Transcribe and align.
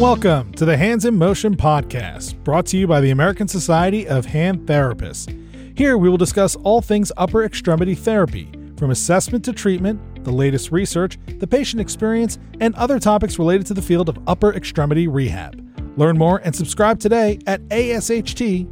Welcome 0.00 0.52
to 0.54 0.64
the 0.64 0.76
Hands 0.76 1.04
in 1.04 1.16
Motion 1.16 1.56
podcast, 1.56 2.42
brought 2.42 2.66
to 2.66 2.76
you 2.76 2.88
by 2.88 3.00
the 3.00 3.10
American 3.10 3.46
Society 3.46 4.08
of 4.08 4.26
Hand 4.26 4.66
Therapists. 4.66 5.78
Here 5.78 5.96
we 5.96 6.08
will 6.08 6.16
discuss 6.16 6.56
all 6.56 6.82
things 6.82 7.12
upper 7.16 7.44
extremity 7.44 7.94
therapy, 7.94 8.50
from 8.76 8.90
assessment 8.90 9.44
to 9.44 9.52
treatment, 9.52 10.24
the 10.24 10.32
latest 10.32 10.72
research, 10.72 11.16
the 11.38 11.46
patient 11.46 11.80
experience, 11.80 12.40
and 12.58 12.74
other 12.74 12.98
topics 12.98 13.38
related 13.38 13.68
to 13.68 13.74
the 13.74 13.82
field 13.82 14.08
of 14.08 14.18
upper 14.26 14.52
extremity 14.54 15.06
rehab. 15.06 15.64
Learn 15.96 16.18
more 16.18 16.38
and 16.38 16.56
subscribe 16.56 16.98
today 16.98 17.38
at 17.46 17.60
asht.org. 17.70 18.64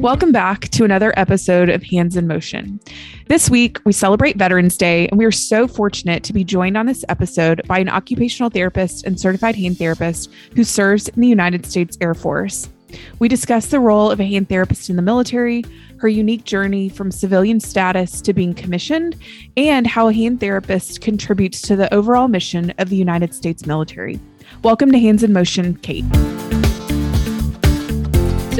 Welcome 0.00 0.32
back 0.32 0.70
to 0.70 0.84
another 0.84 1.12
episode 1.18 1.68
of 1.68 1.82
Hands 1.82 2.16
in 2.16 2.26
Motion. 2.26 2.80
This 3.26 3.50
week, 3.50 3.78
we 3.84 3.92
celebrate 3.92 4.38
Veterans 4.38 4.78
Day, 4.78 5.06
and 5.08 5.18
we 5.18 5.26
are 5.26 5.30
so 5.30 5.68
fortunate 5.68 6.24
to 6.24 6.32
be 6.32 6.42
joined 6.42 6.78
on 6.78 6.86
this 6.86 7.04
episode 7.10 7.60
by 7.66 7.80
an 7.80 7.90
occupational 7.90 8.48
therapist 8.48 9.04
and 9.04 9.20
certified 9.20 9.56
hand 9.56 9.76
therapist 9.76 10.32
who 10.56 10.64
serves 10.64 11.08
in 11.08 11.20
the 11.20 11.28
United 11.28 11.66
States 11.66 11.98
Air 12.00 12.14
Force. 12.14 12.70
We 13.18 13.28
discuss 13.28 13.66
the 13.66 13.78
role 13.78 14.10
of 14.10 14.20
a 14.20 14.24
hand 14.24 14.48
therapist 14.48 14.88
in 14.88 14.96
the 14.96 15.02
military, 15.02 15.66
her 15.98 16.08
unique 16.08 16.44
journey 16.44 16.88
from 16.88 17.10
civilian 17.10 17.60
status 17.60 18.22
to 18.22 18.32
being 18.32 18.54
commissioned, 18.54 19.16
and 19.58 19.86
how 19.86 20.08
a 20.08 20.14
hand 20.14 20.40
therapist 20.40 21.02
contributes 21.02 21.60
to 21.60 21.76
the 21.76 21.92
overall 21.92 22.26
mission 22.26 22.72
of 22.78 22.88
the 22.88 22.96
United 22.96 23.34
States 23.34 23.66
military. 23.66 24.18
Welcome 24.62 24.92
to 24.92 24.98
Hands 24.98 25.22
in 25.22 25.34
Motion, 25.34 25.76
Kate. 25.76 26.06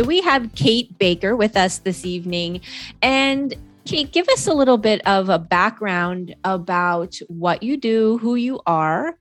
So 0.00 0.06
we 0.06 0.22
have 0.22 0.54
Kate 0.54 0.96
Baker 0.98 1.36
with 1.36 1.59
us 1.59 1.77
this 1.77 2.06
evening. 2.06 2.62
And 3.02 3.54
Kate, 3.84 4.10
give 4.10 4.26
us 4.30 4.46
a 4.46 4.54
little 4.54 4.78
bit 4.78 5.06
of 5.06 5.28
a 5.28 5.38
background 5.38 6.34
about 6.42 7.18
what 7.28 7.62
you 7.62 7.76
do, 7.76 8.16
who 8.16 8.34
you 8.34 8.62
are. 8.66 9.18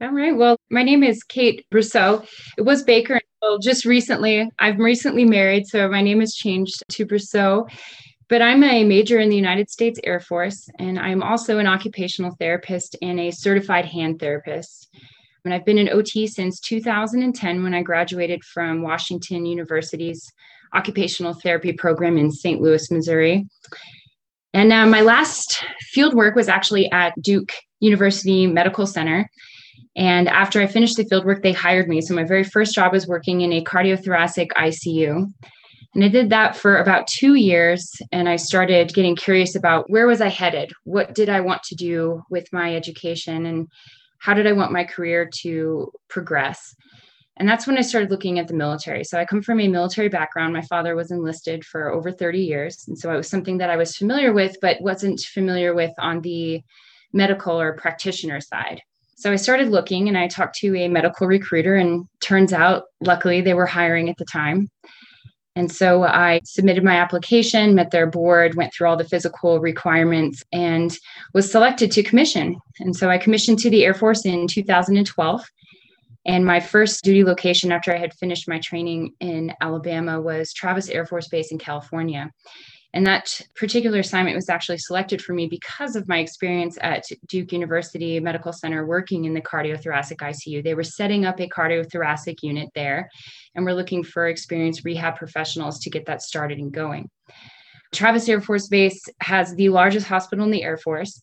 All 0.00 0.10
right. 0.10 0.36
Well, 0.36 0.56
my 0.68 0.82
name 0.82 1.04
is 1.04 1.22
Kate 1.22 1.64
Brousseau. 1.70 2.26
It 2.58 2.62
was 2.62 2.82
Baker 2.82 3.20
until 3.40 3.60
just 3.60 3.84
recently. 3.84 4.50
I'm 4.58 4.78
recently 4.78 5.24
married, 5.24 5.68
so 5.68 5.88
my 5.88 6.02
name 6.02 6.18
has 6.18 6.34
changed 6.34 6.82
to 6.90 7.06
Brousseau. 7.06 7.70
But 8.28 8.42
I'm 8.42 8.64
a 8.64 8.82
major 8.82 9.20
in 9.20 9.28
the 9.28 9.36
United 9.36 9.70
States 9.70 10.00
Air 10.02 10.18
Force, 10.18 10.68
and 10.80 10.98
I'm 10.98 11.22
also 11.22 11.60
an 11.60 11.68
occupational 11.68 12.34
therapist 12.40 12.96
and 13.00 13.20
a 13.20 13.30
certified 13.30 13.84
hand 13.84 14.18
therapist. 14.18 14.88
And 15.46 15.54
I've 15.54 15.64
been 15.64 15.78
an 15.78 15.88
OT 15.88 16.26
since 16.26 16.58
2010 16.58 17.62
when 17.62 17.72
I 17.72 17.82
graduated 17.82 18.44
from 18.44 18.82
Washington 18.82 19.46
University's 19.46 20.32
occupational 20.74 21.34
therapy 21.34 21.72
program 21.72 22.18
in 22.18 22.32
St. 22.32 22.60
Louis, 22.60 22.90
Missouri. 22.90 23.46
And 24.52 24.72
uh, 24.72 24.86
my 24.86 25.02
last 25.02 25.64
field 25.80 26.14
work 26.14 26.34
was 26.34 26.48
actually 26.48 26.90
at 26.90 27.14
Duke 27.22 27.52
University 27.78 28.48
Medical 28.48 28.86
Center. 28.88 29.30
And 29.94 30.28
after 30.28 30.60
I 30.60 30.66
finished 30.66 30.96
the 30.96 31.04
field 31.04 31.24
work, 31.24 31.42
they 31.42 31.52
hired 31.52 31.88
me. 31.88 32.00
So 32.00 32.14
my 32.14 32.24
very 32.24 32.42
first 32.42 32.74
job 32.74 32.92
was 32.92 33.06
working 33.06 33.42
in 33.42 33.52
a 33.52 33.62
cardiothoracic 33.62 34.48
ICU. 34.56 35.32
And 35.94 36.04
I 36.04 36.08
did 36.08 36.30
that 36.30 36.56
for 36.56 36.78
about 36.78 37.06
two 37.06 37.34
years. 37.34 37.88
And 38.10 38.28
I 38.28 38.34
started 38.34 38.92
getting 38.94 39.14
curious 39.14 39.54
about 39.54 39.88
where 39.88 40.08
was 40.08 40.20
I 40.20 40.28
headed? 40.28 40.72
What 40.82 41.14
did 41.14 41.28
I 41.28 41.40
want 41.40 41.62
to 41.64 41.76
do 41.76 42.22
with 42.30 42.52
my 42.52 42.74
education? 42.74 43.46
And 43.46 43.68
how 44.18 44.34
did 44.34 44.46
I 44.46 44.52
want 44.52 44.72
my 44.72 44.84
career 44.84 45.28
to 45.42 45.92
progress? 46.08 46.74
And 47.38 47.48
that's 47.48 47.66
when 47.66 47.76
I 47.76 47.82
started 47.82 48.10
looking 48.10 48.38
at 48.38 48.48
the 48.48 48.54
military. 48.54 49.04
So 49.04 49.18
I 49.18 49.26
come 49.26 49.42
from 49.42 49.60
a 49.60 49.68
military 49.68 50.08
background. 50.08 50.54
My 50.54 50.62
father 50.62 50.96
was 50.96 51.10
enlisted 51.10 51.64
for 51.64 51.92
over 51.92 52.10
30 52.10 52.40
years. 52.40 52.84
And 52.88 52.98
so 52.98 53.12
it 53.12 53.16
was 53.16 53.28
something 53.28 53.58
that 53.58 53.68
I 53.68 53.76
was 53.76 53.96
familiar 53.96 54.32
with, 54.32 54.56
but 54.62 54.80
wasn't 54.80 55.20
familiar 55.20 55.74
with 55.74 55.92
on 55.98 56.22
the 56.22 56.62
medical 57.12 57.60
or 57.60 57.74
practitioner 57.74 58.40
side. 58.40 58.80
So 59.16 59.32
I 59.32 59.36
started 59.36 59.68
looking 59.68 60.08
and 60.08 60.16
I 60.16 60.28
talked 60.28 60.56
to 60.56 60.76
a 60.76 60.88
medical 60.88 61.26
recruiter, 61.26 61.76
and 61.76 62.06
turns 62.20 62.52
out, 62.52 62.84
luckily, 63.00 63.40
they 63.40 63.54
were 63.54 63.66
hiring 63.66 64.10
at 64.10 64.18
the 64.18 64.26
time. 64.26 64.68
And 65.56 65.72
so 65.72 66.04
I 66.04 66.42
submitted 66.44 66.84
my 66.84 66.96
application, 66.96 67.74
met 67.74 67.90
their 67.90 68.06
board, 68.06 68.54
went 68.54 68.74
through 68.74 68.88
all 68.88 68.96
the 68.96 69.04
physical 69.04 69.58
requirements, 69.58 70.44
and 70.52 70.96
was 71.32 71.50
selected 71.50 71.90
to 71.92 72.02
commission. 72.02 72.56
And 72.78 72.94
so 72.94 73.08
I 73.08 73.16
commissioned 73.16 73.58
to 73.60 73.70
the 73.70 73.84
Air 73.84 73.94
Force 73.94 74.26
in 74.26 74.46
2012. 74.46 75.44
And 76.26 76.44
my 76.44 76.60
first 76.60 77.02
duty 77.04 77.24
location 77.24 77.72
after 77.72 77.94
I 77.94 77.98
had 77.98 78.12
finished 78.14 78.48
my 78.48 78.58
training 78.58 79.14
in 79.20 79.54
Alabama 79.62 80.20
was 80.20 80.52
Travis 80.52 80.90
Air 80.90 81.06
Force 81.06 81.28
Base 81.28 81.50
in 81.50 81.58
California. 81.58 82.30
And 82.96 83.06
that 83.06 83.42
particular 83.54 83.98
assignment 83.98 84.36
was 84.36 84.48
actually 84.48 84.78
selected 84.78 85.20
for 85.20 85.34
me 85.34 85.46
because 85.48 85.96
of 85.96 86.08
my 86.08 86.20
experience 86.20 86.78
at 86.80 87.04
Duke 87.26 87.52
University 87.52 88.18
Medical 88.20 88.54
Center 88.54 88.86
working 88.86 89.26
in 89.26 89.34
the 89.34 89.40
cardiothoracic 89.42 90.16
ICU. 90.16 90.64
They 90.64 90.72
were 90.72 90.82
setting 90.82 91.26
up 91.26 91.38
a 91.38 91.46
cardiothoracic 91.46 92.36
unit 92.42 92.70
there, 92.74 93.10
and 93.54 93.66
we're 93.66 93.74
looking 93.74 94.02
for 94.02 94.28
experienced 94.28 94.82
rehab 94.86 95.16
professionals 95.16 95.78
to 95.80 95.90
get 95.90 96.06
that 96.06 96.22
started 96.22 96.56
and 96.56 96.72
going. 96.72 97.10
Travis 97.92 98.30
Air 98.30 98.40
Force 98.40 98.68
Base 98.68 99.04
has 99.20 99.54
the 99.54 99.68
largest 99.68 100.06
hospital 100.06 100.46
in 100.46 100.50
the 100.50 100.62
Air 100.62 100.78
Force. 100.78 101.20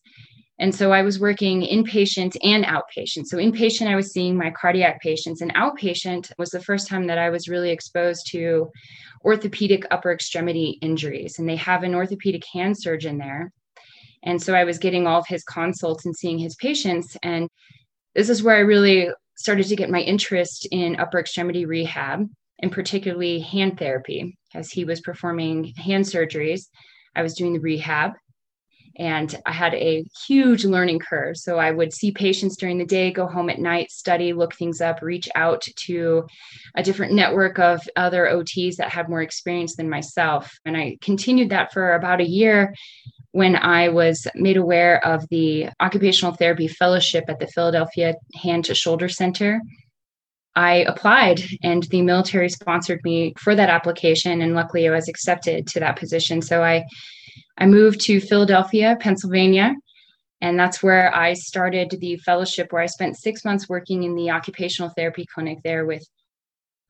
And 0.58 0.72
so 0.72 0.92
I 0.92 1.02
was 1.02 1.18
working 1.18 1.62
inpatient 1.62 2.36
and 2.44 2.64
outpatient. 2.64 3.26
So, 3.26 3.38
inpatient, 3.38 3.88
I 3.88 3.96
was 3.96 4.12
seeing 4.12 4.36
my 4.36 4.50
cardiac 4.50 5.00
patients, 5.02 5.40
and 5.40 5.52
outpatient 5.54 6.30
was 6.38 6.50
the 6.50 6.62
first 6.62 6.86
time 6.86 7.08
that 7.08 7.18
I 7.18 7.30
was 7.30 7.48
really 7.48 7.70
exposed 7.70 8.28
to 8.30 8.70
orthopedic 9.24 9.84
upper 9.90 10.12
extremity 10.12 10.78
injuries. 10.80 11.38
And 11.38 11.48
they 11.48 11.56
have 11.56 11.82
an 11.82 11.94
orthopedic 11.94 12.44
hand 12.52 12.78
surgeon 12.78 13.18
there. 13.18 13.52
And 14.22 14.40
so 14.40 14.54
I 14.54 14.64
was 14.64 14.78
getting 14.78 15.06
all 15.06 15.20
of 15.20 15.26
his 15.26 15.42
consults 15.44 16.06
and 16.06 16.16
seeing 16.16 16.38
his 16.38 16.54
patients. 16.56 17.16
And 17.22 17.48
this 18.14 18.30
is 18.30 18.42
where 18.42 18.56
I 18.56 18.60
really 18.60 19.10
started 19.36 19.66
to 19.66 19.76
get 19.76 19.90
my 19.90 20.00
interest 20.00 20.68
in 20.70 20.96
upper 21.00 21.18
extremity 21.18 21.66
rehab 21.66 22.28
and 22.60 22.72
particularly 22.72 23.40
hand 23.40 23.78
therapy 23.78 24.38
as 24.54 24.70
he 24.70 24.84
was 24.84 25.00
performing 25.00 25.74
hand 25.76 26.04
surgeries. 26.04 26.68
I 27.16 27.22
was 27.22 27.34
doing 27.34 27.52
the 27.52 27.60
rehab 27.60 28.12
and 28.96 29.34
I 29.46 29.52
had 29.52 29.74
a 29.74 30.04
huge 30.26 30.64
learning 30.64 31.00
curve. 31.00 31.36
So 31.36 31.58
I 31.58 31.70
would 31.70 31.92
see 31.92 32.12
patients 32.12 32.56
during 32.56 32.78
the 32.78 32.84
day, 32.84 33.10
go 33.10 33.26
home 33.26 33.50
at 33.50 33.58
night, 33.58 33.90
study, 33.90 34.32
look 34.32 34.54
things 34.54 34.80
up, 34.80 35.02
reach 35.02 35.28
out 35.34 35.66
to 35.86 36.26
a 36.74 36.82
different 36.82 37.12
network 37.12 37.58
of 37.58 37.80
other 37.96 38.26
OTs 38.26 38.76
that 38.76 38.90
had 38.90 39.08
more 39.08 39.22
experience 39.22 39.76
than 39.76 39.90
myself. 39.90 40.52
And 40.64 40.76
I 40.76 40.98
continued 41.00 41.50
that 41.50 41.72
for 41.72 41.94
about 41.94 42.20
a 42.20 42.28
year 42.28 42.74
when 43.32 43.56
I 43.56 43.88
was 43.88 44.28
made 44.36 44.56
aware 44.56 45.04
of 45.04 45.28
the 45.28 45.68
occupational 45.80 46.34
therapy 46.34 46.68
fellowship 46.68 47.24
at 47.28 47.40
the 47.40 47.48
Philadelphia 47.48 48.14
Hand 48.42 48.66
to 48.66 48.74
Shoulder 48.74 49.08
Center. 49.08 49.60
I 50.56 50.84
applied 50.86 51.42
and 51.64 51.82
the 51.84 52.02
military 52.02 52.48
sponsored 52.48 53.00
me 53.02 53.34
for 53.36 53.56
that 53.56 53.68
application. 53.68 54.40
And 54.40 54.54
luckily, 54.54 54.86
I 54.86 54.92
was 54.92 55.08
accepted 55.08 55.66
to 55.66 55.80
that 55.80 55.96
position. 55.96 56.42
So 56.42 56.62
I 56.62 56.84
I 57.58 57.66
moved 57.66 58.00
to 58.02 58.20
Philadelphia, 58.20 58.96
Pennsylvania, 59.00 59.74
and 60.40 60.58
that's 60.58 60.82
where 60.82 61.14
I 61.14 61.32
started 61.32 61.90
the 61.90 62.16
fellowship 62.18 62.72
where 62.72 62.82
I 62.82 62.86
spent 62.86 63.16
six 63.16 63.44
months 63.44 63.68
working 63.68 64.02
in 64.02 64.14
the 64.14 64.30
occupational 64.30 64.90
therapy 64.90 65.26
clinic 65.32 65.58
there 65.64 65.86
with 65.86 66.06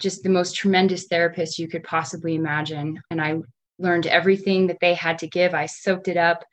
just 0.00 0.22
the 0.22 0.28
most 0.28 0.56
tremendous 0.56 1.06
therapists 1.08 1.58
you 1.58 1.68
could 1.68 1.84
possibly 1.84 2.34
imagine. 2.34 3.00
And 3.10 3.20
I 3.20 3.36
learned 3.78 4.06
everything 4.06 4.66
that 4.66 4.78
they 4.80 4.94
had 4.94 5.18
to 5.18 5.28
give. 5.28 5.54
I 5.54 5.66
soaked 5.66 6.08
it 6.08 6.16
up. 6.16 6.44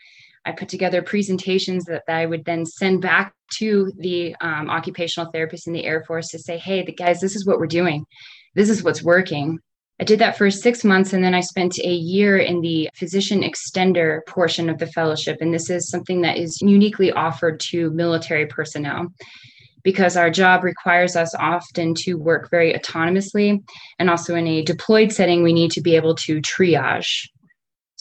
I 0.46 0.52
put 0.52 0.70
together 0.70 1.02
presentations 1.02 1.86
that, 1.86 2.04
that 2.08 2.18
I 2.18 2.26
would 2.26 2.46
then 2.46 2.66
send 2.66 3.02
back 3.02 3.34
to 3.58 3.92
the 3.98 4.36
um, 4.42 4.70
occupational 4.70 5.32
therapists 5.32 5.68
in 5.68 5.74
the 5.74 5.86
Air 5.86 6.04
Force 6.04 6.30
to 6.30 6.40
say, 6.40 6.58
hey, 6.58 6.84
the 6.84 6.94
guys, 6.94 7.20
this 7.20 7.36
is 7.36 7.46
what 7.46 7.60
we're 7.60 7.68
doing. 7.68 8.06
This 8.56 8.70
is 8.70 8.84
what's 8.84 9.04
working. 9.04 9.60
I 10.02 10.04
did 10.04 10.18
that 10.18 10.36
for 10.36 10.50
six 10.50 10.84
months 10.84 11.14
and 11.14 11.24
then 11.24 11.36
I 11.36 11.42
spent 11.42 11.78
a 11.78 11.94
year 11.94 12.36
in 12.40 12.62
the 12.62 12.90
physician 12.96 13.44
extender 13.44 14.26
portion 14.26 14.68
of 14.68 14.80
the 14.80 14.88
fellowship. 14.88 15.38
And 15.42 15.54
this 15.54 15.70
is 15.70 15.88
something 15.92 16.22
that 16.22 16.38
is 16.38 16.60
uniquely 16.60 17.12
offered 17.12 17.60
to 17.70 17.92
military 17.92 18.48
personnel 18.48 19.14
because 19.84 20.18
our 20.18 20.32
job 20.32 20.64
requires 20.64 21.16
us 21.16 21.36
often 21.36 21.94
to 21.94 22.16
work 22.16 22.50
very 22.50 22.74
autonomously. 22.74 23.60
And 24.00 24.10
also 24.10 24.34
in 24.34 24.48
a 24.48 24.64
deployed 24.64 25.12
setting, 25.12 25.44
we 25.44 25.54
need 25.54 25.70
to 25.74 25.82
be 25.82 25.96
able 25.96 26.16
to 26.16 26.42
triage 26.42 27.28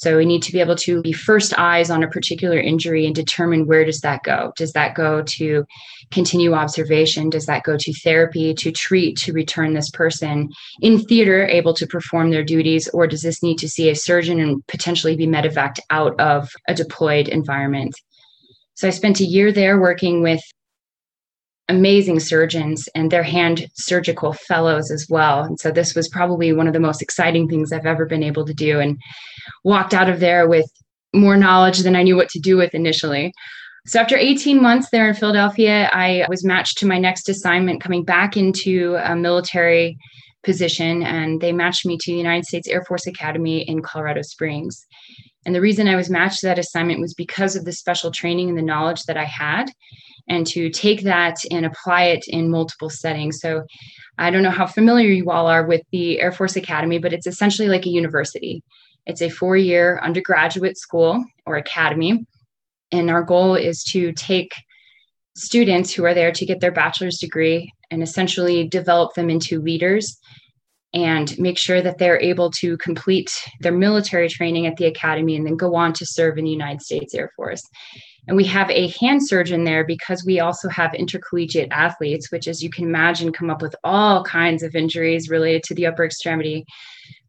so 0.01 0.17
we 0.17 0.25
need 0.25 0.43
to 0.45 0.53
be 0.53 0.61
able 0.61 0.77
to 0.77 1.03
be 1.03 1.13
first 1.13 1.53
eyes 1.59 1.91
on 1.91 2.03
a 2.03 2.09
particular 2.09 2.59
injury 2.59 3.05
and 3.05 3.15
determine 3.15 3.67
where 3.67 3.85
does 3.85 4.01
that 4.01 4.23
go? 4.23 4.51
Does 4.57 4.73
that 4.73 4.95
go 4.95 5.21
to 5.23 5.67
continue 6.11 6.55
observation? 6.55 7.29
Does 7.29 7.45
that 7.45 7.65
go 7.65 7.77
to 7.77 7.93
therapy 7.93 8.55
to 8.55 8.73
treat 8.73 9.19
to 9.19 9.35
return 9.35 9.75
this 9.75 9.91
person 9.91 10.49
in 10.81 11.01
theater 11.01 11.47
able 11.47 11.75
to 11.75 11.87
perform 11.87 12.31
their 12.31 12.43
duties 12.43 12.89
or 12.95 13.07
does 13.07 13.21
this 13.21 13.43
need 13.43 13.59
to 13.59 13.69
see 13.69 13.91
a 13.91 13.95
surgeon 13.95 14.41
and 14.41 14.67
potentially 14.69 15.17
be 15.17 15.27
medevaced 15.27 15.81
out 15.91 16.19
of 16.19 16.49
a 16.67 16.73
deployed 16.73 17.29
environment? 17.29 17.95
So 18.77 18.89
I 18.89 18.93
spent 18.93 19.21
a 19.21 19.27
year 19.27 19.53
there 19.53 19.79
working 19.79 20.23
with 20.23 20.41
amazing 21.71 22.21
surgeons 22.21 22.89
and 22.95 23.11
their 23.11 23.23
hand 23.23 23.69
surgical 23.75 24.33
fellows 24.33 24.91
as 24.91 25.07
well. 25.09 25.43
And 25.43 25.59
so 25.59 25.71
this 25.71 25.95
was 25.95 26.09
probably 26.09 26.53
one 26.53 26.67
of 26.67 26.73
the 26.73 26.81
most 26.81 27.01
exciting 27.01 27.49
things 27.49 27.73
I've 27.73 27.87
ever 27.87 28.05
been 28.05 28.23
able 28.23 28.45
to 28.45 28.53
do 28.53 28.81
and 28.81 28.99
walked 29.65 29.95
out 29.95 30.11
of 30.11 30.21
there 30.21 30.49
with 30.49 30.67
more 31.15 31.37
knowledge 31.37 31.79
than 31.79 31.97
I 31.97 32.03
knew 32.03 32.17
what 32.17 32.29
to 32.31 32.41
do 32.41 32.57
with 32.57 32.75
initially. 32.75 33.33
So 33.87 34.01
after 34.01 34.17
18 34.17 34.61
months 34.61 34.91
there 34.91 35.09
in 35.09 35.15
Philadelphia, 35.15 35.89
I 35.93 36.27
was 36.29 36.45
matched 36.45 36.79
to 36.79 36.87
my 36.87 36.99
next 36.99 37.29
assignment 37.29 37.81
coming 37.81 38.05
back 38.05 38.37
into 38.37 38.97
a 39.03 39.17
military 39.17 39.97
position 40.43 41.03
and 41.03 41.41
they 41.41 41.53
matched 41.53 41.87
me 41.87 41.97
to 41.99 42.13
the 42.13 42.19
United 42.19 42.45
States 42.47 42.69
Air 42.69 42.85
Force 42.85 43.07
Academy 43.07 43.63
in 43.63 43.81
Colorado 43.81 44.23
Springs. 44.23 44.87
And 45.47 45.55
the 45.55 45.61
reason 45.61 45.89
I 45.89 45.97
was 45.97 46.11
matched 46.11 46.41
to 46.41 46.47
that 46.47 46.59
assignment 46.59 47.01
was 47.01 47.15
because 47.15 47.57
of 47.57 47.65
the 47.65 47.73
special 47.73 48.11
training 48.11 48.49
and 48.49 48.59
the 48.59 48.63
knowledge 48.63 49.05
that 49.05 49.17
I 49.17 49.25
had 49.25 49.71
and 50.31 50.47
to 50.47 50.71
take 50.71 51.03
that 51.03 51.37
and 51.51 51.67
apply 51.67 52.05
it 52.05 52.25
in 52.29 52.51
multiple 52.51 52.89
settings. 52.89 53.41
So 53.41 53.65
I 54.17 54.31
don't 54.31 54.45
know 54.45 54.51
how 54.51 54.67
familiar 54.67 55.09
you 55.09 55.29
all 55.31 55.49
are 55.49 55.67
with 55.67 55.83
the 55.91 56.21
Air 56.21 56.33
Force 56.33 56.57
Academy, 56.57 56.99
but 56.99 57.13
it's 57.13 57.27
essentially 57.27 57.69
like 57.69 57.85
a 57.85 57.91
university. 57.91 58.63
It's 59.07 59.23
a 59.23 59.29
four 59.29 59.57
year 59.57 60.01
undergraduate 60.03 60.79
school 60.79 61.23
or 61.47 61.57
academy. 61.57 62.25
And 62.93 63.11
our 63.11 63.25
goal 63.25 63.57
is 63.57 63.83
to 63.93 64.13
take 64.13 64.55
students 65.37 65.93
who 65.93 66.05
are 66.05 66.15
there 66.15 66.33
to 66.33 66.47
get 66.47 66.61
their 66.61 66.73
bachelor's 66.73 67.19
degree 67.19 67.73
and 67.91 68.03
essentially 68.03 68.69
develop 68.69 69.15
them 69.15 69.31
into 69.31 69.61
leaders 69.61 70.17
and 70.93 71.37
make 71.39 71.59
sure 71.59 71.83
that 71.83 71.99
they're 71.99 72.21
able 72.21 72.51
to 72.51 72.77
complete 72.79 73.31
their 73.61 73.73
military 73.73 74.29
training 74.29 74.67
at 74.67 74.77
the 74.77 74.87
academy 74.87 75.37
and 75.37 75.47
then 75.47 75.57
go 75.57 75.75
on 75.75 75.93
to 75.95 76.07
serve 76.07 76.39
in 76.39 76.45
the 76.45 76.51
United 76.51 76.83
States 76.83 77.15
Air 77.15 77.31
Force. 77.37 77.63
And 78.31 78.37
we 78.37 78.45
have 78.45 78.71
a 78.71 78.95
hand 79.01 79.27
surgeon 79.27 79.65
there 79.65 79.85
because 79.85 80.25
we 80.25 80.39
also 80.39 80.69
have 80.69 80.95
intercollegiate 80.95 81.67
athletes, 81.73 82.31
which, 82.31 82.47
as 82.47 82.63
you 82.63 82.71
can 82.71 82.85
imagine, 82.85 83.33
come 83.33 83.51
up 83.51 83.61
with 83.61 83.75
all 83.83 84.23
kinds 84.23 84.63
of 84.63 84.77
injuries 84.77 85.29
related 85.29 85.65
to 85.65 85.75
the 85.75 85.87
upper 85.87 86.05
extremity. 86.05 86.65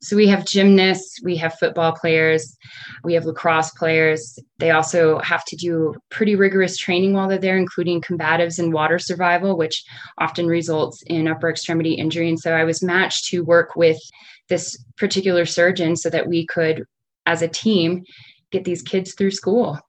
So 0.04 0.16
we 0.16 0.28
have 0.28 0.46
gymnasts, 0.46 1.20
we 1.24 1.36
have 1.38 1.58
football 1.58 1.94
players, 1.94 2.56
we 3.04 3.16
have 3.16 3.26
lacrosse 3.26 3.72
players. 3.72 4.38
They 4.60 4.70
also 4.70 5.18
have 5.22 5.44
to 5.46 5.56
do 5.56 5.96
pretty 6.12 6.36
rigorous 6.36 6.78
training 6.78 7.14
while 7.14 7.28
they're 7.28 7.40
there, 7.40 7.58
including 7.58 8.02
combatives 8.02 8.60
and 8.60 8.72
water 8.72 9.00
survival, 9.00 9.58
which 9.58 9.84
often 10.20 10.46
results 10.46 11.02
in 11.08 11.28
upper 11.28 11.50
extremity 11.50 11.96
injury. 11.96 12.30
And 12.30 12.40
so 12.40 12.54
I 12.54 12.64
was 12.64 12.84
matched 12.84 13.26
to 13.30 13.44
work 13.44 13.76
with 13.76 13.98
this 14.50 14.78
particular 14.98 15.48
surgeon 15.48 15.96
so 15.96 16.12
that 16.12 16.28
we 16.28 16.46
could, 16.46 16.84
as 17.26 17.42
a 17.42 17.48
team, 17.48 18.04
get 18.52 18.66
these 18.66 18.84
kids 18.84 19.16
through 19.16 19.32
school. 19.32 19.80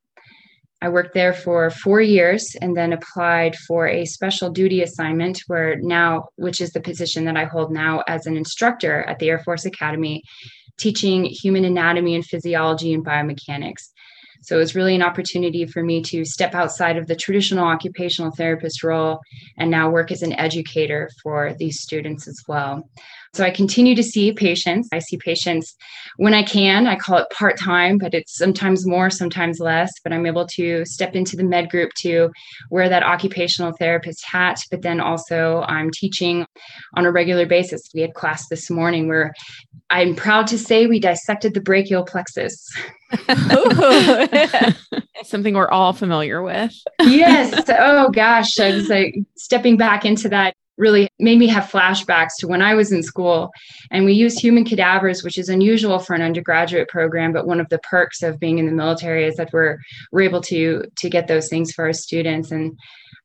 I 0.83 0.89
worked 0.89 1.15
there 1.15 1.33
for 1.33 1.71
four 1.71 2.01
years 2.01 2.57
and 2.61 2.77
then 2.77 2.93
applied 2.93 3.55
for 3.69 3.87
a 3.87 4.05
special 4.05 4.51
duty 4.51 4.83
assignment 4.83 5.39
where 5.47 5.77
now, 5.77 6.25
which 6.35 6.61
is 6.61 6.73
the 6.73 6.81
position 6.81 7.25
that 7.27 7.37
I 7.37 7.45
hold 7.45 7.73
now 7.73 8.03
as 8.09 8.27
an 8.27 8.37
instructor 8.37 9.05
at 9.05 9.21
the 9.21 9.31
Air 9.31 9.39
Force 9.39 9.65
Academy, 9.65 10.25
teaching 10.79 11.25
human 11.25 11.65
anatomy 11.65 12.17
and 12.17 12.27
physiology 12.27 12.93
and 12.93 13.07
biomechanics. 13.07 13.91
So 14.43 14.57
it 14.57 14.59
was 14.59 14.75
really 14.75 14.97
an 14.97 15.03
opportunity 15.03 15.67
for 15.67 15.85
me 15.85 16.03
to 16.03 16.25
step 16.25 16.53
outside 16.53 16.97
of 16.97 17.07
the 17.07 17.15
traditional 17.15 17.65
occupational 17.65 18.33
therapist 18.33 18.83
role 18.83 19.21
and 19.57 19.71
now 19.71 19.89
work 19.89 20.11
as 20.11 20.23
an 20.23 20.33
educator 20.33 21.09
for 21.23 21.55
these 21.61 21.81
students 21.81 22.27
as 22.27 22.43
well. 22.49 22.91
So 23.35 23.45
I 23.45 23.51
continue 23.51 23.95
to 23.95 24.03
see 24.03 24.31
patients. 24.33 24.91
I 24.93 24.99
see 24.99 25.17
patients 25.17 25.75
when 26.19 26.35
I 26.35 26.43
can. 26.43 26.87
I 26.87 26.97
call 26.97 27.17
it 27.17 27.31
part 27.31 27.59
time, 27.59 27.97
but 27.97 28.13
it's 28.13 28.37
sometimes 28.37 28.87
more, 28.87 29.09
sometimes 29.09 29.59
less. 29.59 29.91
But 30.05 30.13
I'm 30.13 30.27
able 30.27 30.47
to 30.49 30.85
step 30.85 31.15
into 31.15 31.37
the 31.37 31.43
med 31.43 31.71
group 31.71 31.93
to 32.01 32.31
wear 32.69 32.91
that 32.91 33.03
occupational 33.03 33.73
therapist 33.73 34.23
hat. 34.27 34.61
But 34.71 34.83
then 34.83 35.01
also, 35.01 35.65
I'm 35.67 35.91
teaching 35.91 36.45
on 36.95 37.07
a 37.07 37.11
regular 37.11 37.47
basis. 37.47 37.81
We 37.95 38.03
had 38.03 38.13
class 38.13 38.49
this 38.49 38.69
morning 38.69 39.09
where 39.09 39.33
I'm 39.89 40.15
proud 40.15 40.47
to 40.49 40.59
say 40.59 40.87
we 40.87 41.01
dissected 41.01 41.55
the 41.55 41.63
brachial 41.63 42.05
plexus. 42.05 42.55
Something 45.25 45.55
we're 45.55 45.71
all 45.71 45.95
familiar 45.95 46.43
with. 46.43 46.75
yes. 47.01 47.65
Oh 47.71 48.11
gosh. 48.11 48.61
I 48.61 48.73
was 48.73 48.91
like 48.91 49.15
stepping 49.37 49.79
back 49.79 50.05
into 50.05 50.29
that 50.29 50.55
really 50.79 51.09
made 51.19 51.39
me 51.39 51.47
have 51.47 51.65
flashbacks 51.65 52.33
to 52.39 52.49
when 52.49 52.63
I 52.63 52.75
was 52.75 52.93
in 52.93 53.03
school. 53.03 53.51
And 53.91 54.05
we 54.05 54.15
used 54.15 54.41
human 54.41 54.65
cadavers, 54.65 55.23
which 55.23 55.39
is 55.39 55.49
unusual 55.49 55.99
for 55.99 56.15
an 56.15 56.23
undergraduate 56.23 56.89
program, 56.89 57.33
but 57.33 57.47
one 57.47 57.61
of 57.61 57.69
the 57.69 57.79
perks 57.79 58.23
of 58.23 58.41
being 58.41 58.59
in 58.59 58.67
the 58.67 58.73
military 58.73 59.25
is 59.25 59.37
that 59.37 59.53
we're 59.53 59.79
we're 60.11 60.23
able 60.23 60.41
to 60.43 60.85
to 60.97 61.11
get 61.11 61.29
those 61.29 61.49
things 61.49 61.73
for 61.73 61.85
our 61.85 61.93
students. 61.93 62.51
And 62.51 62.79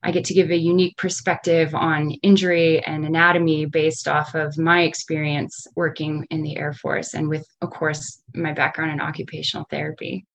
I 0.03 0.11
get 0.11 0.25
to 0.25 0.33
give 0.33 0.51
a 0.51 0.57
unique 0.57 0.97
perspective 0.97 1.73
on 1.73 2.11
injury 2.21 2.85
and 2.85 3.05
anatomy 3.05 3.65
based 3.65 4.07
off 4.07 4.35
of 4.35 4.57
my 4.57 4.83
experience 4.83 5.65
working 5.75 6.27
in 6.29 6.43
the 6.43 6.57
Air 6.57 6.73
Force 6.73 7.13
and 7.13 7.27
with, 7.29 7.45
of 7.61 7.71
course, 7.71 8.21
my 8.35 8.53
background 8.53 8.91
in 8.91 9.01
occupational 9.01 9.65
therapy. 9.69 10.25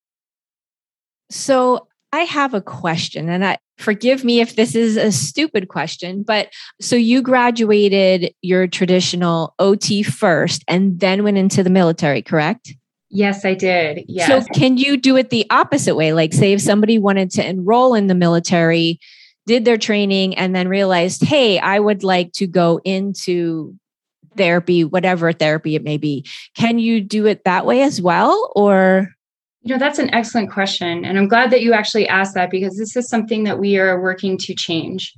So 1.30 1.86
I 2.12 2.20
have 2.20 2.52
a 2.52 2.60
question, 2.60 3.28
and 3.28 3.44
I 3.44 3.58
forgive 3.82 4.24
me 4.24 4.40
if 4.40 4.56
this 4.56 4.74
is 4.74 4.96
a 4.96 5.12
stupid 5.12 5.68
question, 5.68 6.22
but 6.22 6.48
so 6.80 6.96
you 6.96 7.20
graduated 7.22 8.34
your 8.40 8.66
traditional 8.66 9.54
OT 9.58 10.02
first 10.02 10.64
and 10.68 11.00
then 11.00 11.24
went 11.24 11.38
into 11.38 11.62
the 11.62 11.70
military, 11.70 12.22
correct? 12.22 12.74
Yes, 13.10 13.44
I 13.44 13.54
did. 13.54 14.04
Yes. 14.08 14.26
So 14.26 14.54
can 14.54 14.78
you 14.78 14.96
do 14.96 15.16
it 15.16 15.28
the 15.28 15.46
opposite 15.50 15.96
way? 15.96 16.14
Like, 16.14 16.32
say, 16.32 16.54
if 16.54 16.62
somebody 16.62 16.98
wanted 16.98 17.30
to 17.32 17.46
enroll 17.46 17.94
in 17.94 18.06
the 18.06 18.14
military, 18.14 18.98
did 19.44 19.64
their 19.64 19.76
training, 19.76 20.36
and 20.36 20.54
then 20.54 20.68
realized, 20.68 21.24
hey, 21.24 21.58
I 21.58 21.78
would 21.78 22.04
like 22.04 22.32
to 22.34 22.46
go 22.46 22.80
into 22.84 23.74
therapy, 24.36 24.84
whatever 24.84 25.32
therapy 25.32 25.74
it 25.74 25.82
may 25.82 25.98
be, 25.98 26.26
can 26.56 26.78
you 26.78 27.00
do 27.00 27.26
it 27.26 27.44
that 27.44 27.66
way 27.66 27.82
as 27.82 28.00
well? 28.00 28.52
Or 28.54 29.08
you 29.62 29.72
know, 29.72 29.78
that's 29.78 29.98
an 30.00 30.12
excellent 30.12 30.50
question. 30.50 31.04
And 31.04 31.16
I'm 31.16 31.28
glad 31.28 31.50
that 31.50 31.62
you 31.62 31.72
actually 31.72 32.08
asked 32.08 32.34
that 32.34 32.50
because 32.50 32.76
this 32.76 32.96
is 32.96 33.08
something 33.08 33.44
that 33.44 33.60
we 33.60 33.78
are 33.78 34.00
working 34.00 34.36
to 34.38 34.54
change. 34.54 35.12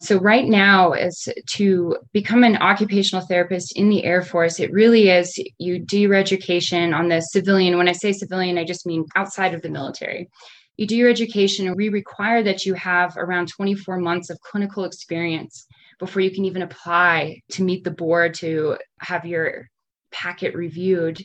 So, 0.00 0.18
right 0.18 0.46
now, 0.46 0.92
is 0.92 1.28
to 1.52 1.96
become 2.12 2.44
an 2.44 2.56
occupational 2.56 3.24
therapist 3.26 3.76
in 3.76 3.88
the 3.90 4.04
Air 4.04 4.22
Force, 4.22 4.58
it 4.58 4.72
really 4.72 5.08
is 5.08 5.38
you 5.58 5.78
do 5.78 5.98
your 5.98 6.14
education 6.14 6.92
on 6.92 7.08
the 7.08 7.20
civilian. 7.20 7.78
When 7.78 7.88
I 7.88 7.92
say 7.92 8.12
civilian, 8.12 8.58
I 8.58 8.64
just 8.64 8.86
mean 8.86 9.04
outside 9.16 9.54
of 9.54 9.62
the 9.62 9.70
military. 9.70 10.28
You 10.76 10.86
do 10.86 10.96
your 10.96 11.08
education, 11.08 11.66
and 11.68 11.76
we 11.76 11.88
require 11.88 12.42
that 12.42 12.66
you 12.66 12.74
have 12.74 13.16
around 13.16 13.48
24 13.48 13.98
months 13.98 14.30
of 14.30 14.40
clinical 14.40 14.84
experience 14.84 15.66
before 16.00 16.22
you 16.22 16.32
can 16.32 16.44
even 16.44 16.62
apply 16.62 17.40
to 17.52 17.62
meet 17.62 17.84
the 17.84 17.92
board 17.92 18.34
to 18.34 18.76
have 18.98 19.24
your 19.24 19.68
packet 20.14 20.54
reviewed 20.54 21.22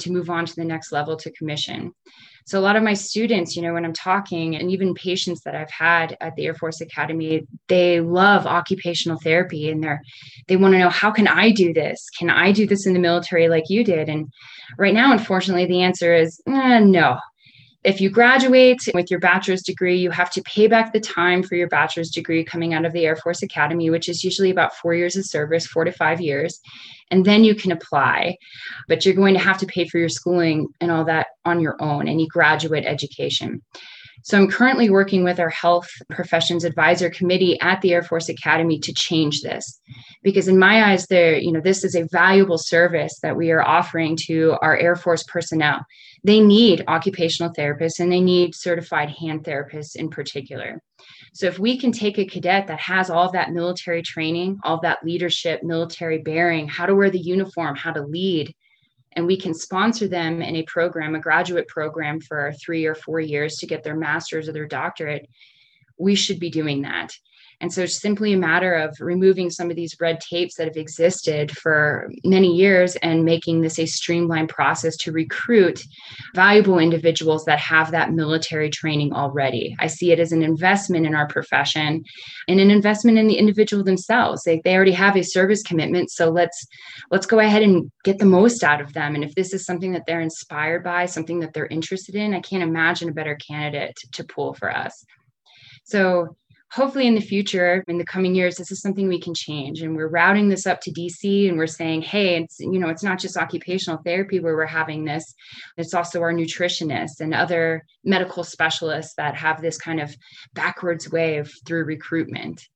to 0.00 0.10
move 0.10 0.30
on 0.30 0.46
to 0.46 0.56
the 0.56 0.64
next 0.64 0.90
level 0.90 1.16
to 1.18 1.30
commission. 1.32 1.92
So 2.46 2.58
a 2.58 2.62
lot 2.62 2.74
of 2.74 2.82
my 2.82 2.94
students, 2.94 3.54
you 3.54 3.62
know, 3.62 3.74
when 3.74 3.84
I'm 3.84 3.92
talking 3.92 4.56
and 4.56 4.72
even 4.72 4.94
patients 4.94 5.42
that 5.42 5.54
I've 5.54 5.70
had 5.70 6.16
at 6.20 6.34
the 6.34 6.46
Air 6.46 6.54
Force 6.54 6.80
Academy, 6.80 7.46
they 7.68 8.00
love 8.00 8.46
occupational 8.46 9.20
therapy 9.22 9.70
and 9.70 9.84
they're 9.84 10.02
they 10.48 10.56
want 10.56 10.72
to 10.74 10.78
know 10.78 10.88
how 10.88 11.12
can 11.12 11.28
I 11.28 11.50
do 11.50 11.72
this? 11.72 12.08
Can 12.18 12.28
I 12.28 12.50
do 12.50 12.66
this 12.66 12.86
in 12.86 12.94
the 12.94 12.98
military 12.98 13.48
like 13.48 13.64
you 13.68 13.84
did? 13.84 14.08
And 14.08 14.32
right 14.78 14.94
now, 14.94 15.12
unfortunately, 15.12 15.66
the 15.66 15.82
answer 15.82 16.12
is 16.14 16.40
eh, 16.48 16.80
no 16.80 17.20
if 17.82 18.00
you 18.00 18.10
graduate 18.10 18.80
with 18.92 19.10
your 19.10 19.20
bachelor's 19.20 19.62
degree, 19.62 19.96
you 19.96 20.10
have 20.10 20.30
to 20.32 20.42
pay 20.42 20.66
back 20.66 20.92
the 20.92 21.00
time 21.00 21.42
for 21.42 21.54
your 21.54 21.68
bachelor's 21.68 22.10
degree 22.10 22.44
coming 22.44 22.74
out 22.74 22.84
of 22.84 22.92
the 22.92 23.06
Air 23.06 23.16
Force 23.16 23.42
Academy, 23.42 23.88
which 23.88 24.08
is 24.08 24.22
usually 24.22 24.50
about 24.50 24.74
four 24.76 24.94
years 24.94 25.16
of 25.16 25.24
service, 25.24 25.66
four 25.66 25.84
to 25.84 25.92
five 25.92 26.20
years. 26.20 26.60
And 27.10 27.24
then 27.24 27.42
you 27.42 27.54
can 27.54 27.72
apply. 27.72 28.36
But 28.86 29.04
you're 29.04 29.14
going 29.14 29.34
to 29.34 29.40
have 29.40 29.58
to 29.58 29.66
pay 29.66 29.88
for 29.88 29.98
your 29.98 30.10
schooling 30.10 30.68
and 30.80 30.90
all 30.90 31.04
that 31.04 31.28
on 31.46 31.60
your 31.60 31.76
own, 31.80 32.06
any 32.06 32.26
graduate 32.26 32.84
education. 32.84 33.62
So 34.22 34.36
I'm 34.36 34.50
currently 34.50 34.90
working 34.90 35.24
with 35.24 35.40
our 35.40 35.48
health 35.48 35.88
professions 36.10 36.64
advisor 36.64 37.08
committee 37.08 37.58
at 37.60 37.80
the 37.80 37.94
Air 37.94 38.02
Force 38.02 38.28
Academy 38.28 38.78
to 38.80 38.92
change 38.92 39.40
this. 39.40 39.80
Because 40.22 40.46
in 40.46 40.58
my 40.58 40.90
eyes, 40.90 41.06
there, 41.06 41.38
you 41.38 41.50
know, 41.50 41.60
this 41.62 41.84
is 41.84 41.94
a 41.94 42.06
valuable 42.12 42.58
service 42.58 43.18
that 43.22 43.36
we 43.36 43.50
are 43.50 43.62
offering 43.62 44.18
to 44.26 44.56
our 44.60 44.76
Air 44.76 44.96
Force 44.96 45.22
personnel. 45.22 45.86
They 46.22 46.40
need 46.40 46.84
occupational 46.86 47.52
therapists 47.52 48.00
and 48.00 48.12
they 48.12 48.20
need 48.20 48.54
certified 48.54 49.10
hand 49.10 49.44
therapists 49.44 49.96
in 49.96 50.10
particular. 50.10 50.82
So 51.32 51.46
if 51.46 51.58
we 51.58 51.78
can 51.78 51.92
take 51.92 52.18
a 52.18 52.26
cadet 52.26 52.66
that 52.66 52.80
has 52.80 53.08
all 53.08 53.32
that 53.32 53.52
military 53.52 54.02
training, 54.02 54.60
all 54.64 54.80
that 54.80 55.04
leadership, 55.04 55.62
military 55.62 56.18
bearing, 56.18 56.68
how 56.68 56.86
to 56.86 56.94
wear 56.94 57.10
the 57.10 57.18
uniform, 57.18 57.76
how 57.76 57.92
to 57.92 58.02
lead, 58.02 58.54
and 59.12 59.26
we 59.26 59.36
can 59.36 59.54
sponsor 59.54 60.08
them 60.08 60.42
in 60.42 60.56
a 60.56 60.62
program, 60.64 61.14
a 61.14 61.20
graduate 61.20 61.68
program 61.68 62.20
for 62.20 62.52
three 62.52 62.86
or 62.86 62.94
four 62.94 63.20
years 63.20 63.56
to 63.56 63.66
get 63.66 63.82
their 63.82 63.96
master's 63.96 64.48
or 64.48 64.52
their 64.52 64.66
doctorate, 64.66 65.28
we 65.98 66.14
should 66.14 66.38
be 66.38 66.50
doing 66.50 66.82
that. 66.82 67.12
And 67.60 67.72
so 67.72 67.82
it's 67.82 68.00
simply 68.00 68.32
a 68.32 68.38
matter 68.38 68.74
of 68.74 68.96
removing 69.00 69.50
some 69.50 69.70
of 69.70 69.76
these 69.76 69.96
red 70.00 70.20
tapes 70.20 70.54
that 70.54 70.66
have 70.66 70.76
existed 70.76 71.56
for 71.56 72.10
many 72.24 72.54
years 72.54 72.96
and 72.96 73.24
making 73.24 73.60
this 73.60 73.78
a 73.78 73.86
streamlined 73.86 74.48
process 74.48 74.96
to 74.98 75.12
recruit 75.12 75.84
valuable 76.34 76.78
individuals 76.78 77.44
that 77.44 77.58
have 77.58 77.90
that 77.90 78.12
military 78.12 78.70
training 78.70 79.12
already. 79.12 79.76
I 79.78 79.88
see 79.88 80.10
it 80.10 80.18
as 80.18 80.32
an 80.32 80.42
investment 80.42 81.06
in 81.06 81.14
our 81.14 81.26
profession 81.26 82.04
and 82.48 82.60
an 82.60 82.70
investment 82.70 83.18
in 83.18 83.26
the 83.26 83.36
individual 83.36 83.84
themselves. 83.84 84.42
They, 84.42 84.60
they 84.64 84.74
already 84.74 84.92
have 84.92 85.16
a 85.16 85.22
service 85.22 85.62
commitment. 85.62 86.10
So 86.10 86.30
let's 86.30 86.66
let's 87.10 87.26
go 87.26 87.40
ahead 87.40 87.62
and 87.62 87.90
get 88.04 88.18
the 88.18 88.24
most 88.24 88.64
out 88.64 88.80
of 88.80 88.94
them. 88.94 89.14
And 89.14 89.22
if 89.22 89.34
this 89.34 89.52
is 89.52 89.64
something 89.64 89.92
that 89.92 90.04
they're 90.06 90.20
inspired 90.20 90.82
by, 90.82 91.06
something 91.06 91.40
that 91.40 91.52
they're 91.52 91.66
interested 91.66 92.14
in, 92.14 92.34
I 92.34 92.40
can't 92.40 92.62
imagine 92.62 93.08
a 93.08 93.12
better 93.12 93.36
candidate 93.36 93.96
to 94.12 94.24
pull 94.24 94.54
for 94.54 94.74
us. 94.74 95.04
So 95.84 96.36
hopefully 96.72 97.06
in 97.06 97.14
the 97.14 97.20
future 97.20 97.84
in 97.88 97.98
the 97.98 98.04
coming 98.04 98.34
years 98.34 98.56
this 98.56 98.70
is 98.70 98.80
something 98.80 99.08
we 99.08 99.20
can 99.20 99.34
change. 99.34 99.82
And 99.82 99.96
we're 99.96 100.08
routing 100.08 100.48
this 100.48 100.66
up 100.66 100.80
to 100.82 100.92
dc 100.92 101.48
and 101.48 101.58
we're 101.58 101.66
saying 101.66 102.02
hey 102.02 102.42
it's 102.42 102.60
you 102.60 102.78
know 102.78 102.88
it's 102.88 103.02
not 103.02 103.18
just 103.18 103.36
occupational 103.36 104.00
therapy 104.04 104.40
where 104.40 104.56
we're 104.56 104.66
having 104.66 105.04
this. 105.04 105.34
It's 105.76 105.94
also 105.94 106.20
our 106.22 106.32
nutritionists 106.32 107.20
and 107.20 107.34
other 107.34 107.84
medical 108.04 108.44
specialists 108.44 109.14
that 109.16 109.34
have 109.34 109.60
this 109.60 109.78
kind 109.78 110.00
of 110.00 110.14
backwards 110.54 111.10
way 111.10 111.38
of 111.38 111.50
through 111.66 111.84
recruitment. 111.84 112.66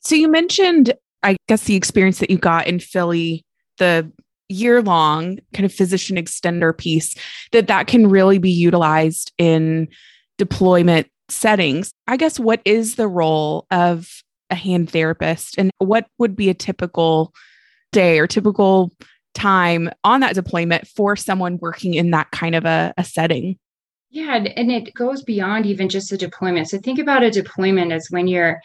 So 0.00 0.14
you 0.14 0.28
mentioned 0.28 0.94
i 1.22 1.36
guess 1.48 1.64
the 1.64 1.76
experience 1.76 2.18
that 2.18 2.30
you 2.30 2.38
got 2.38 2.66
in 2.66 2.80
philly 2.80 3.44
the 3.78 4.10
year 4.48 4.82
long 4.82 5.38
kind 5.54 5.64
of 5.64 5.72
physician 5.72 6.16
extender 6.16 6.76
piece 6.76 7.14
that 7.52 7.68
that 7.68 7.86
can 7.86 8.08
really 8.08 8.38
be 8.38 8.50
utilized 8.50 9.32
in 9.38 9.88
deployment 10.38 11.08
settings. 11.32 11.92
I 12.06 12.16
guess 12.16 12.38
what 12.38 12.60
is 12.64 12.96
the 12.96 13.08
role 13.08 13.66
of 13.70 14.08
a 14.50 14.54
hand 14.54 14.90
therapist 14.90 15.56
and 15.58 15.70
what 15.78 16.06
would 16.18 16.36
be 16.36 16.50
a 16.50 16.54
typical 16.54 17.32
day 17.90 18.18
or 18.18 18.26
typical 18.26 18.92
time 19.34 19.90
on 20.04 20.20
that 20.20 20.34
deployment 20.34 20.86
for 20.86 21.16
someone 21.16 21.58
working 21.60 21.94
in 21.94 22.10
that 22.10 22.30
kind 22.30 22.54
of 22.54 22.64
a, 22.64 22.92
a 22.96 23.04
setting? 23.04 23.58
Yeah, 24.10 24.44
and 24.56 24.70
it 24.70 24.92
goes 24.94 25.22
beyond 25.22 25.64
even 25.64 25.88
just 25.88 26.12
a 26.12 26.18
deployment. 26.18 26.68
So 26.68 26.78
think 26.78 26.98
about 26.98 27.22
a 27.22 27.30
deployment 27.30 27.92
as 27.92 28.08
when 28.10 28.26
you're 28.26 28.60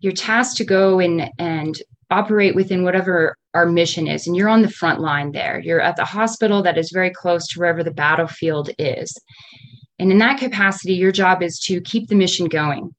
you're 0.00 0.12
tasked 0.12 0.56
to 0.58 0.64
go 0.64 0.98
and 1.00 1.30
and 1.38 1.80
operate 2.10 2.54
within 2.54 2.84
whatever 2.84 3.36
our 3.54 3.66
mission 3.66 4.06
is 4.06 4.26
and 4.26 4.34
you're 4.36 4.48
on 4.48 4.62
the 4.62 4.70
front 4.70 5.00
line 5.00 5.32
there. 5.32 5.60
You're 5.60 5.80
at 5.80 5.96
the 5.96 6.04
hospital 6.04 6.62
that 6.62 6.78
is 6.78 6.90
very 6.90 7.10
close 7.10 7.46
to 7.48 7.58
wherever 7.58 7.84
the 7.84 7.90
battlefield 7.90 8.70
is. 8.78 9.16
And 9.98 10.12
in 10.12 10.18
that 10.18 10.38
capacity, 10.38 10.94
your 10.94 11.12
job 11.12 11.42
is 11.42 11.58
to 11.66 11.80
keep 11.80 12.08
the 12.08 12.14
mission 12.14 12.46
going. 12.46 12.94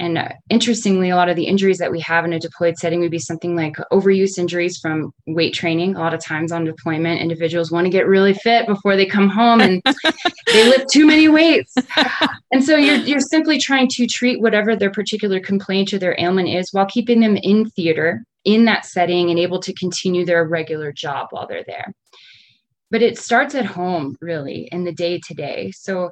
And 0.00 0.16
uh, 0.16 0.30
interestingly, 0.48 1.10
a 1.10 1.16
lot 1.16 1.28
of 1.28 1.36
the 1.36 1.44
injuries 1.44 1.76
that 1.76 1.92
we 1.92 2.00
have 2.00 2.24
in 2.24 2.32
a 2.32 2.40
deployed 2.40 2.78
setting 2.78 3.00
would 3.00 3.10
be 3.10 3.18
something 3.18 3.54
like 3.54 3.76
overuse 3.92 4.38
injuries 4.38 4.78
from 4.78 5.12
weight 5.26 5.52
training. 5.52 5.94
A 5.94 5.98
lot 5.98 6.14
of 6.14 6.24
times 6.24 6.52
on 6.52 6.64
deployment, 6.64 7.20
individuals 7.20 7.70
want 7.70 7.84
to 7.84 7.90
get 7.90 8.06
really 8.06 8.32
fit 8.32 8.66
before 8.66 8.96
they 8.96 9.04
come 9.04 9.28
home 9.28 9.60
and 9.60 9.82
they 10.46 10.66
lift 10.66 10.88
too 10.90 11.06
many 11.06 11.28
weights. 11.28 11.74
And 12.50 12.64
so 12.64 12.76
you're, 12.76 12.96
you're 12.96 13.20
simply 13.20 13.58
trying 13.58 13.88
to 13.90 14.06
treat 14.06 14.40
whatever 14.40 14.74
their 14.74 14.90
particular 14.90 15.38
complaint 15.38 15.92
or 15.92 15.98
their 15.98 16.16
ailment 16.18 16.48
is 16.48 16.72
while 16.72 16.86
keeping 16.86 17.20
them 17.20 17.36
in 17.36 17.68
theater 17.68 18.24
in 18.46 18.64
that 18.64 18.86
setting 18.86 19.28
and 19.28 19.38
able 19.38 19.60
to 19.60 19.74
continue 19.74 20.24
their 20.24 20.44
regular 20.48 20.92
job 20.92 21.28
while 21.30 21.46
they're 21.46 21.64
there 21.66 21.92
but 22.90 23.02
it 23.02 23.18
starts 23.18 23.54
at 23.54 23.64
home 23.64 24.16
really 24.20 24.68
in 24.72 24.84
the 24.84 24.92
day 24.92 25.20
to 25.26 25.34
day. 25.34 25.70
So 25.70 26.10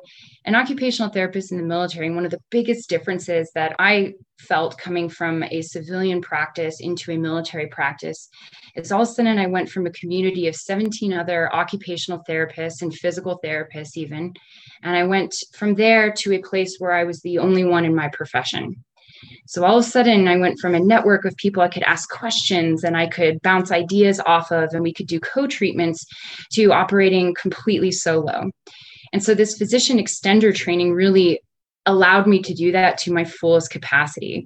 an 0.48 0.54
occupational 0.54 1.10
therapist 1.10 1.52
in 1.52 1.58
the 1.58 1.64
military 1.64 2.10
one 2.10 2.24
of 2.24 2.30
the 2.30 2.40
biggest 2.50 2.88
differences 2.88 3.50
that 3.54 3.76
i 3.78 4.14
felt 4.38 4.78
coming 4.78 5.08
from 5.08 5.42
a 5.42 5.60
civilian 5.60 6.22
practice 6.22 6.80
into 6.80 7.12
a 7.12 7.18
military 7.18 7.66
practice 7.66 8.28
is 8.74 8.90
all 8.90 9.02
of 9.02 9.08
a 9.08 9.12
sudden 9.12 9.38
i 9.38 9.46
went 9.46 9.68
from 9.68 9.86
a 9.86 9.90
community 9.90 10.48
of 10.48 10.56
17 10.56 11.12
other 11.12 11.54
occupational 11.54 12.22
therapists 12.28 12.80
and 12.80 12.94
physical 12.94 13.38
therapists 13.44 13.96
even 13.96 14.32
and 14.82 14.96
i 14.96 15.04
went 15.04 15.34
from 15.52 15.74
there 15.74 16.10
to 16.12 16.32
a 16.32 16.42
place 16.42 16.76
where 16.78 16.92
i 16.92 17.04
was 17.04 17.20
the 17.20 17.38
only 17.38 17.64
one 17.64 17.84
in 17.84 17.94
my 17.94 18.08
profession 18.08 18.74
so 19.46 19.64
all 19.64 19.78
of 19.78 19.84
a 19.84 19.88
sudden, 19.88 20.28
I 20.28 20.36
went 20.36 20.58
from 20.58 20.74
a 20.74 20.80
network 20.80 21.24
of 21.24 21.36
people 21.36 21.62
I 21.62 21.68
could 21.68 21.82
ask 21.84 22.08
questions 22.10 22.84
and 22.84 22.96
I 22.96 23.06
could 23.06 23.40
bounce 23.42 23.72
ideas 23.72 24.20
off 24.20 24.50
of, 24.52 24.70
and 24.72 24.82
we 24.82 24.92
could 24.92 25.06
do 25.06 25.20
co 25.20 25.46
treatments 25.46 26.04
to 26.52 26.72
operating 26.72 27.34
completely 27.34 27.90
solo. 27.90 28.50
And 29.12 29.22
so 29.22 29.34
this 29.34 29.56
physician 29.56 29.98
extender 29.98 30.54
training 30.54 30.92
really 30.92 31.40
allowed 31.86 32.26
me 32.26 32.42
to 32.42 32.54
do 32.54 32.72
that 32.72 32.98
to 32.98 33.12
my 33.12 33.24
fullest 33.24 33.70
capacity. 33.70 34.44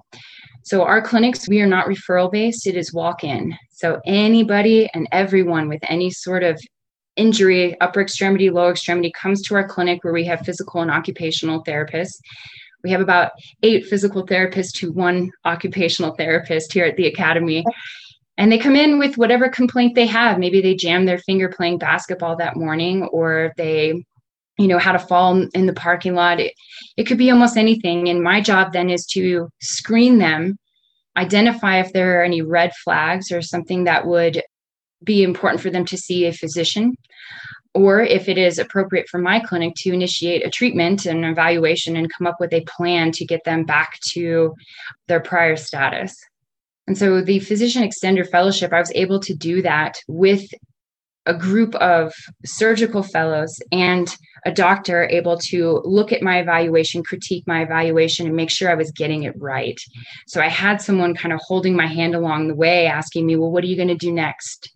So 0.63 0.85
our 0.85 1.03
clinics, 1.03 1.49
we 1.49 1.61
are 1.61 1.67
not 1.67 1.87
referral 1.87 2.31
based, 2.31 2.67
it 2.69 2.77
is 2.77 2.93
walk 2.93 3.25
in. 3.25 3.57
So 3.71 4.01
anybody 4.07 4.89
and 4.95 5.09
everyone 5.11 5.69
with 5.69 5.81
any 5.89 6.11
sort 6.11 6.45
of 6.45 6.61
injury, 7.17 7.79
upper 7.81 8.01
extremity, 8.01 8.51
lower 8.51 8.71
extremity, 8.71 9.13
comes 9.21 9.43
to 9.43 9.57
our 9.57 9.67
clinic 9.67 10.05
where 10.05 10.13
we 10.13 10.25
have 10.27 10.47
physical 10.47 10.81
and 10.81 10.91
occupational 10.91 11.65
therapists. 11.65 12.21
We 12.83 12.91
have 12.91 13.01
about 13.01 13.33
eight 13.63 13.87
physical 13.87 14.27
therapists 14.27 14.73
to 14.75 14.93
one 14.93 15.31
occupational 15.45 16.15
therapist 16.15 16.73
here 16.73 16.85
at 16.85 16.97
the 16.97 17.07
academy. 17.07 17.65
And 18.37 18.51
they 18.51 18.59
come 18.59 18.77
in 18.77 18.99
with 18.99 19.19
whatever 19.19 19.49
complaint 19.49 19.95
they 19.95 20.07
have. 20.07 20.39
Maybe 20.39 20.61
they 20.61 20.75
jammed 20.75 21.07
their 21.07 21.19
finger 21.19 21.49
playing 21.49 21.79
basketball 21.79 22.37
that 22.37 22.57
morning, 22.57 23.05
or 23.05 23.53
they, 23.57 24.05
you 24.59 24.67
know, 24.67 24.79
had 24.79 24.95
a 24.95 24.99
fall 24.99 25.47
in 25.55 25.67
the 25.67 25.73
parking 25.75 26.15
lot. 26.15 26.41
It, 26.41 26.55
it 26.97 27.05
could 27.05 27.19
be 27.19 27.31
almost 27.31 27.57
anything. 27.57 28.09
And 28.09 28.23
my 28.23 28.41
job 28.41 28.73
then 28.73 28.91
is 28.91 29.07
to 29.13 29.49
screen 29.61 30.19
them, 30.19 30.57
identify 31.17 31.79
if 31.81 31.93
there 31.93 32.21
are 32.21 32.25
any 32.25 32.43
red 32.43 32.73
flags 32.83 33.31
or 33.31 33.43
something 33.43 33.85
that 33.85 34.07
would 34.07 34.43
be 35.05 35.23
important 35.23 35.61
for 35.61 35.71
them 35.71 35.85
to 35.85 35.99
see 35.99 36.25
a 36.27 36.33
physician 36.33 36.97
or 37.75 38.03
if 38.03 38.29
it 38.29 38.37
is 38.37 38.59
appropriate 38.59 39.09
for 39.09 39.19
my 39.19 39.41
clinic 39.41 39.75
to 39.77 39.93
initiate 39.93 40.45
a 40.45 40.51
treatment 40.51 41.07
and 41.07 41.25
evaluation 41.25 41.97
and 41.97 42.13
come 42.13 42.27
up 42.27 42.37
with 42.39 42.53
a 42.53 42.65
plan 42.65 43.11
to 43.13 43.25
get 43.25 43.45
them 43.45 43.65
back 43.65 43.99
to 44.01 44.55
their 45.09 45.21
prior 45.21 45.57
status. 45.57 46.15
And 46.87 46.99
so 46.99 47.23
the 47.23 47.39
physician 47.39 47.83
extender 47.83 48.29
fellowship, 48.29 48.73
I 48.73 48.81
was 48.81 48.93
able 48.95 49.21
to 49.21 49.35
do 49.35 49.63
that 49.63 49.97
with 50.09 50.45
a 51.27 51.35
group 51.35 51.75
of 51.77 52.13
surgical 52.45 53.03
fellows 53.03 53.61
and 53.71 54.15
a 54.45 54.51
doctor 54.51 55.05
able 55.05 55.39
to 55.39 55.81
look 55.85 56.11
at 56.13 56.23
my 56.23 56.41
evaluation, 56.41 57.05
critique 57.05 57.45
my 57.47 57.63
evaluation, 57.63 58.27
and 58.27 58.35
make 58.35 58.51
sure 58.51 58.69
I 58.69 58.75
was 58.75 58.91
getting 58.91 59.23
it 59.23 59.35
right. 59.39 59.81
So 60.27 60.41
I 60.41 60.49
had 60.49 60.83
someone 60.83 61.15
kind 61.15 61.33
of 61.33 61.41
holding 61.45 61.77
my 61.77 61.87
hand 61.87 62.17
along 62.17 62.49
the 62.49 62.57
way, 62.57 62.87
asking 62.87 63.25
me, 63.25 63.37
Well, 63.37 63.53
what 63.53 63.63
are 63.63 63.69
you 63.69 63.77
going 63.77 63.89
to 63.89 63.95
do 63.95 64.11
next? 64.11 64.73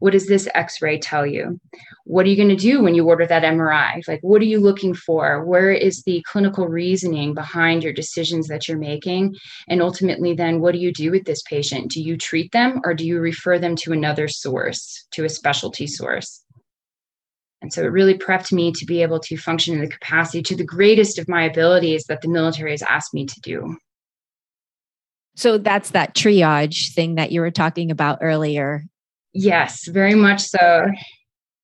What 0.00 0.12
does 0.12 0.26
this 0.26 0.48
x-ray 0.54 0.98
tell 0.98 1.24
you? 1.24 1.60
What 2.04 2.26
are 2.26 2.28
you 2.28 2.36
going 2.36 2.48
to 2.48 2.56
do 2.56 2.82
when 2.82 2.94
you 2.94 3.06
order 3.06 3.26
that 3.26 3.44
mri 3.44 4.08
like 4.08 4.20
what 4.22 4.42
are 4.42 4.46
you 4.46 4.58
looking 4.58 4.94
for? 4.94 5.44
Where 5.44 5.70
is 5.70 6.02
the 6.02 6.24
clinical 6.26 6.66
reasoning 6.66 7.34
behind 7.34 7.84
your 7.84 7.92
decisions 7.92 8.48
that 8.48 8.66
you're 8.66 8.78
making? 8.78 9.36
And 9.68 9.80
ultimately 9.80 10.34
then 10.34 10.60
what 10.60 10.72
do 10.72 10.78
you 10.78 10.92
do 10.92 11.10
with 11.10 11.24
this 11.24 11.42
patient? 11.42 11.92
Do 11.92 12.02
you 12.02 12.16
treat 12.16 12.50
them 12.52 12.80
or 12.84 12.94
do 12.94 13.06
you 13.06 13.20
refer 13.20 13.58
them 13.58 13.76
to 13.76 13.92
another 13.92 14.26
source 14.26 15.06
to 15.12 15.24
a 15.24 15.28
specialty 15.28 15.86
source? 15.86 16.42
And 17.62 17.72
so 17.72 17.82
it 17.82 17.92
really 17.92 18.16
prepped 18.16 18.52
me 18.52 18.72
to 18.72 18.86
be 18.86 19.02
able 19.02 19.20
to 19.20 19.36
function 19.36 19.74
in 19.74 19.80
the 19.80 19.88
capacity 19.88 20.42
to 20.44 20.56
the 20.56 20.64
greatest 20.64 21.18
of 21.18 21.28
my 21.28 21.44
abilities 21.44 22.04
that 22.04 22.22
the 22.22 22.28
military 22.28 22.70
has 22.70 22.82
asked 22.82 23.12
me 23.12 23.26
to 23.26 23.40
do. 23.42 23.76
So 25.36 25.58
that's 25.58 25.90
that 25.90 26.14
triage 26.14 26.94
thing 26.94 27.16
that 27.16 27.32
you 27.32 27.42
were 27.42 27.50
talking 27.50 27.90
about 27.90 28.18
earlier 28.22 28.84
Yes, 29.32 29.86
very 29.86 30.14
much 30.14 30.42
so. 30.42 30.86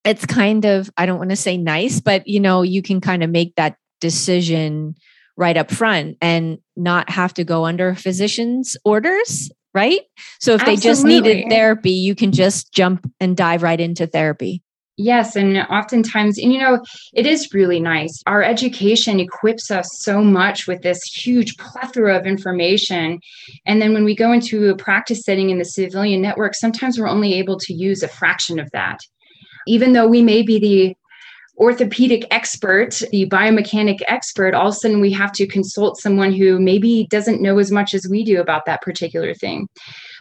It's 0.03 0.25
kind 0.25 0.65
of, 0.65 0.89
I 0.95 1.05
don't 1.05 1.17
want 1.17 1.31
to 1.31 1.35
say 1.35 1.57
nice, 1.57 1.99
but 1.99 2.27
you 2.27 2.39
know, 2.39 2.61
you 2.61 2.81
can 2.81 3.01
kind 3.01 3.23
of 3.23 3.29
make 3.29 3.55
that 3.55 3.77
decision 3.99 4.95
right 5.35 5.57
up 5.57 5.69
front 5.69 6.17
and 6.21 6.59
not 6.75 7.09
have 7.09 7.33
to 7.35 7.43
go 7.43 7.65
under 7.65 7.93
physician's 7.93 8.77
orders, 8.85 9.51
right? 9.73 9.99
So 10.39 10.53
if 10.53 10.61
Absolutely. 10.61 10.75
they 10.75 10.81
just 10.81 11.05
needed 11.05 11.49
therapy, 11.49 11.91
you 11.91 12.15
can 12.15 12.31
just 12.31 12.73
jump 12.73 13.09
and 13.19 13.35
dive 13.35 13.63
right 13.63 13.79
into 13.79 14.07
therapy. 14.07 14.63
Yes. 14.99 15.35
And 15.35 15.57
oftentimes, 15.57 16.39
and 16.39 16.51
you 16.51 16.59
know, 16.59 16.81
it 17.13 17.27
is 17.27 17.53
really 17.53 17.79
nice. 17.79 18.23
Our 18.25 18.41
education 18.41 19.19
equips 19.19 19.69
us 19.69 19.87
so 19.99 20.23
much 20.23 20.65
with 20.65 20.81
this 20.81 21.03
huge 21.03 21.55
plethora 21.57 22.17
of 22.17 22.25
information. 22.25 23.19
And 23.67 23.79
then 23.79 23.93
when 23.93 24.03
we 24.03 24.15
go 24.15 24.31
into 24.31 24.69
a 24.69 24.75
practice 24.75 25.21
setting 25.21 25.51
in 25.51 25.59
the 25.59 25.65
civilian 25.65 26.19
network, 26.19 26.55
sometimes 26.55 26.99
we're 26.99 27.07
only 27.07 27.35
able 27.35 27.59
to 27.59 27.73
use 27.73 28.01
a 28.01 28.07
fraction 28.07 28.59
of 28.59 28.71
that. 28.71 28.99
Even 29.67 29.93
though 29.93 30.07
we 30.07 30.23
may 30.23 30.41
be 30.41 30.57
the 30.59 30.95
orthopedic 31.57 32.25
expert, 32.29 33.01
the 33.11 33.27
biomechanic 33.27 33.99
expert, 34.07 34.53
all 34.53 34.67
of 34.67 34.73
a 34.73 34.77
sudden 34.77 35.01
we 35.01 35.11
have 35.11 35.31
to 35.31 35.47
consult 35.47 35.99
someone 35.99 36.31
who 36.31 36.59
maybe 36.59 37.07
doesn't 37.09 37.41
know 37.41 37.57
as 37.57 37.71
much 37.71 37.93
as 37.93 38.07
we 38.07 38.23
do 38.23 38.39
about 38.39 38.65
that 38.65 38.81
particular 38.81 39.33
thing. 39.33 39.67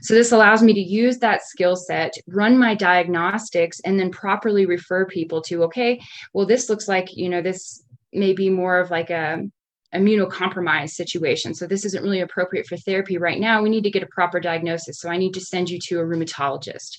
So 0.02 0.14
this 0.14 0.32
allows 0.32 0.62
me 0.62 0.72
to 0.72 0.80
use 0.80 1.18
that 1.18 1.42
skill 1.44 1.76
set, 1.76 2.14
run 2.26 2.58
my 2.58 2.74
diagnostics, 2.74 3.80
and 3.80 4.00
then 4.00 4.10
properly 4.10 4.64
refer 4.64 5.04
people 5.04 5.42
to, 5.42 5.64
okay, 5.64 6.00
well, 6.32 6.46
this 6.46 6.70
looks 6.70 6.88
like, 6.88 7.14
you 7.14 7.28
know, 7.28 7.42
this 7.42 7.82
may 8.12 8.32
be 8.32 8.48
more 8.48 8.78
of 8.78 8.90
like 8.90 9.10
a 9.10 9.42
immunocompromised 9.94 10.90
situation. 10.90 11.54
So 11.54 11.66
this 11.66 11.84
isn't 11.84 12.02
really 12.02 12.20
appropriate 12.20 12.66
for 12.66 12.76
therapy 12.76 13.18
right 13.18 13.38
now. 13.38 13.62
We 13.62 13.70
need 13.70 13.84
to 13.84 13.90
get 13.90 14.02
a 14.02 14.08
proper 14.08 14.40
diagnosis. 14.40 15.00
So 15.00 15.08
I 15.08 15.16
need 15.16 15.32
to 15.34 15.40
send 15.40 15.70
you 15.70 15.78
to 15.84 16.00
a 16.00 16.04
rheumatologist 16.04 16.98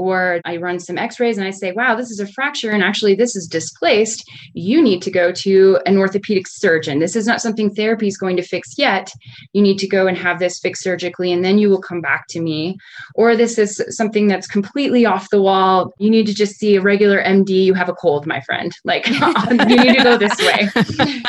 or 0.00 0.40
I 0.46 0.56
run 0.56 0.78
some 0.78 0.96
x 0.96 1.20
rays 1.20 1.36
and 1.36 1.46
I 1.46 1.50
say, 1.50 1.72
wow, 1.72 1.94
this 1.94 2.10
is 2.10 2.20
a 2.20 2.26
fracture 2.26 2.70
and 2.70 2.82
actually 2.82 3.14
this 3.14 3.36
is 3.36 3.46
displaced, 3.46 4.26
you 4.54 4.82
need 4.82 5.02
to 5.02 5.10
go 5.10 5.30
to 5.30 5.78
an 5.84 5.98
orthopedic 5.98 6.48
surgeon. 6.48 7.00
This 7.00 7.14
is 7.14 7.26
not 7.26 7.42
something 7.42 7.74
therapy 7.74 8.06
is 8.06 8.16
going 8.16 8.38
to 8.38 8.42
fix 8.42 8.78
yet. 8.78 9.12
You 9.52 9.60
need 9.60 9.78
to 9.78 9.86
go 9.86 10.06
and 10.06 10.16
have 10.16 10.38
this 10.38 10.58
fixed 10.58 10.82
surgically 10.82 11.30
and 11.32 11.44
then 11.44 11.58
you 11.58 11.68
will 11.68 11.82
come 11.82 12.00
back 12.00 12.24
to 12.30 12.40
me. 12.40 12.78
Or 13.14 13.36
this 13.36 13.58
is 13.58 13.84
something 13.90 14.26
that's 14.26 14.46
completely 14.46 15.04
off 15.04 15.28
the 15.28 15.42
wall. 15.42 15.92
You 15.98 16.08
need 16.08 16.26
to 16.26 16.34
just 16.34 16.56
see 16.56 16.76
a 16.76 16.80
regular 16.80 17.22
MD. 17.22 17.50
You 17.64 17.74
have 17.74 17.90
a 17.90 17.94
cold, 17.94 18.26
my 18.26 18.40
friend. 18.40 18.72
Like 18.84 19.06
you 19.08 19.66
need 19.66 19.98
to 19.98 20.02
go 20.02 20.16
this 20.16 20.38
way. 20.38 21.22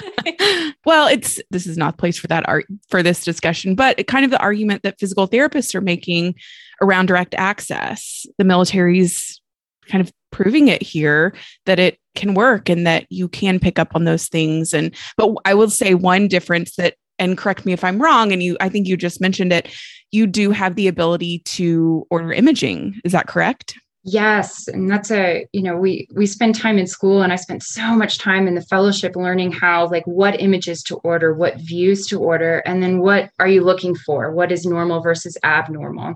well, 0.86 1.08
it's 1.08 1.42
this 1.50 1.68
is 1.68 1.78
not 1.78 1.98
the 1.98 2.00
place 2.00 2.18
for 2.18 2.28
that 2.28 2.48
art 2.48 2.68
for 2.88 3.04
this 3.04 3.26
discussion, 3.26 3.76
but 3.76 4.08
kind 4.08 4.24
of 4.24 4.32
the 4.32 4.40
argument 4.40 4.84
that 4.84 4.98
physical 4.98 5.28
therapists 5.28 5.76
are 5.76 5.82
making 5.82 6.36
around 6.82 7.06
direct 7.06 7.36
access. 7.36 8.26
The 8.38 8.44
military's 8.44 9.40
kind 9.88 10.02
of 10.02 10.12
proving 10.32 10.68
it 10.68 10.82
here 10.82 11.34
that 11.66 11.80
it 11.80 12.00
can 12.16 12.34
work 12.34 12.70
and 12.70 12.88
that 12.88 13.06
you 13.10 13.28
can 13.28 13.60
pick 13.60 13.78
up 13.78 13.96
on 13.96 14.06
those 14.06 14.28
things. 14.28 14.74
And 14.74 14.96
but 15.18 15.36
I 15.46 15.54
will 15.54 15.70
say 15.70 15.94
one 15.94 16.28
difference 16.28 16.76
that 16.76 16.96
and 17.20 17.38
correct 17.38 17.66
me 17.66 17.74
if 17.74 17.84
I'm 17.84 18.02
wrong, 18.02 18.32
and 18.32 18.42
you 18.42 18.58
I 18.60 18.68
think 18.68 18.88
you 18.88 18.98
just 18.98 19.22
mentioned 19.22 19.54
it, 19.54 19.70
you 20.10 20.26
do 20.26 20.52
have 20.52 20.76
the 20.76 20.88
ability 20.88 21.40
to 21.46 22.06
order 22.10 22.34
imaging. 22.34 23.00
Is 23.06 23.12
that 23.12 23.28
correct? 23.28 23.78
Yes, 24.04 24.68
and 24.68 24.90
that's 24.90 25.12
a, 25.12 25.46
you 25.54 25.62
know, 25.62 25.78
we 25.78 26.08
we 26.16 26.26
spend 26.26 26.56
time 26.56 26.80
in 26.80 26.88
school 26.88 27.22
and 27.22 27.32
I 27.32 27.36
spent 27.36 27.62
so 27.62 27.94
much 27.94 28.18
time 28.18 28.48
in 28.48 28.56
the 28.56 28.64
fellowship 28.64 29.16
learning 29.16 29.52
how 29.52 29.90
like 29.90 30.06
what 30.08 30.42
images 30.42 30.82
to 30.84 30.96
order, 30.98 31.36
what 31.36 31.58
views 31.58 32.08
to 32.08 32.20
order, 32.20 32.64
and 32.66 32.82
then 32.82 33.00
what 33.00 33.30
are 33.38 33.48
you 33.48 33.64
looking 33.64 33.94
for? 33.94 34.32
What 34.32 34.52
is 34.52 34.66
normal 34.66 35.02
versus 35.02 35.38
abnormal? 35.44 36.16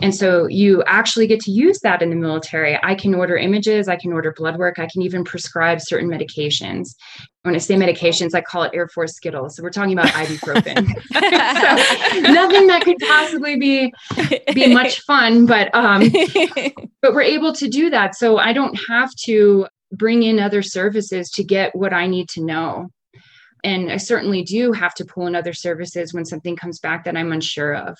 And 0.00 0.14
so 0.14 0.46
you 0.46 0.84
actually 0.86 1.26
get 1.26 1.40
to 1.40 1.50
use 1.50 1.80
that 1.80 2.02
in 2.02 2.10
the 2.10 2.16
military. 2.16 2.78
I 2.84 2.94
can 2.94 3.16
order 3.16 3.36
images, 3.36 3.88
I 3.88 3.96
can 3.96 4.12
order 4.12 4.32
blood 4.36 4.56
work, 4.56 4.78
I 4.78 4.86
can 4.86 5.02
even 5.02 5.24
prescribe 5.24 5.80
certain 5.80 6.08
medications. 6.08 6.94
When 7.48 7.54
I 7.54 7.58
say 7.60 7.76
medications, 7.76 8.34
I 8.34 8.42
call 8.42 8.64
it 8.64 8.72
Air 8.74 8.88
Force 8.88 9.14
Skittles. 9.14 9.56
So 9.56 9.62
we're 9.62 9.70
talking 9.70 9.94
about 9.94 10.08
ibuprofen. 10.08 10.86
so 11.14 12.30
nothing 12.30 12.66
that 12.66 12.82
could 12.84 12.98
possibly 12.98 13.56
be 13.56 13.90
be 14.52 14.74
much 14.74 15.00
fun, 15.00 15.46
but 15.46 15.74
um, 15.74 16.02
but 17.00 17.14
we're 17.14 17.22
able 17.22 17.54
to 17.54 17.66
do 17.66 17.88
that. 17.88 18.16
So 18.16 18.36
I 18.36 18.52
don't 18.52 18.78
have 18.86 19.10
to 19.24 19.66
bring 19.92 20.24
in 20.24 20.38
other 20.38 20.60
services 20.60 21.30
to 21.30 21.42
get 21.42 21.74
what 21.74 21.94
I 21.94 22.06
need 22.06 22.28
to 22.34 22.44
know. 22.44 22.90
And 23.64 23.90
I 23.90 23.96
certainly 23.96 24.42
do 24.42 24.72
have 24.72 24.92
to 24.96 25.06
pull 25.06 25.26
in 25.26 25.34
other 25.34 25.54
services 25.54 26.12
when 26.12 26.26
something 26.26 26.54
comes 26.54 26.80
back 26.80 27.04
that 27.04 27.16
I'm 27.16 27.32
unsure 27.32 27.74
of 27.74 27.96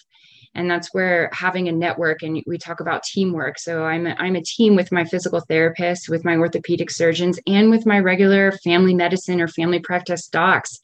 and 0.54 0.70
that's 0.70 0.92
where 0.92 1.30
having 1.32 1.68
a 1.68 1.72
network 1.72 2.22
and 2.22 2.42
we 2.46 2.58
talk 2.58 2.80
about 2.80 3.02
teamwork. 3.02 3.58
So 3.58 3.84
i'm 3.84 4.06
a, 4.06 4.14
I'm 4.18 4.36
a 4.36 4.42
team 4.42 4.76
with 4.76 4.92
my 4.92 5.04
physical 5.04 5.40
therapist 5.40 6.08
with 6.08 6.24
my 6.24 6.36
orthopedic 6.36 6.90
surgeons 6.90 7.38
and 7.46 7.70
with 7.70 7.86
my 7.86 7.98
regular 7.98 8.52
family 8.64 8.94
medicine 8.94 9.40
or 9.40 9.48
family 9.48 9.80
practice 9.80 10.26
docs. 10.26 10.78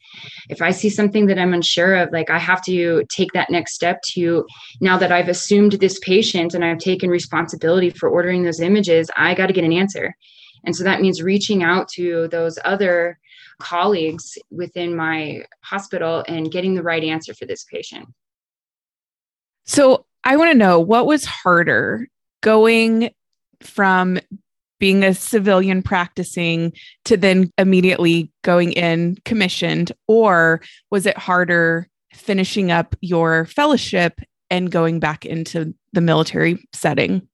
If 0.49 0.61
i 0.61 0.71
see 0.71 0.89
something 0.89 1.25
that 1.27 1.39
i'm 1.39 1.53
unsure 1.53 1.95
of 1.95 2.11
like 2.11 2.29
i 2.29 2.39
have 2.39 2.63
to 2.65 3.03
take 3.09 3.31
that 3.33 3.49
next 3.49 3.73
step 3.73 4.01
to 4.13 4.45
now 4.81 4.97
that 4.97 5.11
i've 5.11 5.29
assumed 5.29 5.73
this 5.73 5.99
patient 5.99 6.53
and 6.53 6.63
i've 6.63 6.79
taken 6.79 7.09
responsibility 7.09 7.89
for 7.89 8.09
ordering 8.09 8.43
those 8.43 8.59
images 8.59 9.09
i 9.17 9.33
got 9.33 9.47
to 9.47 9.53
get 9.53 9.63
an 9.63 9.73
answer. 9.73 10.15
And 10.65 10.75
so 10.75 10.83
that 10.83 10.99
means 10.99 11.21
reaching 11.21 11.61
out 11.61 11.87
to 11.89 12.27
those 12.29 12.57
other 12.65 13.19
colleagues 13.59 14.37
within 14.49 14.95
my 14.95 15.43
hospital 15.61 16.23
and 16.27 16.51
getting 16.51 16.73
the 16.73 16.83
right 16.83 17.03
answer 17.03 17.33
for 17.33 17.45
this 17.45 17.63
patient 17.65 18.07
so 19.65 20.05
I 20.23 20.37
want 20.37 20.51
to 20.51 20.57
know 20.57 20.79
what 20.79 21.05
was 21.05 21.25
harder 21.25 22.07
going 22.41 23.11
from 23.61 24.19
being 24.79 25.03
a 25.03 25.13
civilian 25.13 25.81
practicing 25.81 26.73
to 27.05 27.17
then 27.17 27.51
immediately 27.57 28.31
going 28.43 28.73
in 28.73 29.17
commissioned, 29.25 29.91
or 30.07 30.61
was 30.91 31.05
it 31.05 31.17
harder 31.17 31.87
finishing 32.13 32.71
up 32.71 32.95
your 33.01 33.45
fellowship 33.45 34.19
and 34.49 34.71
going 34.71 34.99
back 34.99 35.25
into 35.25 35.73
the 35.93 36.01
military 36.01 36.67
setting? 36.73 37.27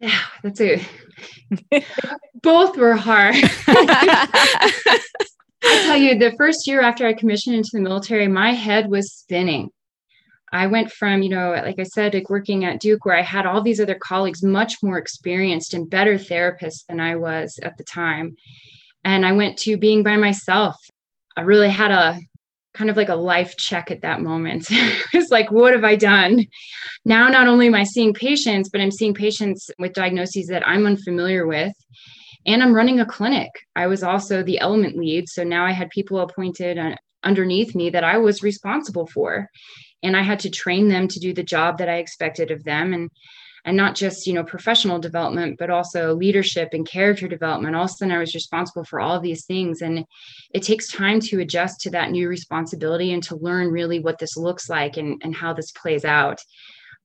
Yeah, 0.00 0.18
that's 0.42 0.60
it. 0.60 0.82
Both 2.42 2.76
were 2.76 2.96
hard. 2.96 3.36
I 5.64 5.82
tell 5.84 5.96
you, 5.96 6.18
the 6.18 6.34
first 6.36 6.66
year 6.66 6.80
after 6.80 7.06
I 7.06 7.12
commissioned 7.12 7.54
into 7.54 7.70
the 7.72 7.80
military, 7.80 8.26
my 8.26 8.52
head 8.52 8.90
was 8.90 9.12
spinning. 9.12 9.70
I 10.52 10.66
went 10.66 10.92
from, 10.92 11.22
you 11.22 11.30
know, 11.30 11.52
like 11.52 11.78
I 11.78 11.84
said, 11.84 12.12
like 12.12 12.28
working 12.28 12.64
at 12.64 12.80
Duke, 12.80 13.06
where 13.06 13.16
I 13.16 13.22
had 13.22 13.46
all 13.46 13.62
these 13.62 13.80
other 13.80 13.94
colleagues 13.94 14.42
much 14.42 14.82
more 14.82 14.98
experienced 14.98 15.72
and 15.72 15.88
better 15.88 16.14
therapists 16.14 16.84
than 16.86 17.00
I 17.00 17.16
was 17.16 17.58
at 17.62 17.78
the 17.78 17.84
time. 17.84 18.36
And 19.02 19.24
I 19.24 19.32
went 19.32 19.58
to 19.60 19.78
being 19.78 20.02
by 20.02 20.16
myself. 20.16 20.76
I 21.36 21.40
really 21.40 21.70
had 21.70 21.90
a 21.90 22.18
kind 22.74 22.90
of 22.90 22.96
like 22.96 23.08
a 23.08 23.14
life 23.14 23.56
check 23.56 23.90
at 23.90 24.02
that 24.02 24.20
moment. 24.20 24.66
it's 24.70 25.30
like, 25.30 25.50
what 25.50 25.72
have 25.72 25.84
I 25.84 25.96
done? 25.96 26.44
Now, 27.04 27.28
not 27.28 27.48
only 27.48 27.66
am 27.66 27.74
I 27.74 27.84
seeing 27.84 28.12
patients, 28.12 28.68
but 28.68 28.80
I'm 28.80 28.90
seeing 28.90 29.14
patients 29.14 29.70
with 29.78 29.94
diagnoses 29.94 30.48
that 30.48 30.66
I'm 30.66 30.86
unfamiliar 30.86 31.46
with. 31.46 31.72
And 32.44 32.62
I'm 32.62 32.74
running 32.74 33.00
a 33.00 33.06
clinic. 33.06 33.50
I 33.76 33.86
was 33.86 34.02
also 34.02 34.42
the 34.42 34.58
element 34.58 34.96
lead. 34.96 35.28
So 35.28 35.44
now 35.44 35.64
I 35.64 35.72
had 35.72 35.90
people 35.90 36.20
appointed 36.20 36.76
uh, 36.76 36.96
underneath 37.22 37.74
me 37.74 37.88
that 37.90 38.04
I 38.04 38.18
was 38.18 38.42
responsible 38.42 39.06
for 39.06 39.48
and 40.02 40.16
i 40.16 40.22
had 40.22 40.40
to 40.40 40.50
train 40.50 40.88
them 40.88 41.08
to 41.08 41.20
do 41.20 41.32
the 41.32 41.42
job 41.42 41.78
that 41.78 41.88
i 41.88 41.96
expected 41.96 42.50
of 42.50 42.64
them. 42.64 42.92
And 42.92 43.10
and 43.64 43.76
not 43.76 43.94
just 43.94 44.26
you 44.26 44.32
know 44.32 44.44
professional 44.44 44.98
development 44.98 45.58
but 45.58 45.70
also 45.70 46.14
leadership 46.14 46.70
and 46.72 46.86
character 46.86 47.28
development. 47.28 47.76
All 47.76 47.84
of 47.84 47.90
a 47.90 47.92
sudden 47.92 48.12
i 48.12 48.18
was 48.18 48.34
responsible 48.34 48.84
for 48.84 49.00
all 49.00 49.20
these 49.20 49.44
things. 49.44 49.82
And 49.82 50.04
it 50.52 50.62
takes 50.62 50.88
time 50.88 51.20
to 51.20 51.40
adjust 51.40 51.80
to 51.82 51.90
that 51.90 52.10
new 52.10 52.28
responsibility 52.28 53.12
and 53.12 53.22
to 53.24 53.36
learn 53.36 53.68
really 53.70 54.00
what 54.00 54.18
this 54.18 54.36
looks 54.36 54.68
like 54.68 54.96
and, 54.96 55.20
and 55.24 55.34
how 55.34 55.52
this 55.52 55.70
plays 55.70 56.04
out. 56.04 56.40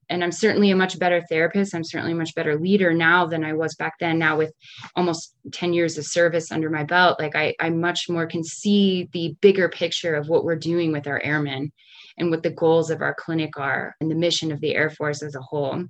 And 0.09 0.23
i'm 0.23 0.31
certainly 0.31 0.71
a 0.71 0.75
much 0.75 0.97
better 0.97 1.21
therapist. 1.29 1.75
I'm 1.75 1.83
certainly 1.83 2.13
a 2.13 2.15
much 2.15 2.33
better 2.33 2.57
leader 2.57 2.93
now 2.93 3.25
than 3.25 3.43
i 3.43 3.53
was 3.53 3.75
back 3.75 3.93
then. 3.99 4.17
Now 4.17 4.37
with 4.37 4.53
almost 4.95 5.35
10 5.51 5.73
years 5.73 5.97
of 5.97 6.05
service 6.05 6.51
under 6.51 6.69
my 6.69 6.83
belt 6.83 7.19
like 7.19 7.35
i, 7.35 7.53
I 7.59 7.69
much 7.69 8.09
more 8.09 8.25
can 8.25 8.43
see 8.43 9.09
the 9.13 9.35
bigger 9.41 9.69
picture 9.69 10.15
of 10.15 10.27
what 10.27 10.43
we're 10.43 10.55
doing 10.55 10.91
with 10.91 11.07
our 11.07 11.21
airmen 11.21 11.71
and 12.17 12.31
what 12.31 12.43
the 12.43 12.49
goals 12.49 12.89
of 12.89 13.01
our 13.01 13.13
clinic 13.13 13.57
are 13.57 13.95
and 14.01 14.09
the 14.09 14.15
mission 14.15 14.51
of 14.51 14.59
the 14.61 14.75
Air 14.75 14.89
Force 14.89 15.21
as 15.23 15.35
a 15.35 15.41
whole. 15.41 15.83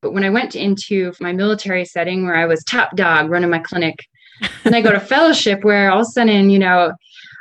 But 0.00 0.12
when 0.12 0.24
I 0.24 0.30
went 0.30 0.54
into 0.54 1.12
my 1.20 1.32
military 1.32 1.84
setting 1.84 2.26
where 2.26 2.36
I 2.36 2.46
was 2.46 2.62
top 2.64 2.94
dog 2.96 3.30
running 3.30 3.50
my 3.50 3.60
clinic, 3.60 4.04
and 4.64 4.74
I 4.74 4.82
go 4.82 4.92
to 4.92 5.00
fellowship 5.00 5.64
where 5.64 5.90
all 5.90 6.00
of 6.00 6.06
a 6.06 6.10
sudden, 6.10 6.50
you 6.50 6.58
know, 6.58 6.92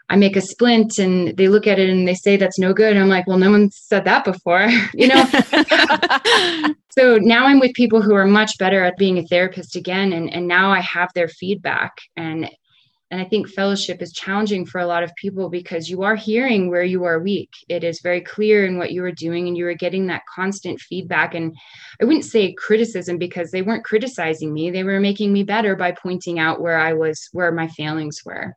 I 0.10 0.16
make 0.16 0.36
a 0.36 0.42
splint 0.42 1.00
and 1.00 1.36
they 1.38 1.48
look 1.48 1.66
at 1.66 1.80
it 1.80 1.90
and 1.90 2.08
they 2.08 2.14
say 2.14 2.38
that's 2.38 2.60
no 2.60 2.74
good. 2.74 2.96
I'm 2.96 3.10
like, 3.10 3.26
well, 3.26 3.38
no 3.38 3.52
one 3.52 3.72
said 3.72 4.06
that 4.06 4.24
before, 4.24 4.68
you 4.94 5.08
know? 5.08 5.26
so 6.90 7.18
now 7.18 7.46
I'm 7.46 7.60
with 7.60 7.74
people 7.74 8.02
who 8.02 8.14
are 8.14 8.26
much 8.26 8.58
better 8.58 8.84
at 8.84 8.98
being 8.98 9.18
a 9.18 9.28
therapist 9.28 9.76
again. 9.76 10.14
And, 10.14 10.32
and 10.32 10.48
now 10.48 10.72
I 10.72 10.82
have 10.82 11.12
their 11.14 11.28
feedback. 11.28 11.94
And 12.16 12.50
and 13.14 13.22
I 13.22 13.26
think 13.26 13.48
fellowship 13.48 14.02
is 14.02 14.12
challenging 14.12 14.66
for 14.66 14.82
a 14.82 14.88
lot 14.88 15.04
of 15.04 15.16
people 15.16 15.48
because 15.48 15.88
you 15.88 16.02
are 16.02 16.16
hearing 16.16 16.72
where 16.72 16.84
you 16.84 17.04
are 17.04 17.20
weak. 17.20 17.52
It 17.70 17.84
is 17.84 18.02
very 18.02 18.22
clear 18.22 18.66
in 18.66 18.80
what 18.80 18.92
you 18.92 19.04
are 19.04 19.12
doing, 19.12 19.48
and 19.48 19.56
you 19.56 19.68
are 19.68 19.76
getting 19.76 20.08
that 20.08 20.26
constant 20.26 20.80
feedback. 20.80 21.36
And 21.36 21.56
I 22.02 22.06
wouldn't 22.06 22.26
say 22.26 22.54
criticism 22.54 23.20
because 23.20 23.52
they 23.52 23.62
weren't 23.62 23.84
criticizing 23.84 24.52
me, 24.52 24.72
they 24.72 24.84
were 24.84 25.00
making 25.00 25.32
me 25.32 25.44
better 25.44 25.76
by 25.76 25.92
pointing 25.92 26.40
out 26.40 26.60
where 26.60 26.80
I 26.80 26.94
was, 26.94 27.30
where 27.34 27.52
my 27.52 27.68
failings 27.68 28.22
were. 28.26 28.56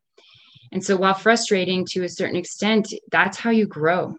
And 0.73 0.83
so, 0.83 0.97
while 0.97 1.13
frustrating 1.13 1.85
to 1.91 2.05
a 2.05 2.09
certain 2.09 2.37
extent, 2.37 2.95
that's 3.13 3.37
how 3.37 3.51
you 3.51 3.67
grow. 3.67 4.17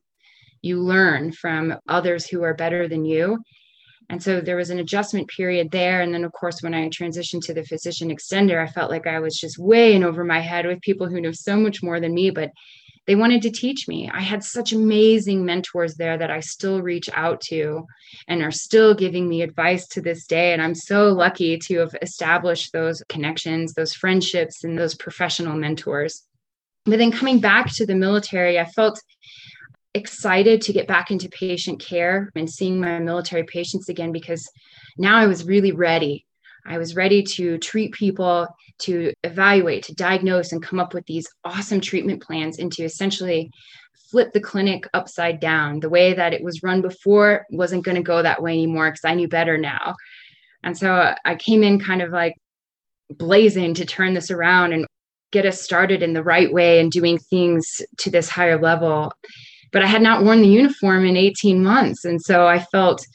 You 0.62 0.80
learn 0.82 1.32
from 1.32 1.80
others 1.89 2.28
who 2.28 2.43
are 2.43 2.54
better 2.54 2.88
than 2.88 3.06
you 3.06 3.39
and 4.10 4.24
so 4.24 4.39
there 4.39 4.56
was 4.56 4.70
an 4.70 4.80
adjustment 4.80 5.28
period 5.28 5.72
there. 5.72 6.02
And 6.02 6.13
then, 6.13 6.24
of 6.24 6.32
course, 6.32 6.62
when 6.62 6.74
I 6.74 6.88
transitioned 6.89 7.46
to 7.46 7.54
the 7.54 7.63
physician 7.63 8.10
extender, 8.10 8.62
I 8.62 8.72
felt 8.72 8.89
like 8.89 9.06
I 9.06 9.20
was 9.20 9.36
just 9.36 9.60
way 9.60 9.93
in 9.93 10.04
over 10.04 10.24
my 10.24 10.39
head 10.39 10.65
with 10.65 10.82
people 10.82 11.08
who 11.08 11.20
know 11.20 11.34
so 11.34 11.58
much 11.58 11.84
more 11.84 12.00
than 12.00 12.13
me, 12.13 12.30
but 12.30 12.52
they 13.06 13.15
wanted 13.15 13.41
to 13.41 13.52
teach 13.52 13.88
me. 13.88 14.10
I 14.13 14.22
had 14.22 14.43
such 14.43 14.74
amazing 14.74 15.46
mentors 15.46 15.96
there 15.96 16.17
that 16.17 16.32
I 16.32 16.41
still 16.41 16.82
reach 16.82 17.10
out 17.13 17.39
to 17.48 17.86
and 18.28 18.41
are 18.43 18.52
still 18.52 18.93
giving 18.93 19.28
me 19.28 19.41
advice 19.41 19.88
to 19.89 20.02
this 20.02 20.26
day. 20.26 20.52
And 20.54 20.62
I'm 20.62 20.76
so 20.76 21.12
lucky 21.13 21.58
to 21.58 21.80
have 21.80 21.96
established 22.02 22.74
those 22.74 23.02
connections, 23.08 23.74
those 23.74 23.93
friendships, 23.93 24.63
and 24.63 24.78
those 24.78 24.96
professional 24.96 25.56
mentors. 25.56 26.24
But 26.86 27.00
then 27.00 27.12
coming 27.12 27.39
back 27.39 27.74
to 27.76 27.86
the 27.86 27.96
military, 27.96 28.60
I 28.60 28.65
felt 28.65 29.02
excited 29.98 30.62
to 30.62 30.74
get 30.74 30.88
back 30.88 31.12
into 31.12 31.30
patient 31.30 31.80
care 31.80 32.32
and 32.36 32.50
seeing 32.50 32.80
my 32.80 33.00
military 33.00 33.44
patients 33.44 33.90
again 33.90 34.12
because 34.12 34.50
now 34.98 35.18
I 35.18 35.28
was 35.28 35.46
really 35.46 35.72
ready. 35.74 36.26
I 36.66 36.78
was 36.78 36.96
ready 36.96 37.24
to 37.24 37.58
treat 37.58 37.94
people, 37.94 38.48
to 38.80 39.14
evaluate, 39.24 39.84
to 39.84 39.96
diagnose, 39.96 40.52
and 40.52 40.62
come 40.62 40.80
up 40.80 40.94
with 40.94 41.06
these 41.06 41.28
awesome 41.44 41.82
treatment 41.82 42.22
plans 42.22 42.60
and 42.60 42.72
to 42.74 42.84
essentially 42.84 43.52
flip 44.12 44.32
the 44.34 44.40
clinic 44.40 44.88
upside 44.94 45.40
down. 45.40 45.80
The 45.80 45.90
way 45.90 46.14
that 46.14 46.34
it 46.34 46.44
was 46.44 46.64
run 46.64 46.82
before 46.82 47.46
wasn't 47.50 47.86
going 47.86 47.96
to 47.96 48.04
go 48.04 48.22
that 48.22 48.42
way 48.42 48.54
anymore 48.54 48.90
because 48.90 49.06
I 49.06 49.16
knew 49.16 49.28
better 49.28 49.58
now. 49.58 49.96
And 50.64 50.78
so 50.78 50.94
uh, 50.94 51.16
I 51.26 51.36
came 51.36 51.64
in 51.64 51.80
kind 51.80 52.02
of 52.02 52.12
like 52.12 52.36
blazing 53.10 53.74
to 53.76 53.86
turn 53.86 54.14
this 54.14 54.32
around 54.32 54.74
and 54.74 54.86
get 55.32 55.46
us 55.46 55.62
started 55.62 56.04
in 56.04 56.14
the 56.14 56.24
right 56.24 56.52
way 56.52 56.80
and 56.80 56.92
doing 56.92 57.18
things 57.18 57.82
to 57.98 58.10
this 58.10 58.30
higher 58.30 58.60
level. 58.60 59.12
But 59.72 59.84
I 59.84 59.88
had 59.88 60.02
not 60.02 60.24
worn 60.24 60.42
the 60.42 60.48
uniform 60.48 61.06
in 61.06 61.18
18 61.18 61.64
months. 61.64 62.06
And 62.06 62.22
so 62.22 62.48
I 62.48 62.60
felt 62.60 63.06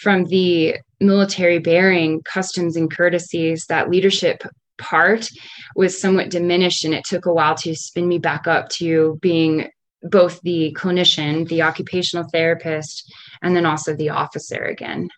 from 0.00 0.24
the 0.24 0.76
military 1.00 1.58
bearing 1.58 2.22
customs 2.22 2.76
and 2.76 2.94
courtesies, 2.94 3.66
that 3.68 3.90
leadership 3.90 4.42
part 4.78 5.28
was 5.76 6.00
somewhat 6.00 6.30
diminished. 6.30 6.84
And 6.84 6.94
it 6.94 7.04
took 7.04 7.26
a 7.26 7.32
while 7.32 7.54
to 7.56 7.74
spin 7.74 8.08
me 8.08 8.18
back 8.18 8.46
up 8.46 8.68
to 8.70 9.18
being 9.20 9.68
both 10.02 10.40
the 10.42 10.76
clinician, 10.78 11.48
the 11.48 11.62
occupational 11.62 12.26
therapist, 12.32 13.12
and 13.42 13.54
then 13.54 13.66
also 13.66 13.94
the 13.94 14.10
officer 14.10 14.64
again. 14.64 15.08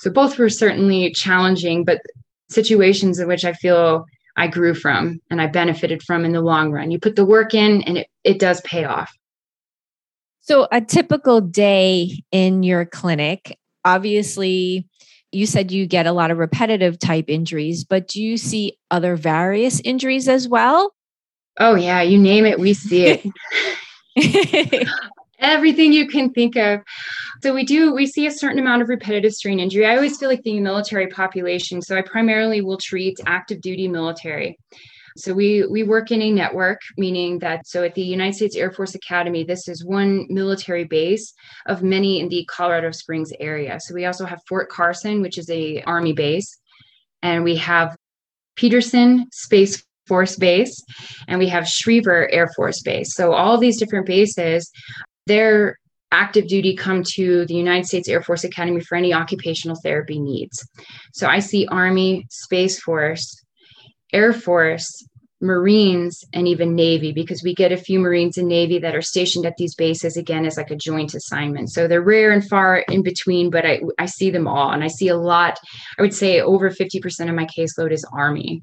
So 0.00 0.10
both 0.10 0.38
were 0.38 0.48
certainly 0.48 1.12
challenging, 1.12 1.84
but 1.84 2.00
situations 2.48 3.18
in 3.18 3.28
which 3.28 3.44
I 3.44 3.52
feel 3.52 4.04
I 4.36 4.46
grew 4.46 4.74
from 4.74 5.20
and 5.30 5.40
I 5.40 5.46
benefited 5.46 6.02
from 6.02 6.24
in 6.24 6.32
the 6.32 6.40
long 6.40 6.70
run. 6.72 6.90
You 6.90 6.98
put 6.98 7.16
the 7.16 7.24
work 7.24 7.54
in 7.54 7.82
and 7.82 7.98
it, 7.98 8.06
it 8.24 8.38
does 8.38 8.60
pay 8.62 8.84
off. 8.84 9.12
So, 10.42 10.66
a 10.72 10.80
typical 10.80 11.40
day 11.40 12.22
in 12.32 12.62
your 12.62 12.84
clinic, 12.84 13.58
obviously, 13.84 14.88
you 15.30 15.46
said 15.46 15.70
you 15.70 15.86
get 15.86 16.06
a 16.06 16.12
lot 16.12 16.30
of 16.30 16.38
repetitive 16.38 16.98
type 16.98 17.26
injuries, 17.28 17.84
but 17.84 18.08
do 18.08 18.22
you 18.22 18.36
see 18.36 18.76
other 18.90 19.16
various 19.16 19.80
injuries 19.80 20.28
as 20.28 20.48
well? 20.48 20.94
Oh, 21.58 21.74
yeah, 21.74 22.02
you 22.02 22.18
name 22.18 22.44
it, 22.44 22.58
we 22.58 22.74
see 22.74 23.06
it. 23.06 23.24
Everything 25.38 25.92
you 25.92 26.06
can 26.06 26.30
think 26.32 26.56
of. 26.56 26.80
So 27.42 27.54
we 27.54 27.64
do, 27.64 27.94
we 27.94 28.06
see 28.06 28.26
a 28.26 28.30
certain 28.30 28.58
amount 28.58 28.82
of 28.82 28.88
repetitive 28.88 29.32
strain 29.32 29.58
injury. 29.58 29.86
I 29.86 29.96
always 29.96 30.16
feel 30.16 30.28
like 30.28 30.42
the 30.42 30.60
military 30.60 31.08
population. 31.08 31.82
So 31.82 31.96
I 31.96 32.02
primarily 32.02 32.60
will 32.60 32.78
treat 32.78 33.18
active 33.26 33.60
duty 33.60 33.88
military. 33.88 34.58
So 35.16 35.34
we 35.34 35.66
we 35.66 35.82
work 35.82 36.10
in 36.10 36.22
a 36.22 36.30
network, 36.30 36.80
meaning 36.96 37.38
that 37.40 37.66
so 37.66 37.82
at 37.82 37.94
the 37.94 38.02
United 38.02 38.34
States 38.34 38.56
Air 38.56 38.70
Force 38.70 38.94
Academy, 38.94 39.44
this 39.44 39.68
is 39.68 39.84
one 39.84 40.26
military 40.28 40.84
base 40.84 41.32
of 41.66 41.82
many 41.82 42.20
in 42.20 42.28
the 42.28 42.44
Colorado 42.46 42.90
Springs 42.90 43.32
area. 43.40 43.78
So 43.80 43.94
we 43.94 44.06
also 44.06 44.24
have 44.24 44.40
Fort 44.48 44.68
Carson, 44.68 45.22
which 45.22 45.38
is 45.38 45.50
a 45.50 45.82
Army 45.82 46.12
base, 46.12 46.58
and 47.22 47.44
we 47.44 47.56
have 47.56 47.96
Peterson 48.56 49.26
Space 49.32 49.82
Force 50.06 50.36
Base, 50.36 50.82
and 51.28 51.38
we 51.38 51.48
have 51.48 51.64
Schriever 51.64 52.28
Air 52.32 52.48
Force 52.56 52.82
Base. 52.82 53.14
So 53.14 53.32
all 53.32 53.58
these 53.58 53.78
different 53.78 54.06
bases, 54.06 54.70
they're 55.26 55.78
active 56.10 56.46
duty 56.46 56.76
come 56.76 57.02
to 57.02 57.46
the 57.46 57.54
United 57.54 57.86
States 57.86 58.08
Air 58.08 58.22
Force 58.22 58.44
Academy 58.44 58.80
for 58.80 58.96
any 58.96 59.14
occupational 59.14 59.76
therapy 59.82 60.20
needs. 60.20 60.68
So 61.14 61.26
I 61.26 61.38
see 61.38 61.66
Army, 61.68 62.26
Space 62.30 62.80
Force, 62.80 63.42
Air 64.12 64.32
Force, 64.32 65.06
Marines, 65.40 66.24
and 66.32 66.46
even 66.46 66.74
Navy, 66.74 67.12
because 67.12 67.42
we 67.42 67.54
get 67.54 67.72
a 67.72 67.76
few 67.76 67.98
Marines 67.98 68.38
and 68.38 68.48
Navy 68.48 68.78
that 68.78 68.94
are 68.94 69.02
stationed 69.02 69.44
at 69.44 69.56
these 69.56 69.74
bases 69.74 70.16
again 70.16 70.46
as 70.46 70.56
like 70.56 70.70
a 70.70 70.76
joint 70.76 71.14
assignment. 71.14 71.70
So 71.70 71.88
they're 71.88 72.00
rare 72.00 72.30
and 72.30 72.46
far 72.46 72.78
in 72.78 73.02
between, 73.02 73.50
but 73.50 73.66
I, 73.66 73.80
I 73.98 74.06
see 74.06 74.30
them 74.30 74.46
all. 74.46 74.70
And 74.70 74.84
I 74.84 74.88
see 74.88 75.08
a 75.08 75.16
lot, 75.16 75.58
I 75.98 76.02
would 76.02 76.14
say 76.14 76.40
over 76.40 76.70
50% 76.70 77.28
of 77.28 77.34
my 77.34 77.46
caseload 77.46 77.90
is 77.90 78.06
Army. 78.12 78.62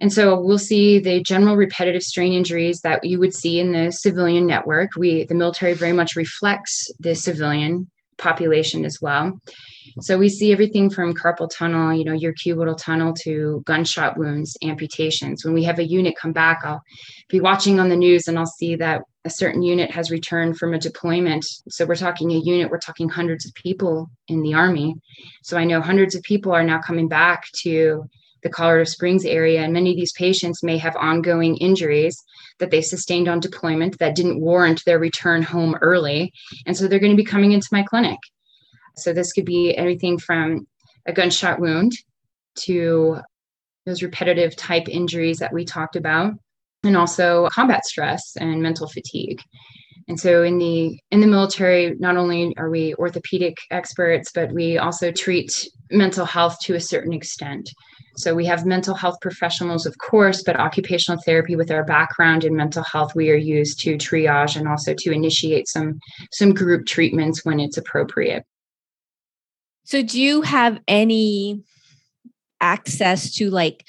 And 0.00 0.12
so 0.12 0.38
we'll 0.38 0.58
see 0.58 0.98
the 0.98 1.22
general 1.22 1.56
repetitive 1.56 2.02
strain 2.02 2.32
injuries 2.32 2.80
that 2.80 3.04
you 3.04 3.18
would 3.18 3.34
see 3.34 3.60
in 3.60 3.72
the 3.72 3.90
civilian 3.90 4.46
network. 4.46 4.90
We 4.96 5.24
the 5.24 5.34
military 5.34 5.72
very 5.72 5.92
much 5.92 6.16
reflects 6.16 6.90
the 7.00 7.14
civilian 7.14 7.90
population 8.18 8.84
as 8.84 9.00
well. 9.00 9.40
So 10.00 10.18
we 10.18 10.28
see 10.28 10.52
everything 10.52 10.90
from 10.90 11.14
carpal 11.14 11.50
tunnel, 11.50 11.92
you 11.92 12.04
know, 12.04 12.12
your 12.12 12.34
cubital 12.34 12.76
tunnel 12.76 13.14
to 13.22 13.62
gunshot 13.66 14.16
wounds, 14.16 14.56
amputations. 14.62 15.44
When 15.44 15.54
we 15.54 15.64
have 15.64 15.78
a 15.78 15.86
unit 15.86 16.14
come 16.20 16.32
back, 16.32 16.60
I'll 16.64 16.82
be 17.28 17.40
watching 17.40 17.80
on 17.80 17.88
the 17.88 17.96
news 17.96 18.28
and 18.28 18.38
I'll 18.38 18.46
see 18.46 18.76
that 18.76 19.02
a 19.24 19.30
certain 19.30 19.62
unit 19.62 19.90
has 19.90 20.10
returned 20.10 20.56
from 20.56 20.72
a 20.72 20.78
deployment. 20.78 21.44
So 21.68 21.84
we're 21.84 21.96
talking 21.96 22.30
a 22.30 22.38
unit, 22.38 22.70
we're 22.70 22.78
talking 22.78 23.08
hundreds 23.08 23.44
of 23.44 23.54
people 23.54 24.08
in 24.28 24.42
the 24.42 24.54
army. 24.54 24.94
So 25.42 25.56
I 25.56 25.64
know 25.64 25.80
hundreds 25.80 26.14
of 26.14 26.22
people 26.22 26.52
are 26.52 26.62
now 26.62 26.80
coming 26.80 27.08
back 27.08 27.44
to 27.62 28.04
the 28.42 28.50
Colorado 28.50 28.84
Springs 28.84 29.24
area, 29.24 29.62
and 29.62 29.72
many 29.72 29.90
of 29.90 29.96
these 29.96 30.12
patients 30.12 30.62
may 30.62 30.78
have 30.78 30.94
ongoing 30.94 31.56
injuries 31.56 32.22
that 32.60 32.70
they 32.70 32.80
sustained 32.80 33.26
on 33.26 33.40
deployment 33.40 33.98
that 33.98 34.14
didn't 34.14 34.40
warrant 34.40 34.82
their 34.86 35.00
return 35.00 35.42
home 35.42 35.74
early. 35.80 36.32
And 36.64 36.76
so 36.76 36.86
they're 36.86 37.00
going 37.00 37.16
to 37.16 37.16
be 37.16 37.24
coming 37.24 37.52
into 37.52 37.68
my 37.72 37.82
clinic. 37.82 38.18
So 38.98 39.12
this 39.12 39.32
could 39.32 39.44
be 39.44 39.76
anything 39.76 40.18
from 40.18 40.66
a 41.06 41.12
gunshot 41.12 41.60
wound 41.60 41.92
to 42.60 43.18
those 43.84 44.02
repetitive 44.02 44.56
type 44.56 44.88
injuries 44.88 45.38
that 45.38 45.52
we 45.52 45.64
talked 45.64 45.96
about 45.96 46.34
and 46.82 46.96
also 46.96 47.48
combat 47.52 47.84
stress 47.84 48.36
and 48.36 48.62
mental 48.62 48.88
fatigue 48.88 49.40
and 50.08 50.18
so 50.18 50.42
in 50.42 50.58
the 50.58 50.98
in 51.10 51.20
the 51.20 51.26
military 51.26 51.94
not 51.98 52.16
only 52.16 52.54
are 52.56 52.70
we 52.70 52.94
orthopedic 52.94 53.56
experts 53.70 54.30
but 54.32 54.52
we 54.52 54.78
also 54.78 55.10
treat 55.12 55.68
mental 55.90 56.24
health 56.24 56.56
to 56.60 56.74
a 56.74 56.80
certain 56.80 57.12
extent 57.12 57.68
so 58.18 58.34
we 58.34 58.46
have 58.46 58.64
mental 58.64 58.94
health 58.94 59.18
professionals, 59.20 59.84
of 59.84 59.98
course, 59.98 60.42
but 60.42 60.58
occupational 60.58 61.20
therapy 61.26 61.54
with 61.54 61.70
our 61.70 61.84
background 61.84 62.44
in 62.44 62.56
mental 62.56 62.82
health, 62.82 63.14
we 63.14 63.30
are 63.30 63.36
used 63.36 63.78
to 63.80 63.96
triage 63.96 64.56
and 64.56 64.66
also 64.66 64.94
to 64.96 65.12
initiate 65.12 65.68
some 65.68 66.00
some 66.32 66.54
group 66.54 66.86
treatments 66.86 67.44
when 67.44 67.60
it's 67.60 67.76
appropriate. 67.76 68.44
So 69.86 70.02
do 70.02 70.20
you 70.20 70.42
have 70.42 70.80
any 70.88 71.62
access 72.60 73.34
to 73.36 73.50
like 73.50 73.84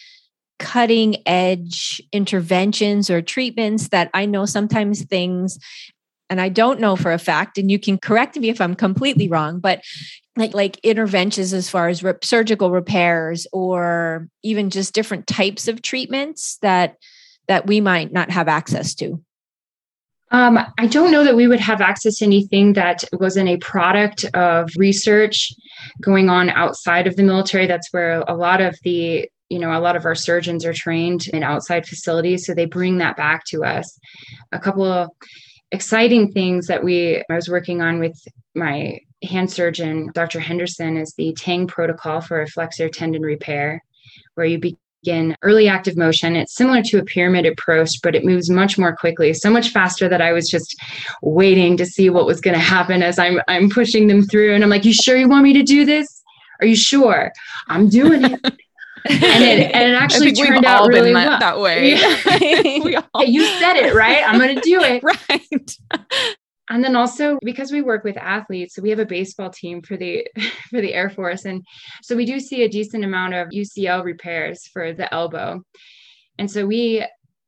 cutting 0.60 1.28
edge 1.28 2.02
interventions 2.12 3.10
or 3.10 3.22
treatments 3.22 3.90
that 3.90 4.10
I 4.14 4.26
know 4.26 4.46
sometimes 4.46 5.04
things 5.04 5.60
and 6.30 6.42
I 6.42 6.50
don't 6.50 6.80
know 6.80 6.96
for 6.98 7.14
a 7.14 7.18
fact, 7.18 7.58
and 7.58 7.72
you 7.72 7.80
can 7.80 7.98
correct 7.98 8.38
me 8.38 8.50
if 8.50 8.60
I'm 8.60 8.76
completely 8.76 9.30
wrong, 9.30 9.60
but 9.60 9.82
like 10.36 10.54
like 10.54 10.78
interventions 10.80 11.54
as 11.54 11.70
far 11.70 11.88
as 11.88 12.04
surgical 12.22 12.70
repairs 12.70 13.48
or 13.54 14.28
even 14.44 14.70
just 14.70 14.94
different 14.94 15.26
types 15.26 15.68
of 15.68 15.82
treatments 15.82 16.58
that 16.62 16.98
that 17.48 17.66
we 17.66 17.80
might 17.80 18.12
not 18.12 18.30
have 18.30 18.50
access 18.50 18.94
to 18.96 19.24
um, 20.32 20.60
I 20.78 20.88
don't 20.88 21.12
know 21.12 21.24
that 21.24 21.36
we 21.36 21.48
would 21.48 21.60
have 21.60 21.82
access 21.82 22.18
to 22.18 22.26
anything 22.26 22.74
that 22.74 23.04
wasn't 23.14 23.50
a 23.50 23.58
product 23.58 24.26
of 24.34 24.70
research 24.78 25.54
going 26.02 26.30
on 26.30 26.50
outside 26.50 27.08
of 27.08 27.16
the 27.16 27.24
military. 27.24 27.68
That's 27.68 27.92
where 27.92 28.22
a 28.28 28.36
lot 28.36 28.62
of 28.62 28.78
the 28.84 29.30
you 29.50 29.60
know 29.60 29.78
a 29.78 29.80
lot 29.80 29.96
of 29.96 30.06
our 30.06 30.16
surgeons 30.16 30.66
are 30.66 30.74
trained 30.74 31.28
in 31.28 31.42
outside 31.42 31.88
facilities 31.88 32.46
so 32.46 32.54
they 32.54 32.66
bring 32.66 32.98
that 32.98 33.16
back 33.16 33.46
to 33.46 33.64
us 33.64 33.98
a 34.52 34.60
couple 34.60 34.84
of 34.84 35.10
exciting 35.72 36.34
things 36.34 36.68
that 36.68 36.84
we 36.84 37.24
i 37.30 37.34
was 37.34 37.48
working 37.48 37.82
on 37.82 37.98
with 37.98 38.22
my 38.56 39.00
hand 39.24 39.52
surgeon, 39.52 40.12
Dr. 40.14 40.40
Henderson, 40.40 40.98
is 40.98 41.14
the 41.14 41.34
TANG 41.34 41.68
protocol 41.68 42.22
for 42.22 42.42
a 42.42 42.48
flexor 42.48 42.90
tendon 42.90 43.22
repair, 43.22 43.84
where 44.36 44.46
you 44.46 44.60
begin 45.04 45.36
early 45.42 45.68
active 45.68 45.98
motion. 45.98 46.36
It's 46.36 46.56
similar 46.56 46.82
to 46.84 47.00
a 47.00 47.04
pyramid 47.04 47.46
approach, 47.46 48.02
but 48.02 48.16
it 48.16 48.26
moves 48.26 48.50
much 48.50 48.78
more 48.78 48.96
quickly, 48.96 49.34
so 49.34 49.50
much 49.50 49.70
faster 49.70 50.10
that 50.10 50.22
I 50.22 50.34
was 50.34 50.50
just 50.50 50.76
waiting 51.22 51.78
to 51.78 51.86
see 51.86 52.10
what 52.10 52.26
was 52.26 52.42
going 52.42 52.56
to 52.56 52.60
happen 52.60 53.02
as 53.04 53.20
I'm 53.20 53.40
I'm 53.48 53.70
pushing 53.70 54.08
them 54.08 54.24
through. 54.24 54.54
And 54.54 54.64
I'm 54.64 54.70
like, 54.70 54.86
"You 54.86 54.94
sure 54.94 55.18
you 55.18 55.30
want 55.30 55.44
me 55.44 55.54
to 55.54 55.64
do 55.64 55.86
this? 55.86 56.24
Are 56.62 56.68
you 56.68 56.76
sure? 56.76 57.32
I'm 57.68 57.90
doing 57.90 58.24
it." 58.24 58.40
and 59.10 59.44
it, 59.44 59.72
and 59.74 59.92
it 59.92 59.96
actually 59.96 60.34
turned 60.34 60.66
out 60.66 60.88
really 60.88 61.14
that, 61.14 61.28
well. 61.28 61.40
that 61.40 61.60
way. 61.60 61.92
Yeah. 61.92 63.02
all... 63.14 63.22
hey, 63.22 63.32
you 63.32 63.46
said 63.60 63.76
it 63.76 63.94
right. 63.94 64.24
I'm 64.28 64.40
going 64.40 64.56
to 64.56 64.62
do 64.62 64.82
it. 64.82 65.04
right 65.30 65.78
and 66.70 66.84
then 66.84 66.96
also 66.96 67.38
because 67.44 67.72
we 67.72 67.82
work 67.82 68.04
with 68.04 68.18
athletes 68.18 68.76
so 68.76 68.82
we 68.82 68.90
have 68.90 69.00
a 69.00 69.06
baseball 69.06 69.50
team 69.50 69.82
for 69.82 69.98
the 69.98 70.28
for 70.70 70.82
the 70.82 70.94
air 70.94 71.10
force. 71.10 71.46
And 71.46 71.66
so 72.02 72.16
we 72.16 72.26
do 72.26 72.40
see 72.40 72.64
a 72.64 72.70
decent 72.70 73.04
amount 73.04 73.34
of 73.34 73.50
ucl 73.50 74.04
repairs 74.04 74.68
for 74.68 74.94
the 74.94 75.12
elbow. 75.14 75.64
And 76.38 76.50
so 76.50 76.66
we 76.66 77.06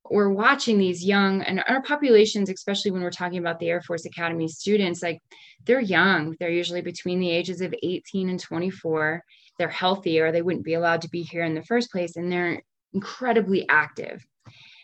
we're 0.10 0.30
watching 0.30 0.80
these 0.80 1.06
young 1.06 1.44
and 1.44 1.64
our 1.68 1.84
populations 1.84 2.50
especially 2.50 2.92
when 2.92 3.02
we're 3.02 3.12
talking 3.12 3.38
about 3.38 3.60
the 3.60 3.70
air 3.70 3.82
force 3.82 4.06
academy 4.06 4.48
students 4.48 5.04
like 5.04 5.22
they're 5.66 5.80
young. 5.80 6.36
They're 6.40 6.50
usually 6.50 6.82
between 6.82 7.20
the 7.20 7.30
ages 7.30 7.62
of 7.62 7.76
18 7.84 8.30
and 8.30 8.40
24 8.40 9.24
they're 9.58 9.68
healthy 9.68 10.22
or 10.22 10.32
they 10.32 10.42
wouldn't 10.42 10.64
be 10.64 10.74
allowed 10.74 11.02
to 11.02 11.10
be 11.10 11.22
here 11.22 11.44
in 11.44 11.54
the 11.54 11.64
first 11.64 11.92
place 11.92 12.16
and 12.16 12.32
they're 12.32 12.62
incredibly 12.94 13.68
active. 13.68 14.26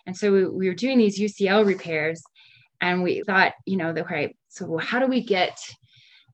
And 0.06 0.15
so 0.15 0.32
we, 0.32 0.45
we 0.45 0.67
were 0.67 0.76
doing 0.76 1.00
these 1.00 1.19
ucl 1.19 1.65
repairs 1.65 2.21
and 2.81 3.03
we 3.03 3.21
thought 3.23 3.53
you 3.65 3.77
know 3.77 3.89
okay 3.89 4.35
so 4.49 4.77
how 4.77 4.99
do 4.99 5.07
we 5.07 5.23
get 5.23 5.57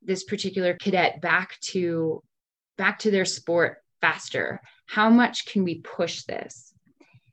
this 0.01 0.23
particular 0.23 0.73
cadet 0.73 1.21
back 1.21 1.59
to 1.61 2.23
back 2.77 2.99
to 2.99 3.11
their 3.11 3.25
sport 3.25 3.77
faster? 4.01 4.61
How 4.87 5.09
much 5.09 5.45
can 5.45 5.63
we 5.63 5.81
push 5.81 6.23
this 6.23 6.70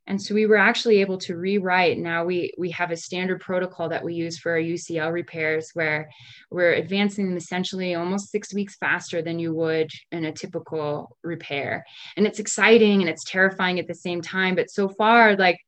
and 0.09 0.21
so 0.21 0.35
we 0.35 0.47
were 0.47 0.57
actually 0.57 1.01
able 1.01 1.19
to 1.19 1.37
rewrite 1.37 1.99
now 1.99 2.25
we 2.25 2.53
we 2.59 2.71
have 2.71 2.91
a 2.91 2.97
standard 2.97 3.41
protocol 3.41 3.89
that 3.89 4.05
we 4.05 4.15
use 4.15 4.39
for 4.39 4.53
our 4.53 4.59
ucl 4.59 5.13
repairs 5.13 5.71
where 5.75 6.09
we're 6.51 6.73
advancing 6.73 7.27
them 7.27 7.37
essentially 7.37 7.95
almost 7.95 8.31
six 8.31 8.55
weeks 8.55 8.77
faster 8.77 9.21
than 9.21 9.39
you 9.39 9.55
would 9.55 9.91
in 10.13 10.25
a 10.25 10.33
typical 10.33 11.17
repair. 11.23 11.85
And 12.17 12.27
it's 12.27 12.39
exciting 12.39 13.01
and 13.01 13.11
it's 13.11 13.25
terrifying 13.25 13.79
at 13.79 13.87
the 13.87 13.95
same 13.95 14.23
time 14.23 14.55
but 14.55 14.71
so 14.71 14.89
far 14.89 15.37
like 15.37 15.59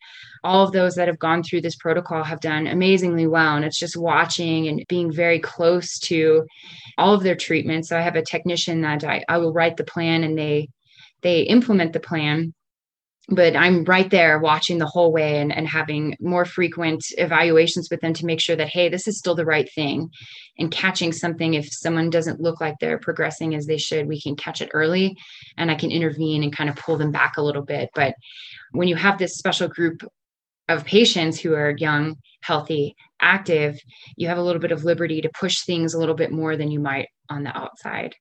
all 0.43 0.65
of 0.65 0.73
those 0.73 0.95
that 0.95 1.09
have 1.09 1.19
gone 1.19 1.43
through 1.43 1.61
this 1.61 1.77
protocol 1.77 2.25
have 2.25 2.41
done 2.41 2.67
amazingly 2.67 3.27
well. 3.27 3.57
And 3.57 3.65
it's 3.65 3.79
just 3.79 3.97
watching 3.97 4.69
and 4.69 4.83
being 4.89 5.13
very 5.13 5.39
close 5.39 5.99
to 6.01 6.47
all 6.97 7.13
of 7.13 7.23
their 7.23 7.37
treatments. 7.37 7.89
So 7.89 7.99
i 7.99 8.01
have 8.01 8.17
a 8.17 8.23
technician 8.23 8.81
that 8.83 9.05
i, 9.05 9.23
I 9.29 9.39
will 9.39 9.53
write 9.53 9.77
the 9.77 9.85
plan 9.85 10.25
and 10.25 10.37
they 10.39 10.69
they 11.23 11.43
implement 11.43 11.93
the 11.93 12.01
plan 12.01 12.55
but 13.31 13.55
I'm 13.55 13.85
right 13.85 14.11
there 14.11 14.41
watching 14.41 14.79
the 14.79 14.87
whole 14.87 15.13
way 15.13 15.39
and, 15.39 15.53
and 15.53 15.67
having 15.67 16.17
more 16.21 16.45
frequent 16.45 17.05
evaluations 17.17 17.89
with 17.91 18.01
them 18.01 18.13
to 18.15 18.27
make 18.27 18.41
sure 18.41 18.57
that, 18.57 18.69
hey, 18.69 18.89
this 18.89 19.07
is 19.07 19.19
still 19.19 19.37
the 19.37 19.45
right 19.45 19.71
thing. 19.73 20.11
And 20.59 20.71
catching 20.71 21.13
something 21.13 21.55
if 21.55 21.73
someone 21.73 22.11
doesn't 22.11 22.41
look 22.41 22.61
like 22.61 22.75
they're 22.81 22.99
progressing 22.99 23.55
as 23.55 23.67
they 23.67 23.79
should, 23.79 24.09
we 24.09 24.21
can 24.21 24.35
catch 24.35 24.61
it 24.61 24.71
early 24.75 25.17
and 25.57 25.71
I 25.71 25.77
can 25.77 25.93
intervene 25.93 26.43
and 26.43 26.55
kind 26.55 26.69
of 26.69 26.77
pull 26.77 26.97
them 26.97 27.13
back 27.13 27.37
a 27.37 27.43
little 27.43 27.63
bit. 27.63 27.89
But 27.95 28.15
when 28.73 28.89
you 28.89 28.97
have 28.97 29.19
this 29.19 29.37
special 29.37 29.69
group 29.69 30.03
of 30.69 30.85
patients 30.85 31.39
who 31.39 31.55
are 31.55 31.75
young, 31.79 32.17
healthy, 32.43 32.95
active, 33.21 33.79
you 34.17 34.29
have 34.29 34.39
a 34.39 34.43
little 34.43 34.61
bit 34.61 34.73
of 34.73 34.85
liberty 34.85 35.21
to 35.21 35.31
push 35.39 35.65
things 35.65 35.95
a 35.95 35.99
little 35.99 36.15
bit 36.15 36.33
more 36.33 36.57
than 36.57 36.71
you 36.71 36.81
might 36.81 37.09
on 37.29 37.45
the 37.45 37.57
outside. 37.57 38.15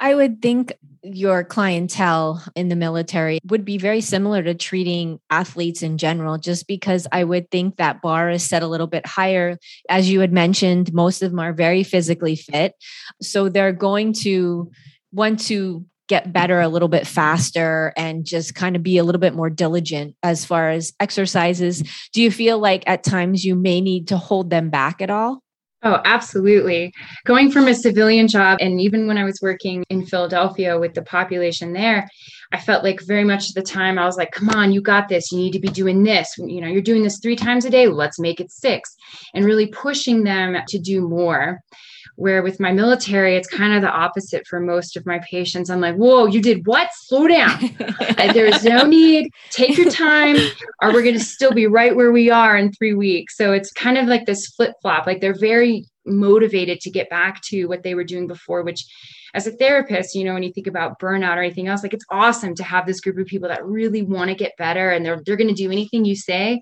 I 0.00 0.14
would 0.14 0.40
think 0.40 0.72
your 1.02 1.44
clientele 1.44 2.44
in 2.54 2.68
the 2.68 2.76
military 2.76 3.38
would 3.46 3.64
be 3.64 3.78
very 3.78 4.00
similar 4.00 4.42
to 4.42 4.54
treating 4.54 5.20
athletes 5.30 5.82
in 5.82 5.98
general, 5.98 6.38
just 6.38 6.66
because 6.66 7.06
I 7.12 7.24
would 7.24 7.50
think 7.50 7.76
that 7.76 8.02
bar 8.02 8.30
is 8.30 8.42
set 8.42 8.62
a 8.62 8.68
little 8.68 8.86
bit 8.86 9.06
higher. 9.06 9.58
As 9.88 10.10
you 10.10 10.20
had 10.20 10.32
mentioned, 10.32 10.92
most 10.92 11.22
of 11.22 11.30
them 11.30 11.40
are 11.40 11.52
very 11.52 11.82
physically 11.84 12.36
fit. 12.36 12.74
So 13.22 13.48
they're 13.48 13.72
going 13.72 14.12
to 14.14 14.70
want 15.12 15.40
to 15.46 15.84
get 16.08 16.32
better 16.32 16.60
a 16.60 16.68
little 16.68 16.88
bit 16.88 17.06
faster 17.06 17.92
and 17.96 18.24
just 18.24 18.54
kind 18.54 18.76
of 18.76 18.82
be 18.82 18.98
a 18.98 19.04
little 19.04 19.20
bit 19.20 19.34
more 19.34 19.50
diligent 19.50 20.16
as 20.22 20.44
far 20.44 20.70
as 20.70 20.92
exercises. 21.00 21.82
Do 22.12 22.22
you 22.22 22.30
feel 22.30 22.58
like 22.58 22.82
at 22.86 23.04
times 23.04 23.44
you 23.44 23.54
may 23.54 23.80
need 23.80 24.08
to 24.08 24.16
hold 24.16 24.50
them 24.50 24.70
back 24.70 25.02
at 25.02 25.10
all? 25.10 25.42
Oh, 25.84 26.00
absolutely. 26.04 26.92
Going 27.24 27.52
from 27.52 27.68
a 27.68 27.74
civilian 27.74 28.26
job, 28.26 28.58
and 28.60 28.80
even 28.80 29.06
when 29.06 29.16
I 29.16 29.22
was 29.22 29.40
working 29.40 29.84
in 29.90 30.04
Philadelphia 30.04 30.76
with 30.76 30.94
the 30.94 31.02
population 31.02 31.72
there, 31.72 32.08
I 32.52 32.58
felt 32.58 32.82
like 32.82 33.00
very 33.02 33.22
much 33.22 33.50
at 33.50 33.54
the 33.54 33.62
time 33.62 33.96
I 33.96 34.04
was 34.04 34.16
like, 34.16 34.32
come 34.32 34.48
on, 34.50 34.72
you 34.72 34.80
got 34.80 35.08
this. 35.08 35.30
You 35.30 35.38
need 35.38 35.52
to 35.52 35.60
be 35.60 35.68
doing 35.68 36.02
this. 36.02 36.34
You 36.38 36.60
know, 36.60 36.66
you're 36.66 36.82
doing 36.82 37.04
this 37.04 37.20
three 37.20 37.36
times 37.36 37.64
a 37.64 37.70
day. 37.70 37.86
Let's 37.86 38.18
make 38.18 38.40
it 38.40 38.50
six. 38.50 38.96
And 39.34 39.44
really 39.44 39.66
pushing 39.68 40.24
them 40.24 40.56
to 40.66 40.78
do 40.78 41.06
more. 41.06 41.60
Where 42.18 42.42
with 42.42 42.58
my 42.58 42.72
military, 42.72 43.36
it's 43.36 43.46
kind 43.46 43.74
of 43.74 43.80
the 43.80 43.90
opposite 43.90 44.44
for 44.44 44.58
most 44.58 44.96
of 44.96 45.06
my 45.06 45.20
patients. 45.20 45.70
I'm 45.70 45.80
like, 45.80 45.94
whoa, 45.94 46.26
you 46.26 46.42
did 46.42 46.66
what? 46.66 46.88
Slow 46.92 47.28
down. 47.28 47.70
Uh, 48.18 48.32
there 48.32 48.46
is 48.46 48.64
no 48.64 48.84
need. 48.84 49.30
Take 49.50 49.76
your 49.76 49.90
time, 49.90 50.36
or 50.82 50.92
we're 50.92 51.02
going 51.02 51.14
to 51.14 51.24
still 51.24 51.52
be 51.52 51.68
right 51.68 51.94
where 51.94 52.10
we 52.10 52.30
are 52.30 52.56
in 52.56 52.72
three 52.72 52.94
weeks. 52.94 53.36
So 53.36 53.52
it's 53.52 53.70
kind 53.70 53.96
of 53.96 54.06
like 54.06 54.26
this 54.26 54.48
flip 54.48 54.72
flop. 54.82 55.06
Like 55.06 55.20
they're 55.20 55.38
very 55.38 55.84
motivated 56.04 56.80
to 56.80 56.90
get 56.90 57.08
back 57.10 57.40
to 57.42 57.66
what 57.66 57.84
they 57.84 57.94
were 57.94 58.02
doing 58.02 58.26
before, 58.26 58.64
which 58.64 58.84
as 59.34 59.46
a 59.46 59.52
therapist, 59.52 60.16
you 60.16 60.24
know, 60.24 60.34
when 60.34 60.42
you 60.42 60.52
think 60.52 60.66
about 60.66 60.98
burnout 60.98 61.36
or 61.36 61.42
anything 61.42 61.68
else, 61.68 61.84
like 61.84 61.94
it's 61.94 62.04
awesome 62.10 62.56
to 62.56 62.64
have 62.64 62.86
this 62.86 63.00
group 63.00 63.18
of 63.18 63.26
people 63.26 63.48
that 63.48 63.64
really 63.64 64.02
want 64.02 64.30
to 64.30 64.34
get 64.34 64.56
better 64.56 64.90
and 64.90 65.06
they're 65.06 65.22
they're 65.24 65.36
going 65.36 65.54
to 65.54 65.54
do 65.54 65.70
anything 65.70 66.04
you 66.04 66.16
say 66.16 66.60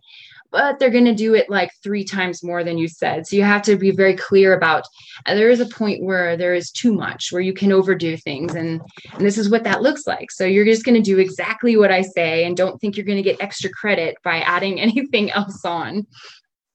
but 0.50 0.78
they're 0.78 0.90
going 0.90 1.04
to 1.04 1.14
do 1.14 1.34
it 1.34 1.50
like 1.50 1.70
three 1.82 2.04
times 2.04 2.42
more 2.42 2.64
than 2.64 2.78
you 2.78 2.88
said. 2.88 3.26
So 3.26 3.36
you 3.36 3.42
have 3.42 3.62
to 3.62 3.76
be 3.76 3.90
very 3.90 4.14
clear 4.14 4.54
about 4.54 4.84
uh, 5.26 5.34
there 5.34 5.50
is 5.50 5.60
a 5.60 5.66
point 5.66 6.02
where 6.02 6.36
there 6.36 6.54
is 6.54 6.70
too 6.70 6.92
much, 6.92 7.32
where 7.32 7.42
you 7.42 7.52
can 7.52 7.72
overdo 7.72 8.16
things. 8.16 8.54
And, 8.54 8.80
and 9.12 9.26
this 9.26 9.38
is 9.38 9.50
what 9.50 9.64
that 9.64 9.82
looks 9.82 10.06
like. 10.06 10.30
So 10.30 10.44
you're 10.44 10.64
just 10.64 10.84
going 10.84 10.94
to 10.94 11.00
do 11.00 11.18
exactly 11.18 11.76
what 11.76 11.92
I 11.92 12.02
say 12.02 12.44
and 12.44 12.56
don't 12.56 12.80
think 12.80 12.96
you're 12.96 13.06
going 13.06 13.22
to 13.22 13.22
get 13.22 13.40
extra 13.40 13.70
credit 13.70 14.16
by 14.22 14.40
adding 14.40 14.80
anything 14.86 15.30
else 15.30 15.64
on. 15.64 16.06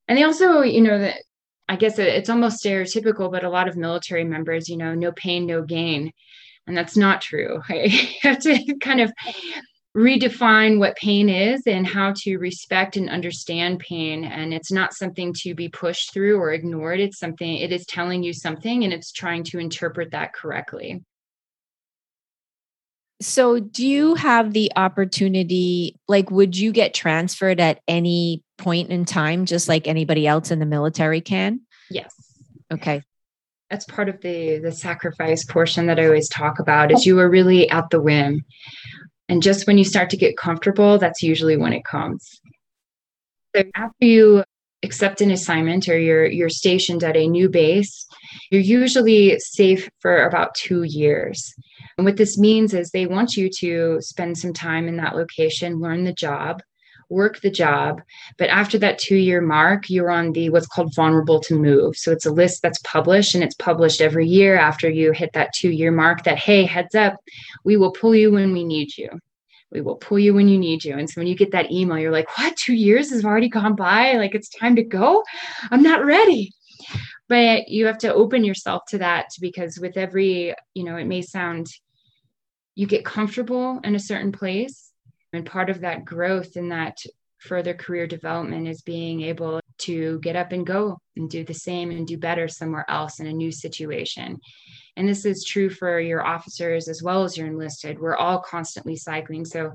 And 0.07 0.17
they 0.17 0.23
also, 0.23 0.61
you 0.61 0.81
know, 0.81 0.99
that 0.99 1.21
I 1.69 1.77
guess 1.77 1.97
it's 1.97 2.29
almost 2.29 2.63
stereotypical, 2.63 3.31
but 3.31 3.45
a 3.45 3.49
lot 3.49 3.69
of 3.69 3.77
military 3.77 4.25
members, 4.25 4.67
you 4.67 4.75
know, 4.75 4.93
no 4.93 5.13
pain, 5.13 5.45
no 5.45 5.61
gain. 5.61 6.11
And 6.67 6.77
that's 6.77 6.97
not 6.97 7.21
true. 7.21 7.61
Right? 7.69 7.89
you 7.91 8.19
have 8.23 8.39
to 8.39 8.75
kind 8.81 8.99
of 8.99 9.13
redefine 9.95 10.79
what 10.79 10.95
pain 10.95 11.27
is 11.27 11.63
and 11.67 11.85
how 11.85 12.13
to 12.15 12.37
respect 12.37 12.95
and 12.95 13.09
understand 13.09 13.79
pain. 13.79 14.23
And 14.23 14.53
it's 14.53 14.71
not 14.71 14.93
something 14.93 15.33
to 15.39 15.53
be 15.53 15.67
pushed 15.67 16.13
through 16.13 16.37
or 16.37 16.53
ignored. 16.53 16.99
It's 16.99 17.19
something 17.19 17.57
it 17.57 17.71
is 17.71 17.85
telling 17.85 18.23
you 18.23 18.33
something 18.33 18.83
and 18.83 18.93
it's 18.93 19.11
trying 19.11 19.43
to 19.45 19.59
interpret 19.59 20.11
that 20.11 20.33
correctly. 20.33 21.03
So 23.21 23.59
do 23.59 23.85
you 23.85 24.15
have 24.15 24.51
the 24.51 24.71
opportunity 24.75 25.99
like 26.07 26.31
would 26.31 26.57
you 26.57 26.71
get 26.71 26.93
transferred 26.93 27.59
at 27.59 27.79
any 27.87 28.43
point 28.57 28.89
in 28.89 29.05
time 29.05 29.45
just 29.45 29.67
like 29.67 29.87
anybody 29.87 30.25
else 30.25 30.51
in 30.51 30.59
the 30.59 30.65
military 30.65 31.21
can? 31.21 31.61
Yes. 31.91 32.15
Okay. 32.71 33.03
That's 33.69 33.85
part 33.85 34.09
of 34.09 34.21
the 34.21 34.57
the 34.57 34.71
sacrifice 34.71 35.45
portion 35.45 35.85
that 35.85 35.99
i 35.99 36.05
always 36.05 36.27
talk 36.27 36.59
about 36.59 36.91
is 36.91 37.01
oh. 37.01 37.03
you 37.05 37.19
are 37.19 37.29
really 37.29 37.69
at 37.69 37.89
the 37.89 38.01
whim 38.01 38.43
and 39.31 39.41
just 39.41 39.65
when 39.65 39.77
you 39.77 39.85
start 39.85 40.09
to 40.09 40.17
get 40.17 40.35
comfortable, 40.35 40.97
that's 40.97 41.23
usually 41.23 41.55
when 41.55 41.71
it 41.71 41.85
comes. 41.85 42.41
So 43.55 43.63
after 43.75 44.05
you 44.05 44.43
accept 44.83 45.21
an 45.21 45.31
assignment 45.31 45.87
or 45.87 45.97
you're 45.97 46.25
you're 46.25 46.49
stationed 46.49 47.01
at 47.01 47.15
a 47.15 47.27
new 47.27 47.47
base, 47.47 48.05
you're 48.49 48.61
usually 48.61 49.39
safe 49.39 49.89
for 49.99 50.25
about 50.25 50.53
two 50.55 50.83
years. 50.83 51.53
And 51.97 52.05
what 52.05 52.17
this 52.17 52.37
means 52.37 52.73
is 52.73 52.91
they 52.91 53.05
want 53.05 53.37
you 53.37 53.49
to 53.59 54.01
spend 54.01 54.37
some 54.37 54.51
time 54.51 54.89
in 54.89 54.97
that 54.97 55.15
location, 55.15 55.79
learn 55.79 56.03
the 56.03 56.13
job, 56.13 56.61
work 57.11 57.41
the 57.41 57.51
job. 57.51 58.01
But 58.37 58.49
after 58.49 58.77
that 58.79 58.97
two 58.97 59.17
year 59.17 59.41
mark, 59.41 59.89
you're 59.89 60.09
on 60.09 60.31
the 60.31 60.49
what's 60.49 60.67
called 60.67 60.95
vulnerable 60.95 61.39
to 61.41 61.59
move. 61.59 61.97
So 61.97 62.11
it's 62.11 62.25
a 62.25 62.31
list 62.31 62.61
that's 62.61 62.79
published 62.79 63.35
and 63.35 63.43
it's 63.43 63.55
published 63.55 64.01
every 64.01 64.27
year 64.27 64.57
after 64.57 64.89
you 64.89 65.11
hit 65.11 65.33
that 65.33 65.53
two 65.53 65.69
year 65.69 65.91
mark 65.91 66.23
that, 66.23 66.39
hey, 66.39 66.63
heads 66.63 66.95
up, 66.95 67.15
we 67.63 67.77
will 67.77 67.91
pull 67.91 68.15
you 68.15 68.31
when 68.31 68.53
we 68.53 68.63
need 68.63 68.97
you. 68.97 69.09
We 69.71 69.81
will 69.81 69.95
pull 69.95 70.19
you 70.19 70.33
when 70.33 70.47
you 70.47 70.57
need 70.57 70.83
you. 70.83 70.97
And 70.97 71.09
so 71.09 71.21
when 71.21 71.27
you 71.27 71.35
get 71.35 71.51
that 71.51 71.71
email, 71.71 71.97
you're 71.97 72.11
like, 72.11 72.37
what? 72.37 72.57
Two 72.57 72.73
years 72.73 73.11
has 73.11 73.23
already 73.23 73.47
gone 73.49 73.75
by? 73.75 74.13
Like 74.13 74.35
it's 74.35 74.49
time 74.49 74.75
to 74.75 74.83
go? 74.83 75.23
I'm 75.69 75.83
not 75.83 76.03
ready. 76.05 76.51
But 77.29 77.69
you 77.69 77.85
have 77.85 77.99
to 77.99 78.13
open 78.13 78.43
yourself 78.43 78.83
to 78.89 78.97
that 78.97 79.27
because 79.39 79.79
with 79.79 79.95
every, 79.95 80.53
you 80.73 80.83
know, 80.83 80.97
it 80.97 81.05
may 81.05 81.21
sound 81.21 81.67
you 82.75 82.87
get 82.87 83.05
comfortable 83.05 83.79
in 83.83 83.95
a 83.95 83.99
certain 83.99 84.31
place. 84.31 84.90
And 85.33 85.45
part 85.45 85.69
of 85.69 85.81
that 85.81 86.05
growth 86.05 86.55
and 86.55 86.71
that 86.71 86.97
further 87.39 87.73
career 87.73 88.05
development 88.05 88.67
is 88.67 88.81
being 88.81 89.21
able 89.21 89.59
to 89.79 90.19
get 90.19 90.35
up 90.35 90.51
and 90.51 90.65
go 90.65 90.99
and 91.15 91.29
do 91.29 91.43
the 91.43 91.53
same 91.53 91.89
and 91.89 92.05
do 92.05 92.17
better 92.17 92.47
somewhere 92.47 92.85
else 92.87 93.19
in 93.19 93.27
a 93.27 93.33
new 93.33 93.51
situation. 93.51 94.39
And 94.95 95.07
this 95.07 95.25
is 95.25 95.43
true 95.43 95.69
for 95.69 95.99
your 95.99 96.25
officers 96.25 96.87
as 96.87 97.01
well 97.01 97.23
as 97.23 97.37
your 97.37 97.47
enlisted. 97.47 97.99
We're 97.99 98.15
all 98.15 98.39
constantly 98.41 98.95
cycling. 98.95 99.45
So, 99.45 99.73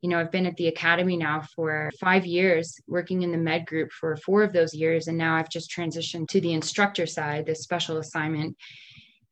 you 0.00 0.08
know, 0.08 0.18
I've 0.18 0.32
been 0.32 0.46
at 0.46 0.56
the 0.56 0.68
academy 0.68 1.16
now 1.16 1.42
for 1.54 1.90
five 2.00 2.24
years, 2.24 2.80
working 2.86 3.22
in 3.22 3.30
the 3.30 3.38
med 3.38 3.66
group 3.66 3.92
for 3.92 4.16
four 4.16 4.42
of 4.42 4.52
those 4.52 4.74
years. 4.74 5.08
And 5.08 5.18
now 5.18 5.36
I've 5.36 5.50
just 5.50 5.70
transitioned 5.70 6.28
to 6.28 6.40
the 6.40 6.54
instructor 6.54 7.06
side, 7.06 7.46
the 7.46 7.54
special 7.54 7.98
assignment. 7.98 8.56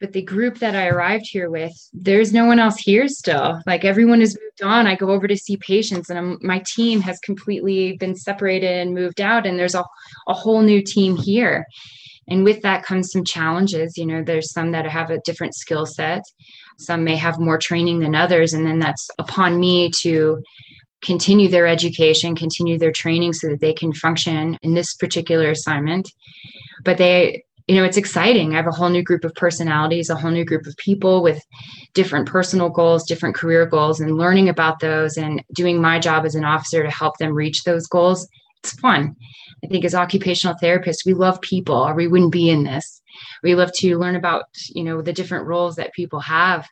But 0.00 0.12
the 0.12 0.22
group 0.22 0.58
that 0.58 0.74
I 0.74 0.88
arrived 0.88 1.26
here 1.28 1.50
with, 1.50 1.72
there's 1.92 2.32
no 2.32 2.46
one 2.46 2.58
else 2.58 2.78
here 2.78 3.06
still. 3.06 3.60
Like 3.66 3.84
everyone 3.84 4.20
has 4.20 4.34
moved 4.34 4.62
on. 4.62 4.86
I 4.86 4.94
go 4.94 5.10
over 5.10 5.28
to 5.28 5.36
see 5.36 5.58
patients, 5.58 6.08
and 6.08 6.18
I'm, 6.18 6.38
my 6.40 6.62
team 6.66 7.00
has 7.02 7.18
completely 7.20 7.98
been 7.98 8.16
separated 8.16 8.78
and 8.78 8.94
moved 8.94 9.20
out. 9.20 9.46
And 9.46 9.58
there's 9.58 9.74
a, 9.74 9.84
a 10.26 10.34
whole 10.34 10.62
new 10.62 10.82
team 10.82 11.16
here 11.16 11.66
and 12.30 12.44
with 12.44 12.62
that 12.62 12.84
comes 12.84 13.10
some 13.12 13.24
challenges 13.24 13.98
you 13.98 14.06
know 14.06 14.22
there's 14.22 14.52
some 14.52 14.72
that 14.72 14.86
have 14.86 15.10
a 15.10 15.20
different 15.20 15.54
skill 15.54 15.84
set 15.84 16.22
some 16.78 17.04
may 17.04 17.16
have 17.16 17.38
more 17.38 17.58
training 17.58 17.98
than 18.00 18.14
others 18.14 18.54
and 18.54 18.64
then 18.64 18.78
that's 18.78 19.08
upon 19.18 19.60
me 19.60 19.90
to 19.90 20.42
continue 21.02 21.48
their 21.48 21.66
education 21.66 22.34
continue 22.34 22.78
their 22.78 22.92
training 22.92 23.32
so 23.32 23.48
that 23.48 23.60
they 23.60 23.74
can 23.74 23.92
function 23.92 24.56
in 24.62 24.74
this 24.74 24.94
particular 24.94 25.50
assignment 25.50 26.08
but 26.84 26.96
they 26.96 27.42
you 27.70 27.76
know 27.76 27.84
it's 27.84 27.96
exciting 27.96 28.52
i 28.52 28.56
have 28.56 28.66
a 28.66 28.72
whole 28.72 28.88
new 28.88 29.02
group 29.02 29.24
of 29.24 29.34
personalities 29.34 30.10
a 30.10 30.16
whole 30.16 30.30
new 30.30 30.44
group 30.44 30.66
of 30.66 30.76
people 30.76 31.22
with 31.22 31.40
different 31.94 32.26
personal 32.26 32.68
goals 32.68 33.04
different 33.04 33.34
career 33.34 33.64
goals 33.64 34.00
and 34.00 34.16
learning 34.16 34.48
about 34.48 34.80
those 34.80 35.16
and 35.16 35.42
doing 35.52 35.80
my 35.80 35.98
job 35.98 36.24
as 36.24 36.34
an 36.34 36.44
officer 36.44 36.82
to 36.82 36.90
help 36.90 37.16
them 37.18 37.32
reach 37.32 37.62
those 37.62 37.86
goals 37.86 38.26
it's 38.62 38.72
fun 38.80 39.14
I 39.62 39.66
think 39.66 39.84
as 39.84 39.94
occupational 39.94 40.56
therapists, 40.62 41.04
we 41.04 41.14
love 41.14 41.40
people 41.40 41.76
or 41.76 41.94
we 41.94 42.06
wouldn't 42.06 42.32
be 42.32 42.50
in 42.50 42.64
this. 42.64 43.02
We 43.42 43.54
love 43.54 43.72
to 43.74 43.98
learn 43.98 44.16
about, 44.16 44.44
you 44.68 44.82
know, 44.82 45.02
the 45.02 45.12
different 45.12 45.46
roles 45.46 45.76
that 45.76 45.92
people 45.92 46.20
have. 46.20 46.66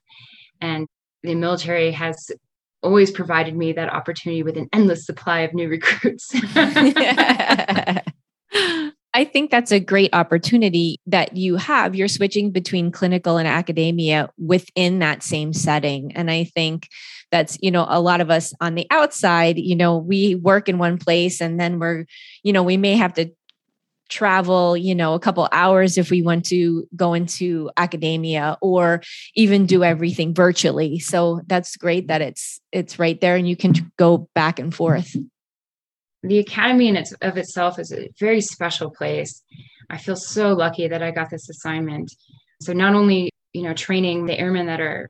And 0.60 0.86
the 1.22 1.34
military 1.34 1.90
has 1.92 2.30
always 2.82 3.10
provided 3.10 3.56
me 3.56 3.72
that 3.72 3.92
opportunity 3.92 4.42
with 4.42 4.56
an 4.56 4.68
endless 4.72 5.04
supply 5.04 5.40
of 5.40 5.52
new 5.52 5.68
recruits. 5.78 6.32
I 9.18 9.24
think 9.24 9.50
that's 9.50 9.72
a 9.72 9.80
great 9.80 10.14
opportunity 10.14 11.00
that 11.06 11.36
you 11.36 11.56
have. 11.56 11.96
You're 11.96 12.06
switching 12.06 12.52
between 12.52 12.92
clinical 12.92 13.36
and 13.36 13.48
academia 13.48 14.30
within 14.38 15.00
that 15.00 15.24
same 15.24 15.52
setting. 15.52 16.12
And 16.14 16.30
I 16.30 16.44
think 16.44 16.86
that's, 17.32 17.58
you 17.60 17.72
know, 17.72 17.84
a 17.88 18.00
lot 18.00 18.20
of 18.20 18.30
us 18.30 18.54
on 18.60 18.76
the 18.76 18.86
outside, 18.92 19.58
you 19.58 19.74
know, 19.74 19.98
we 19.98 20.36
work 20.36 20.68
in 20.68 20.78
one 20.78 20.98
place 20.98 21.40
and 21.40 21.58
then 21.58 21.80
we're, 21.80 22.04
you 22.44 22.52
know, 22.52 22.62
we 22.62 22.76
may 22.76 22.94
have 22.94 23.12
to 23.14 23.32
travel 24.08 24.74
you 24.74 24.94
know 24.94 25.12
a 25.12 25.20
couple 25.20 25.46
hours 25.52 25.98
if 25.98 26.10
we 26.10 26.22
want 26.22 26.42
to 26.42 26.88
go 26.96 27.12
into 27.12 27.70
academia 27.76 28.56
or 28.62 29.02
even 29.34 29.66
do 29.66 29.84
everything 29.84 30.32
virtually 30.32 30.98
so 30.98 31.42
that's 31.46 31.76
great 31.76 32.08
that 32.08 32.22
it's 32.22 32.58
it's 32.72 32.98
right 32.98 33.20
there 33.20 33.36
and 33.36 33.46
you 33.46 33.54
can 33.54 33.74
go 33.98 34.26
back 34.34 34.58
and 34.58 34.74
forth 34.74 35.14
the 36.22 36.38
academy 36.38 36.88
in 36.88 36.96
its 36.96 37.12
of 37.12 37.36
itself 37.36 37.78
is 37.78 37.92
a 37.92 38.10
very 38.18 38.40
special 38.40 38.90
place. 38.90 39.42
I 39.90 39.98
feel 39.98 40.16
so 40.16 40.52
lucky 40.52 40.88
that 40.88 41.02
i 41.02 41.10
got 41.10 41.30
this 41.30 41.48
assignment. 41.48 42.10
So 42.60 42.72
not 42.72 42.94
only 42.94 43.30
you 43.52 43.62
know 43.62 43.74
training 43.74 44.26
the 44.26 44.38
airmen 44.38 44.66
that 44.66 44.80
are 44.80 45.08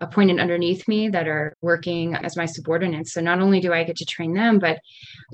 appointed 0.00 0.38
underneath 0.38 0.86
me 0.86 1.08
that 1.08 1.26
are 1.26 1.56
working 1.62 2.14
as 2.14 2.36
my 2.36 2.44
subordinates. 2.44 3.14
So 3.14 3.20
not 3.20 3.40
only 3.40 3.60
do 3.60 3.72
I 3.72 3.82
get 3.82 3.96
to 3.96 4.04
train 4.04 4.34
them, 4.34 4.58
but 4.58 4.78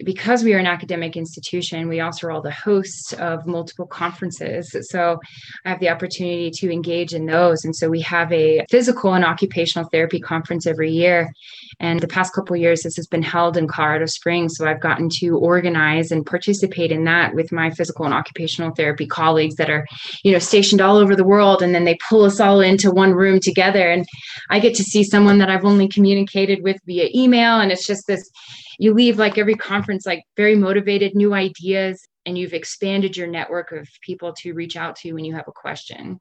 because 0.04 0.44
we 0.44 0.54
are 0.54 0.58
an 0.58 0.66
academic 0.66 1.16
institution, 1.16 1.88
we 1.88 2.00
also 2.00 2.28
are 2.28 2.30
all 2.30 2.42
the 2.42 2.52
hosts 2.52 3.12
of 3.14 3.44
multiple 3.46 3.86
conferences. 3.86 4.74
So 4.90 5.18
I 5.64 5.70
have 5.70 5.80
the 5.80 5.88
opportunity 5.88 6.50
to 6.52 6.70
engage 6.70 7.12
in 7.12 7.26
those. 7.26 7.64
And 7.64 7.74
so 7.74 7.88
we 7.88 8.00
have 8.02 8.32
a 8.32 8.64
physical 8.70 9.14
and 9.14 9.24
occupational 9.24 9.88
therapy 9.90 10.20
conference 10.20 10.66
every 10.66 10.92
year. 10.92 11.32
And 11.80 11.98
the 12.00 12.08
past 12.08 12.32
couple 12.32 12.54
years, 12.54 12.82
this 12.82 12.96
has 12.96 13.08
been 13.08 13.22
held 13.22 13.56
in 13.56 13.66
Colorado 13.66 14.06
Springs. 14.06 14.56
So 14.56 14.68
I've 14.68 14.80
gotten 14.80 15.08
to 15.18 15.38
organize 15.38 16.12
and 16.12 16.24
participate 16.24 16.92
in 16.92 17.04
that 17.04 17.34
with 17.34 17.50
my 17.50 17.70
physical 17.70 18.04
and 18.04 18.14
occupational 18.14 18.74
therapy 18.74 19.06
colleagues 19.06 19.56
that 19.56 19.70
are, 19.70 19.86
you 20.22 20.30
know, 20.32 20.38
stationed 20.38 20.80
all 20.80 20.96
over 20.96 21.16
the 21.16 21.24
world. 21.24 21.62
And 21.62 21.74
then 21.74 21.84
they 21.84 21.98
pull 22.08 22.24
us 22.24 22.38
all 22.38 22.60
into 22.60 22.92
one 22.92 23.12
room 23.12 23.40
together. 23.40 23.90
And 23.90 24.06
I 24.52 24.58
get 24.58 24.74
to 24.74 24.84
see 24.84 25.02
someone 25.02 25.38
that 25.38 25.48
I've 25.48 25.64
only 25.64 25.88
communicated 25.88 26.62
with 26.62 26.76
via 26.84 27.08
email. 27.14 27.60
And 27.60 27.72
it's 27.72 27.86
just 27.86 28.06
this 28.06 28.30
you 28.78 28.92
leave 28.92 29.18
like 29.18 29.38
every 29.38 29.54
conference, 29.54 30.04
like 30.04 30.22
very 30.36 30.54
motivated, 30.54 31.14
new 31.14 31.32
ideas, 31.32 32.06
and 32.26 32.36
you've 32.36 32.52
expanded 32.52 33.16
your 33.16 33.26
network 33.26 33.72
of 33.72 33.88
people 34.02 34.34
to 34.34 34.52
reach 34.52 34.76
out 34.76 34.94
to 34.96 35.12
when 35.14 35.24
you 35.24 35.34
have 35.34 35.48
a 35.48 35.52
question. 35.52 36.20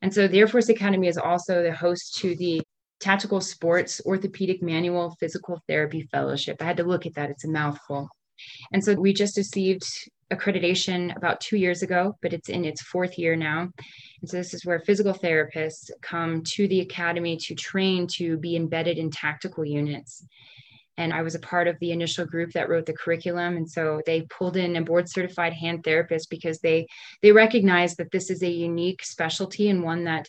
And 0.00 0.14
so 0.14 0.28
the 0.28 0.38
Air 0.38 0.46
Force 0.46 0.68
Academy 0.68 1.08
is 1.08 1.18
also 1.18 1.62
the 1.62 1.74
host 1.74 2.18
to 2.18 2.36
the 2.36 2.62
Tactical 3.00 3.40
Sports 3.40 4.00
Orthopedic 4.06 4.62
Manual 4.62 5.16
Physical 5.18 5.60
Therapy 5.66 6.02
Fellowship. 6.12 6.58
I 6.60 6.66
had 6.66 6.76
to 6.76 6.84
look 6.84 7.04
at 7.04 7.14
that, 7.14 7.30
it's 7.30 7.44
a 7.44 7.48
mouthful. 7.50 8.08
And 8.72 8.84
so 8.84 8.94
we 8.94 9.12
just 9.12 9.36
received 9.36 9.82
accreditation 10.32 11.14
about 11.16 11.40
two 11.40 11.56
years 11.56 11.82
ago, 11.82 12.16
but 12.22 12.32
it's 12.32 12.48
in 12.48 12.64
its 12.64 12.80
fourth 12.82 13.18
year 13.18 13.36
now. 13.36 13.70
And 14.20 14.28
so 14.28 14.36
this 14.36 14.54
is 14.54 14.64
where 14.64 14.80
physical 14.80 15.14
therapists 15.14 15.90
come 16.02 16.42
to 16.44 16.68
the 16.68 16.80
academy 16.80 17.36
to 17.38 17.54
train 17.54 18.06
to 18.16 18.36
be 18.36 18.56
embedded 18.56 18.98
in 18.98 19.10
tactical 19.10 19.64
units. 19.64 20.24
And 20.96 21.14
I 21.14 21.22
was 21.22 21.34
a 21.34 21.40
part 21.40 21.66
of 21.66 21.78
the 21.78 21.92
initial 21.92 22.26
group 22.26 22.52
that 22.52 22.68
wrote 22.68 22.84
the 22.84 22.92
curriculum. 22.92 23.56
And 23.56 23.68
so 23.68 24.02
they 24.04 24.22
pulled 24.22 24.58
in 24.58 24.76
a 24.76 24.82
board 24.82 25.08
certified 25.08 25.54
hand 25.54 25.82
therapist 25.82 26.28
because 26.28 26.58
they 26.58 26.86
they 27.22 27.32
recognize 27.32 27.96
that 27.96 28.10
this 28.10 28.30
is 28.30 28.42
a 28.42 28.50
unique 28.50 29.02
specialty 29.02 29.70
and 29.70 29.82
one 29.82 30.04
that 30.04 30.28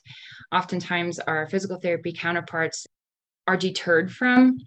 oftentimes 0.54 1.20
our 1.20 1.48
physical 1.48 1.78
therapy 1.78 2.14
counterparts 2.14 2.88
are 3.48 3.58
deterred 3.58 4.14
from 4.14 4.58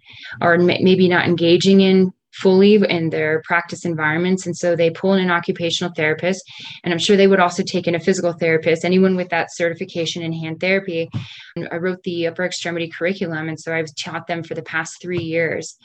or 0.41 0.57
maybe 0.57 1.07
not 1.07 1.25
engaging 1.25 1.81
in 1.81 2.13
fully 2.41 2.75
in 2.75 3.09
their 3.09 3.41
practice 3.45 3.85
environments. 3.85 4.45
And 4.45 4.55
so 4.55 4.75
they 4.75 4.89
pull 4.89 5.13
in 5.13 5.23
an 5.23 5.31
occupational 5.31 5.93
therapist. 5.95 6.43
And 6.83 6.93
I'm 6.93 6.99
sure 6.99 7.15
they 7.15 7.27
would 7.27 7.39
also 7.39 7.63
take 7.63 7.87
in 7.87 7.95
a 7.95 7.99
physical 7.99 8.33
therapist, 8.33 8.83
anyone 8.83 9.15
with 9.15 9.29
that 9.29 9.53
certification 9.53 10.21
in 10.21 10.33
hand 10.33 10.59
therapy. 10.59 11.09
And 11.55 11.67
I 11.71 11.77
wrote 11.77 12.03
the 12.03 12.27
upper 12.27 12.43
extremity 12.43 12.89
curriculum. 12.89 13.47
And 13.49 13.59
so 13.59 13.73
I've 13.73 13.93
taught 13.95 14.27
them 14.27 14.43
for 14.43 14.53
the 14.53 14.63
past 14.63 15.01
three 15.01 15.23
years. 15.23 15.77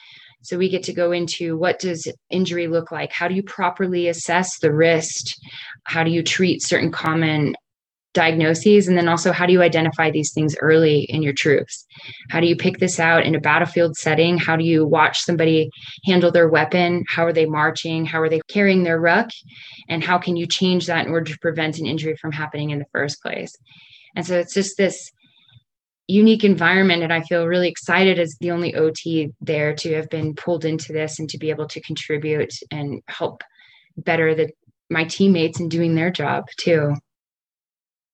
So 0.42 0.56
we 0.56 0.70
get 0.70 0.82
to 0.84 0.94
go 0.94 1.12
into 1.12 1.58
what 1.58 1.78
does 1.78 2.10
injury 2.30 2.66
look 2.66 2.90
like? 2.90 3.12
How 3.12 3.28
do 3.28 3.34
you 3.34 3.42
properly 3.42 4.08
assess 4.08 4.58
the 4.58 4.72
wrist? 4.72 5.38
How 5.84 6.02
do 6.02 6.10
you 6.10 6.22
treat 6.22 6.62
certain 6.62 6.90
common 6.90 7.54
diagnoses 8.12 8.88
and 8.88 8.96
then 8.96 9.09
also 9.09 9.31
how 9.31 9.46
do 9.46 9.53
you 9.53 9.62
identify 9.62 10.11
these 10.11 10.33
things 10.33 10.57
early 10.61 11.03
in 11.03 11.23
your 11.23 11.33
troops 11.33 11.87
how 12.31 12.40
do 12.40 12.46
you 12.46 12.57
pick 12.57 12.79
this 12.79 13.01
out 13.01 13.25
in 13.25 13.35
a 13.35 13.40
battlefield 13.40 13.96
setting? 13.96 14.38
How 14.38 14.57
do 14.57 14.64
you 14.64 14.87
watch 14.87 15.20
somebody 15.20 15.70
handle 16.05 16.31
their 16.31 16.49
weapon? 16.49 17.05
How 17.09 17.27
are 17.27 17.33
they 17.33 17.46
marching? 17.46 18.05
How 18.05 18.20
are 18.20 18.29
they 18.29 18.40
carrying 18.49 18.85
their 18.85 19.01
ruck? 19.01 19.31
And 19.88 20.03
how 20.03 20.18
can 20.18 20.37
you 20.37 20.46
change 20.46 20.87
that 20.87 21.07
in 21.07 21.12
order 21.12 21.33
to 21.33 21.38
prevent 21.40 21.79
an 21.79 21.87
injury 21.87 22.16
from 22.16 22.33
happening 22.33 22.70
in 22.70 22.79
the 22.79 22.87
first 22.92 23.23
place? 23.23 23.55
And 24.14 24.27
so 24.27 24.38
it's 24.38 24.55
just 24.55 24.77
this 24.77 25.11
unique 26.09 26.42
environment 26.42 27.05
and 27.05 27.12
i 27.12 27.20
feel 27.20 27.46
really 27.46 27.68
excited 27.68 28.18
as 28.18 28.37
the 28.40 28.51
only 28.51 28.73
ot 28.73 29.33
there 29.40 29.73
to 29.73 29.94
have 29.94 30.11
been 30.11 30.35
pulled 30.35 30.64
into 30.64 30.92
this 30.92 31.20
and 31.20 31.29
to 31.31 31.38
be 31.38 31.51
able 31.51 31.68
to 31.68 31.81
contribute 31.83 32.53
and 32.73 33.01
help 33.07 33.44
better 33.96 34.35
the 34.35 34.51
my 34.90 35.05
teammates 35.05 35.61
in 35.61 35.68
doing 35.68 35.94
their 35.94 36.11
job 36.11 36.49
too 36.59 36.92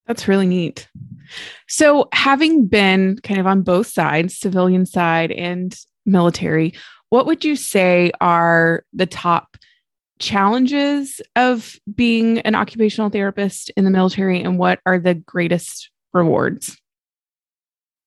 that's 0.06 0.28
really 0.28 0.46
neat. 0.46 0.88
So, 1.68 2.08
having 2.12 2.66
been 2.66 3.18
kind 3.22 3.40
of 3.40 3.46
on 3.46 3.62
both 3.62 3.88
sides, 3.88 4.38
civilian 4.38 4.86
side 4.86 5.32
and 5.32 5.76
military, 6.04 6.74
what 7.10 7.26
would 7.26 7.44
you 7.44 7.56
say 7.56 8.12
are 8.20 8.84
the 8.92 9.06
top 9.06 9.56
challenges 10.18 11.20
of 11.34 11.76
being 11.94 12.38
an 12.40 12.54
occupational 12.54 13.10
therapist 13.10 13.70
in 13.76 13.84
the 13.84 13.90
military 13.90 14.40
and 14.40 14.58
what 14.58 14.80
are 14.86 14.98
the 14.98 15.14
greatest 15.14 15.90
rewards? 16.12 16.76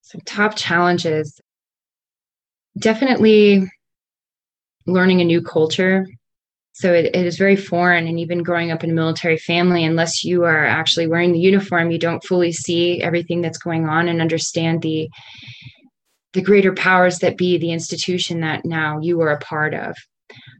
So, 0.02 0.20
top 0.26 0.56
challenges 0.56 1.40
definitely 2.78 3.70
learning 4.86 5.22
a 5.22 5.26
new 5.26 5.42
culture 5.42 6.08
so 6.80 6.94
it, 6.94 7.08
it 7.14 7.26
is 7.26 7.38
very 7.38 7.58
foreign 7.58 8.08
and 8.08 8.20
even 8.20 8.42
growing 8.42 8.72
up 8.72 8.86
in 8.86 8.92
a 8.92 8.94
military 8.94 9.38
family 9.38 9.84
unless 9.84 10.24
you 10.24 10.46
are 10.46 10.66
actually 10.66 11.08
wearing 11.08 11.34
the 11.34 11.40
uniform 11.40 11.92
you 11.92 12.00
don't 12.00 12.24
fully 12.24 12.54
see 12.54 13.02
everything 13.02 13.42
that's 13.42 13.58
going 13.58 13.88
on 13.88 14.08
and 14.08 14.22
understand 14.22 14.82
the 14.82 15.10
the 16.34 16.42
greater 16.42 16.74
powers 16.74 17.20
that 17.20 17.38
be 17.38 17.58
the 17.58 17.72
institution 17.72 18.40
that 18.42 18.64
now 18.64 19.00
you 19.00 19.20
are 19.22 19.32
a 19.32 19.40
part 19.40 19.74
of. 19.74 19.96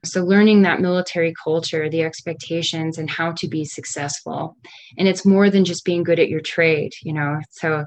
So 0.04 0.24
learning 0.24 0.64
that 0.64 0.82
military 0.82 1.34
culture 1.44 1.90
the 1.90 2.02
expectations 2.02 2.98
and 2.98 3.08
how 3.08 3.34
to 3.34 3.48
be 3.48 3.66
successful. 3.66 4.58
And 4.98 5.08
it's 5.08 5.26
more 5.26 5.52
than 5.52 5.66
just 5.66 5.86
being 5.86 6.04
good 6.04 6.20
at 6.20 6.30
your 6.30 6.42
trade 6.42 6.94
you 7.04 7.14
know? 7.14 7.40
So 7.52 7.86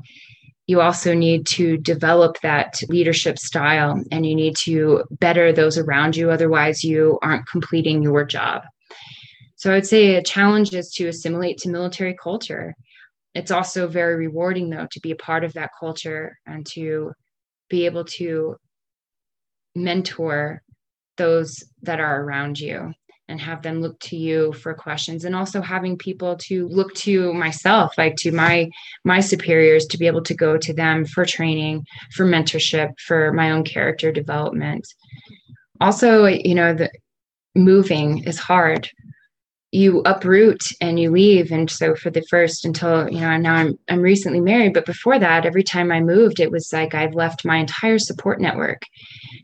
you 0.67 0.81
also 0.81 1.15
need 1.15 1.47
to 1.47 1.77
develop 1.79 2.41
that 2.41 2.81
leadership 2.89 3.39
style 3.39 4.03
and 4.13 4.25
you 4.25 4.35
need 4.35 4.57
to 4.57 5.05
better 5.11 5.53
those 5.53 5.77
around 5.77 6.17
you. 6.17 6.31
Otherwise, 6.31 6.85
you 6.85 7.19
aren't 7.23 7.47
completing 7.49 8.03
your 8.03 8.25
job. 8.25 8.63
So, 9.57 9.73
I'd 9.75 9.87
say 9.87 10.17
a 10.17 10.23
challenge 10.23 10.73
is 10.75 10.93
to 10.95 11.09
assimilate 11.09 11.59
to 11.59 11.69
military 11.69 12.17
culture. 12.21 12.75
It's 13.35 13.51
also 13.51 13.89
very 13.89 14.17
rewarding, 14.17 14.71
though, 14.71 14.89
to 14.91 15.01
be 15.01 15.11
a 15.11 15.17
part 15.17 15.45
of 15.45 15.53
that 15.55 15.71
culture 15.79 16.39
and 16.47 16.67
to 16.73 17.13
be 17.69 17.87
able 17.87 18.05
to 18.05 18.57
mentor 19.75 20.63
those 21.17 21.63
that 21.83 22.01
are 22.01 22.23
around 22.23 22.59
you 22.59 22.93
and 23.33 23.41
have 23.41 23.63
them 23.63 23.81
look 23.81 23.99
to 23.99 24.17
you 24.17 24.53
for 24.53 24.75
questions. 24.75 25.25
And 25.25 25.35
also 25.35 25.63
having 25.63 25.97
people 25.97 26.37
to 26.43 26.69
look 26.69 26.95
to 26.97 27.33
myself 27.33 27.97
like 27.99 28.15
to 28.17 28.31
my 28.31 28.71
my 29.05 29.21
superiors 29.21 29.87
to 29.87 29.99
be 29.99 30.07
able 30.07 30.23
to 30.23 30.35
go 30.35 30.57
to 30.59 30.73
them 30.73 31.05
for 31.05 31.25
training 31.25 31.87
for 32.15 32.25
mentorship 32.27 32.93
for 33.01 33.33
my 33.33 33.51
own 33.51 33.65
character 33.65 34.13
development. 34.13 34.87
Also 35.81 36.27
you 36.27 36.55
know 36.55 36.75
the 36.75 36.91
moving 37.55 38.23
is 38.25 38.39
hard 38.39 38.89
you 39.73 40.03
uproot 40.05 40.63
and 40.81 41.01
you 41.01 41.11
leave 41.11 41.51
and 41.51 41.71
so 41.71 41.95
for 41.95 42.11
the 42.11 42.23
first 42.29 42.65
until 42.65 43.09
you 43.11 43.21
know 43.21 43.37
now 43.39 43.55
i'm 43.55 43.79
i'm 43.89 44.01
recently 44.01 44.41
married 44.41 44.75
but 44.75 44.85
before 44.85 45.19
that 45.19 45.47
every 45.47 45.63
time 45.63 45.91
i 45.91 45.99
moved 45.99 46.41
it 46.41 46.51
was 46.51 46.71
like 46.73 46.95
i've 46.95 47.15
left 47.15 47.45
my 47.45 47.57
entire 47.57 47.99
support 47.99 48.39
network 48.39 48.83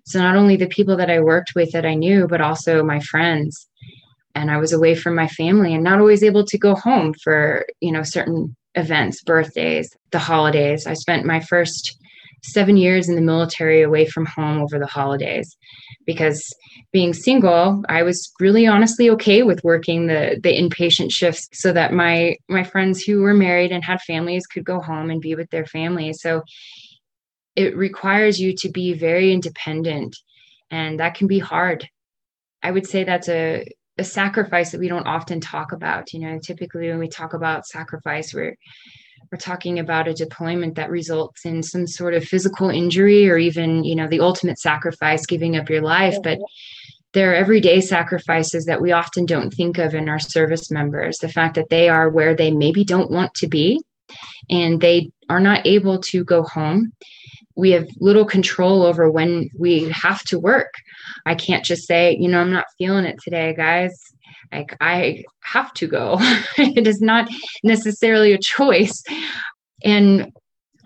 so 0.08 0.20
not 0.20 0.36
only 0.36 0.56
the 0.56 0.66
people 0.66 0.96
that 0.96 1.10
I 1.10 1.20
worked 1.20 1.52
with 1.54 1.72
that 1.72 1.84
I 1.84 1.92
knew, 1.92 2.26
but 2.26 2.40
also 2.40 2.82
my 2.82 2.98
friends. 3.00 3.68
And 4.34 4.50
I 4.50 4.56
was 4.56 4.72
away 4.72 4.94
from 4.94 5.14
my 5.14 5.28
family 5.28 5.74
and 5.74 5.84
not 5.84 6.00
always 6.00 6.22
able 6.22 6.46
to 6.46 6.56
go 6.56 6.74
home 6.74 7.12
for, 7.22 7.66
you 7.80 7.92
know, 7.92 8.02
certain 8.02 8.56
events, 8.74 9.22
birthdays, 9.22 9.94
the 10.10 10.18
holidays. 10.18 10.86
I 10.86 10.94
spent 10.94 11.26
my 11.26 11.40
first 11.40 11.98
seven 12.42 12.76
years 12.76 13.08
in 13.08 13.14
the 13.14 13.20
military 13.20 13.82
away 13.82 14.06
from 14.06 14.26
home 14.26 14.60
over 14.60 14.78
the 14.78 14.86
holidays. 14.86 15.56
Because 16.06 16.52
being 16.90 17.12
single 17.12 17.82
i 17.88 18.02
was 18.02 18.32
really 18.40 18.66
honestly 18.66 19.10
okay 19.10 19.42
with 19.42 19.62
working 19.62 20.06
the 20.06 20.40
the 20.42 20.52
inpatient 20.52 21.12
shifts 21.12 21.48
so 21.52 21.70
that 21.70 21.92
my 21.92 22.34
my 22.48 22.64
friends 22.64 23.02
who 23.02 23.20
were 23.20 23.34
married 23.34 23.70
and 23.72 23.84
had 23.84 24.00
families 24.00 24.46
could 24.46 24.64
go 24.64 24.80
home 24.80 25.10
and 25.10 25.20
be 25.20 25.34
with 25.34 25.50
their 25.50 25.66
families 25.66 26.20
so 26.22 26.42
it 27.56 27.76
requires 27.76 28.40
you 28.40 28.54
to 28.54 28.70
be 28.70 28.94
very 28.94 29.32
independent 29.32 30.16
and 30.70 31.00
that 31.00 31.14
can 31.14 31.26
be 31.26 31.40
hard. 31.40 31.88
I 32.62 32.70
would 32.70 32.86
say 32.86 33.04
that's 33.04 33.28
a, 33.28 33.66
a 33.98 34.04
sacrifice 34.04 34.70
that 34.70 34.80
we 34.80 34.88
don't 34.88 35.06
often 35.06 35.40
talk 35.40 35.72
about 35.72 36.12
you 36.12 36.20
know 36.20 36.38
typically 36.38 36.88
when 36.88 37.00
we 37.00 37.08
talk 37.08 37.34
about 37.34 37.66
sacrifice 37.66 38.32
we're 38.32 38.56
we're 39.30 39.38
talking 39.38 39.78
about 39.78 40.08
a 40.08 40.14
deployment 40.14 40.74
that 40.76 40.90
results 40.90 41.44
in 41.44 41.62
some 41.62 41.86
sort 41.86 42.14
of 42.14 42.24
physical 42.24 42.70
injury 42.70 43.28
or 43.28 43.36
even 43.36 43.84
you 43.84 43.94
know 43.94 44.08
the 44.08 44.20
ultimate 44.20 44.58
sacrifice 44.58 45.26
giving 45.26 45.56
up 45.56 45.68
your 45.68 45.82
life. 45.82 46.16
But 46.22 46.38
there 47.12 47.32
are 47.32 47.34
everyday 47.34 47.80
sacrifices 47.80 48.66
that 48.66 48.80
we 48.80 48.92
often 48.92 49.26
don't 49.26 49.50
think 49.50 49.78
of 49.78 49.94
in 49.94 50.08
our 50.08 50.18
service 50.18 50.70
members. 50.70 51.18
The 51.18 51.28
fact 51.28 51.54
that 51.56 51.70
they 51.70 51.88
are 51.88 52.08
where 52.08 52.34
they 52.34 52.50
maybe 52.50 52.84
don't 52.84 53.10
want 53.10 53.34
to 53.34 53.48
be 53.48 53.80
and 54.50 54.80
they 54.80 55.10
are 55.28 55.40
not 55.40 55.66
able 55.66 56.00
to 56.00 56.24
go 56.24 56.42
home. 56.42 56.92
We 57.56 57.72
have 57.72 57.88
little 57.98 58.24
control 58.24 58.82
over 58.82 59.10
when 59.10 59.50
we 59.58 59.88
have 59.90 60.22
to 60.24 60.38
work. 60.38 60.72
I 61.26 61.34
can't 61.34 61.64
just 61.64 61.86
say 61.86 62.16
you 62.18 62.28
know 62.28 62.40
i'm 62.40 62.52
not 62.52 62.66
feeling 62.78 63.04
it 63.04 63.16
today 63.22 63.54
guys 63.54 63.92
like 64.52 64.76
i 64.80 65.24
have 65.40 65.72
to 65.74 65.86
go. 65.86 66.18
It 66.58 66.86
is 66.86 67.00
not 67.00 67.28
necessarily 67.62 68.32
a 68.32 68.38
choice. 68.38 69.02
And 69.84 70.32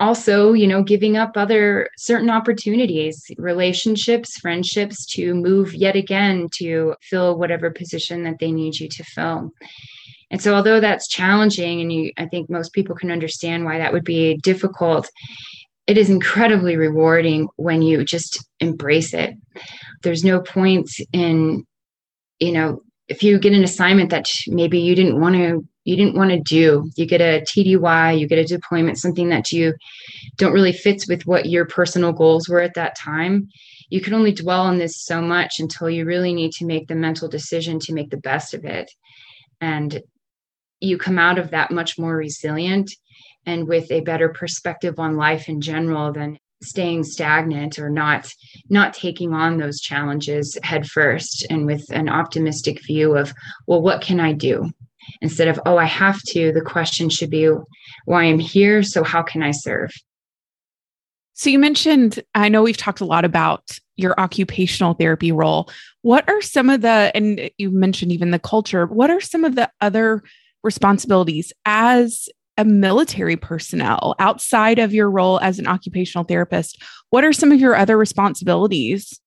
also 0.01 0.53
you 0.53 0.67
know 0.67 0.83
giving 0.83 1.17
up 1.17 1.37
other 1.37 1.89
certain 1.97 2.31
opportunities 2.31 3.31
relationships 3.37 4.39
friendships 4.39 5.07
to 5.07 5.35
move 5.35 5.75
yet 5.75 5.95
again 5.95 6.49
to 6.55 6.95
fill 7.03 7.39
whatever 7.39 7.71
position 7.71 8.25
that 8.25 8.39
they 8.41 8.51
need 8.51 8.79
you 8.81 8.89
to 8.89 9.05
fill. 9.05 9.53
And 10.31 10.41
so 10.41 10.55
although 10.55 10.81
that's 10.81 11.09
challenging 11.09 11.81
and 11.81 11.93
you 11.93 12.13
i 12.17 12.27
think 12.27 12.51
most 12.51 12.73
people 12.73 12.97
can 12.97 13.11
understand 13.11 13.65
why 13.65 13.79
that 13.79 13.93
would 13.93 14.05
be 14.05 14.39
difficult 14.39 15.11
it 15.87 15.99
is 15.99 16.11
incredibly 16.11 16.77
rewarding 16.77 17.49
when 17.57 17.83
you 17.83 18.05
just 18.05 18.45
embrace 18.61 19.13
it. 19.15 19.35
There's 20.03 20.25
no 20.25 20.41
point 20.41 20.91
in 21.13 21.67
you 22.39 22.53
know 22.53 22.83
if 23.13 23.23
you 23.23 23.39
get 23.39 23.53
an 23.53 23.65
assignment 23.65 24.11
that 24.11 24.27
maybe 24.49 24.79
you 24.79 24.95
didn't 24.95 25.21
want 25.21 25.35
to 25.35 25.67
you 25.85 25.97
didn't 25.97 26.17
want 26.17 26.31
to 26.31 26.41
do 26.41 26.91
you 26.97 27.07
get 27.07 27.21
a 27.21 27.41
tdy 27.43 28.19
you 28.19 28.27
get 28.27 28.39
a 28.39 28.45
deployment 28.45 28.99
something 28.99 29.29
that 29.29 29.51
you 29.53 29.75
don't 30.37 30.53
really 30.53 30.73
fit 30.73 31.05
with 31.09 31.27
what 31.27 31.47
your 31.47 31.65
personal 31.65 32.13
goals 32.13 32.49
were 32.49 32.61
at 32.61 32.75
that 32.75 32.97
time 32.97 33.49
you 33.93 34.01
can 34.01 34.15
only 34.15 34.33
dwell 34.33 34.63
on 34.63 34.79
this 34.79 34.97
so 35.05 35.21
much 35.21 35.61
until 35.61 35.91
you 35.91 36.07
really 36.07 36.33
need 36.33 36.53
to 36.53 36.65
make 36.65 36.89
the 36.89 36.95
mental 36.95 37.29
decision 37.29 37.79
to 37.81 37.93
make 37.93 38.09
the 38.09 38.17
best 38.17 38.55
of 38.55 38.65
it. 38.65 38.91
And 39.61 40.01
you 40.81 40.97
come 40.97 41.19
out 41.19 41.39
of 41.39 41.51
that 41.51 41.71
much 41.71 41.99
more 41.99 42.17
resilient 42.17 42.91
and 43.45 43.69
with 43.69 43.93
a 43.93 44.01
better 44.01 44.31
perspective 44.31 44.99
on 44.99 45.19
life 45.19 45.47
in 45.47 45.61
general 45.61 46.11
than 46.11 46.39
staying 46.63 47.05
stagnant 47.05 47.79
or 47.79 47.91
not 47.91 48.33
not 48.69 48.95
taking 48.95 49.33
on 49.33 49.59
those 49.59 49.81
challenges 49.81 50.57
head 50.63 50.87
first 50.87 51.47
and 51.51 51.67
with 51.67 51.85
an 51.91 52.09
optimistic 52.09 52.85
view 52.87 53.17
of 53.17 53.33
well 53.67 53.83
what 53.83 54.01
can 54.01 54.21
i 54.21 54.33
do? 54.33 54.71
Instead 55.21 55.49
of 55.49 55.61
oh 55.67 55.77
i 55.77 55.85
have 55.85 56.21
to 56.29 56.53
the 56.53 56.61
question 56.61 57.09
should 57.09 57.31
be 57.31 57.49
well 57.49 58.19
i 58.19 58.25
am 58.25 58.39
here 58.39 58.83
so 58.83 59.03
how 59.03 59.23
can 59.23 59.43
i 59.43 59.51
serve? 59.51 59.91
So 61.35 61.51
you 61.51 61.59
mentioned 61.59 62.23
i 62.35 62.49
know 62.49 62.63
we've 62.63 62.77
talked 62.77 63.01
a 63.01 63.07
lot 63.07 63.25
about 63.25 63.79
your 63.97 64.19
occupational 64.19 64.95
therapy 64.95 65.33
role. 65.33 65.69
What 66.01 66.29
are 66.29 66.41
some 66.41 66.71
of 66.71 66.81
the 66.81 67.13
and 67.15 67.51
you 67.59 67.71
mentioned 67.71 68.13
even 68.13 68.31
the 68.31 68.39
culture 68.39 68.87
what 68.87 69.11
are 69.11 69.21
some 69.21 69.45
of 69.45 69.55
the 69.55 69.71
other 69.81 70.23
responsibilities 70.63 71.53
as 71.65 72.29
a 72.59 72.65
military 72.65 73.37
personnel 73.37 74.15
outside 74.19 74.79
of 74.79 74.93
your 74.93 75.11
role 75.11 75.41
as 75.41 75.59
an 75.59 75.67
occupational 75.67 76.25
therapist 76.25 76.83
what 77.11 77.25
are 77.25 77.33
some 77.33 77.53
of 77.53 77.61
your 77.61 77.77
other 77.77 77.99
responsibilities? 77.99 79.21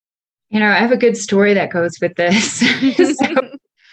You 0.49 0.59
know 0.59 0.67
i 0.67 0.77
have 0.77 0.91
a 0.91 0.97
good 0.97 1.17
story 1.17 1.53
that 1.53 1.71
goes 1.71 1.97
with 2.01 2.15
this. 2.15 2.63
So, 3.17 3.35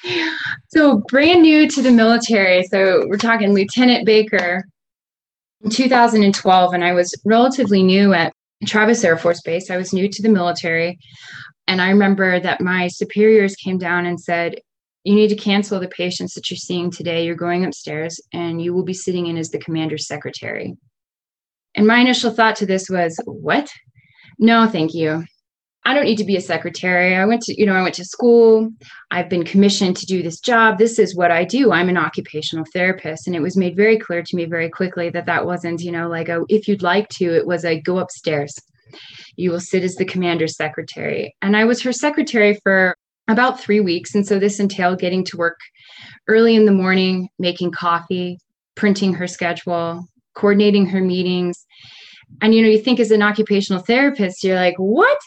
so 0.68 1.03
brand 1.09 1.43
new 1.43 1.68
to 1.68 1.80
the 1.80 1.93
military 1.93 2.64
so 2.64 3.05
we're 3.07 3.18
talking 3.18 3.55
lieutenant 3.55 4.05
baker 4.05 4.64
in 5.62 5.70
2012 5.70 6.74
and 6.74 6.85
i 6.85 6.93
was 6.93 7.14
relatively 7.24 7.85
new 7.85 8.12
at 8.12 8.33
travis 8.66 9.05
air 9.05 9.16
force 9.16 9.41
base. 9.43 9.70
I 9.70 9.76
was 9.76 9.93
new 9.93 10.09
to 10.09 10.22
the 10.22 10.28
military 10.28 10.99
and 11.68 11.80
i 11.80 11.89
remember 11.89 12.41
that 12.41 12.61
my 12.61 12.89
superiors 12.89 13.55
came 13.55 13.78
down 13.78 14.07
and 14.07 14.20
said 14.20 14.57
you 15.05 15.14
need 15.14 15.28
to 15.28 15.36
cancel 15.36 15.80
the 15.80 15.88
patients 15.88 16.34
that 16.34 16.50
you're 16.50 16.57
seeing 16.57 16.90
today. 16.90 17.24
You're 17.24 17.34
going 17.34 17.64
upstairs 17.64 18.20
and 18.32 18.62
you 18.62 18.72
will 18.72 18.84
be 18.84 18.94
sitting 18.94 19.26
in 19.26 19.36
as 19.36 19.50
the 19.50 19.59
commander's 19.59 20.07
secretary. 20.07 20.74
And 21.74 21.86
my 21.86 21.98
initial 21.98 22.30
thought 22.30 22.57
to 22.57 22.66
this 22.66 22.88
was, 22.88 23.18
what? 23.26 23.70
No, 24.38 24.66
thank 24.66 24.94
you. 24.94 25.24
I 25.84 25.94
don't 25.94 26.05
need 26.05 26.18
to 26.18 26.24
be 26.24 26.36
a 26.36 26.40
secretary. 26.40 27.16
I 27.16 27.24
went 27.24 27.42
to, 27.42 27.59
you 27.59 27.66
know, 27.66 27.74
I 27.74 27.82
went 27.82 27.96
to 27.96 28.05
school. 28.05 28.70
I've 29.11 29.28
been 29.28 29.42
commissioned 29.42 29.96
to 29.96 30.07
do 30.07 30.22
this 30.22 30.38
job. 30.38 30.78
This 30.78 30.98
is 31.00 31.16
what 31.16 31.32
I 31.32 31.44
do. 31.44 31.72
I'm 31.72 31.88
an 31.88 31.96
occupational 31.96 32.64
therapist. 32.72 33.26
And 33.26 33.34
it 33.34 33.42
was 33.42 33.57
made 33.57 33.74
very 33.74 33.98
clear 33.98 34.22
to 34.22 34.36
me 34.36 34.44
very 34.44 34.70
quickly 34.70 35.11
that 35.11 35.26
that 35.26 35.44
wasn't, 35.44 35.80
you 35.80 35.90
know, 35.90 36.09
like 36.09 36.28
a, 36.28 36.44
if 36.48 36.68
you'd 36.68 36.82
like 36.82 37.09
to, 37.14 37.34
it 37.34 37.48
was 37.48 37.64
a 37.64 37.80
go 37.80 37.98
upstairs. 37.98 38.55
You 39.34 39.50
will 39.50 39.61
sit 39.61 39.82
as 39.82 39.96
the 39.96 40.05
commander's 40.05 40.57
secretary. 40.57 41.34
And 41.42 41.57
I 41.57 41.64
was 41.64 41.82
her 41.82 41.92
secretary 41.92 42.61
for 42.62 42.96
about 43.28 43.60
three 43.60 43.80
weeks. 43.80 44.14
And 44.14 44.26
so 44.26 44.38
this 44.38 44.60
entailed 44.60 44.98
getting 44.98 45.24
to 45.24 45.36
work 45.36 45.58
early 46.28 46.54
in 46.56 46.64
the 46.64 46.72
morning, 46.72 47.28
making 47.38 47.72
coffee, 47.72 48.38
printing 48.74 49.14
her 49.14 49.26
schedule, 49.26 50.06
coordinating 50.34 50.86
her 50.86 51.00
meetings. 51.00 51.64
And 52.40 52.54
you 52.54 52.62
know, 52.62 52.68
you 52.68 52.78
think 52.78 52.98
as 52.98 53.10
an 53.10 53.22
occupational 53.22 53.82
therapist, 53.82 54.42
you're 54.42 54.56
like, 54.56 54.76
what? 54.76 55.18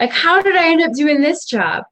Like, 0.00 0.12
how 0.12 0.40
did 0.40 0.56
I 0.56 0.70
end 0.70 0.82
up 0.82 0.92
doing 0.92 1.20
this 1.20 1.44
job? 1.44 1.84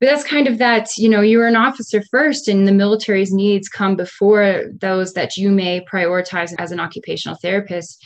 But 0.00 0.06
that's 0.06 0.24
kind 0.24 0.46
of 0.46 0.58
that, 0.58 0.88
you 0.98 1.08
know, 1.08 1.22
you're 1.22 1.46
an 1.46 1.56
officer 1.56 2.02
first, 2.10 2.46
and 2.48 2.68
the 2.68 2.72
military's 2.72 3.32
needs 3.32 3.68
come 3.68 3.96
before 3.96 4.64
those 4.80 5.14
that 5.14 5.36
you 5.36 5.50
may 5.50 5.84
prioritize 5.90 6.52
as 6.58 6.72
an 6.72 6.80
occupational 6.80 7.38
therapist. 7.40 8.04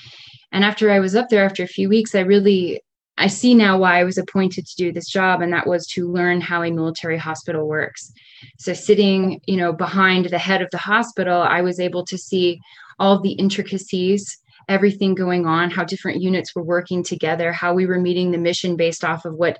And 0.53 0.65
after 0.65 0.91
I 0.91 1.01
was 1.01 1.17
up 1.17 1.29
there 1.29 1.45
after 1.45 1.63
a 1.63 1.69
few 1.69 1.89
weeks, 1.89 2.15
I 2.15 2.21
really 2.21 2.81
I 3.19 3.27
see 3.27 3.53
now 3.55 3.77
why 3.79 3.99
I 3.99 4.05
was 4.05 4.17
appointed 4.17 4.65
to 4.67 4.77
do 4.77 4.93
this 4.93 5.09
job, 5.09 5.43
and 5.43 5.53
that 5.53 5.67
was 5.67 5.87
to 5.89 6.11
learn 6.11 6.41
how 6.41 6.63
a 6.63 6.71
military 6.71 7.19
hospital 7.19 7.67
works. 7.67 8.13
So, 8.59 8.73
sitting, 8.73 9.41
you 9.47 9.57
know, 9.57 9.73
behind 9.73 10.27
the 10.27 10.39
head 10.39 10.63
of 10.63 10.71
the 10.71 10.79
hospital, 10.79 11.43
I 11.43 11.61
was 11.63 11.81
able 11.81 12.05
to 12.07 12.17
see 12.17 12.61
all 13.01 13.21
the 13.21 13.33
intricacies, 13.33 14.39
everything 14.69 15.17
going 15.17 15.47
on, 15.47 15.71
how 15.71 15.83
different 15.83 16.21
units 16.21 16.55
were 16.55 16.63
working 16.63 17.03
together, 17.03 17.53
how 17.53 17.75
we 17.75 17.87
were 17.87 17.99
meeting 17.99 18.31
the 18.31 18.39
mission 18.39 18.77
based 18.77 19.05
off 19.05 19.25
of 19.25 19.35
what, 19.35 19.59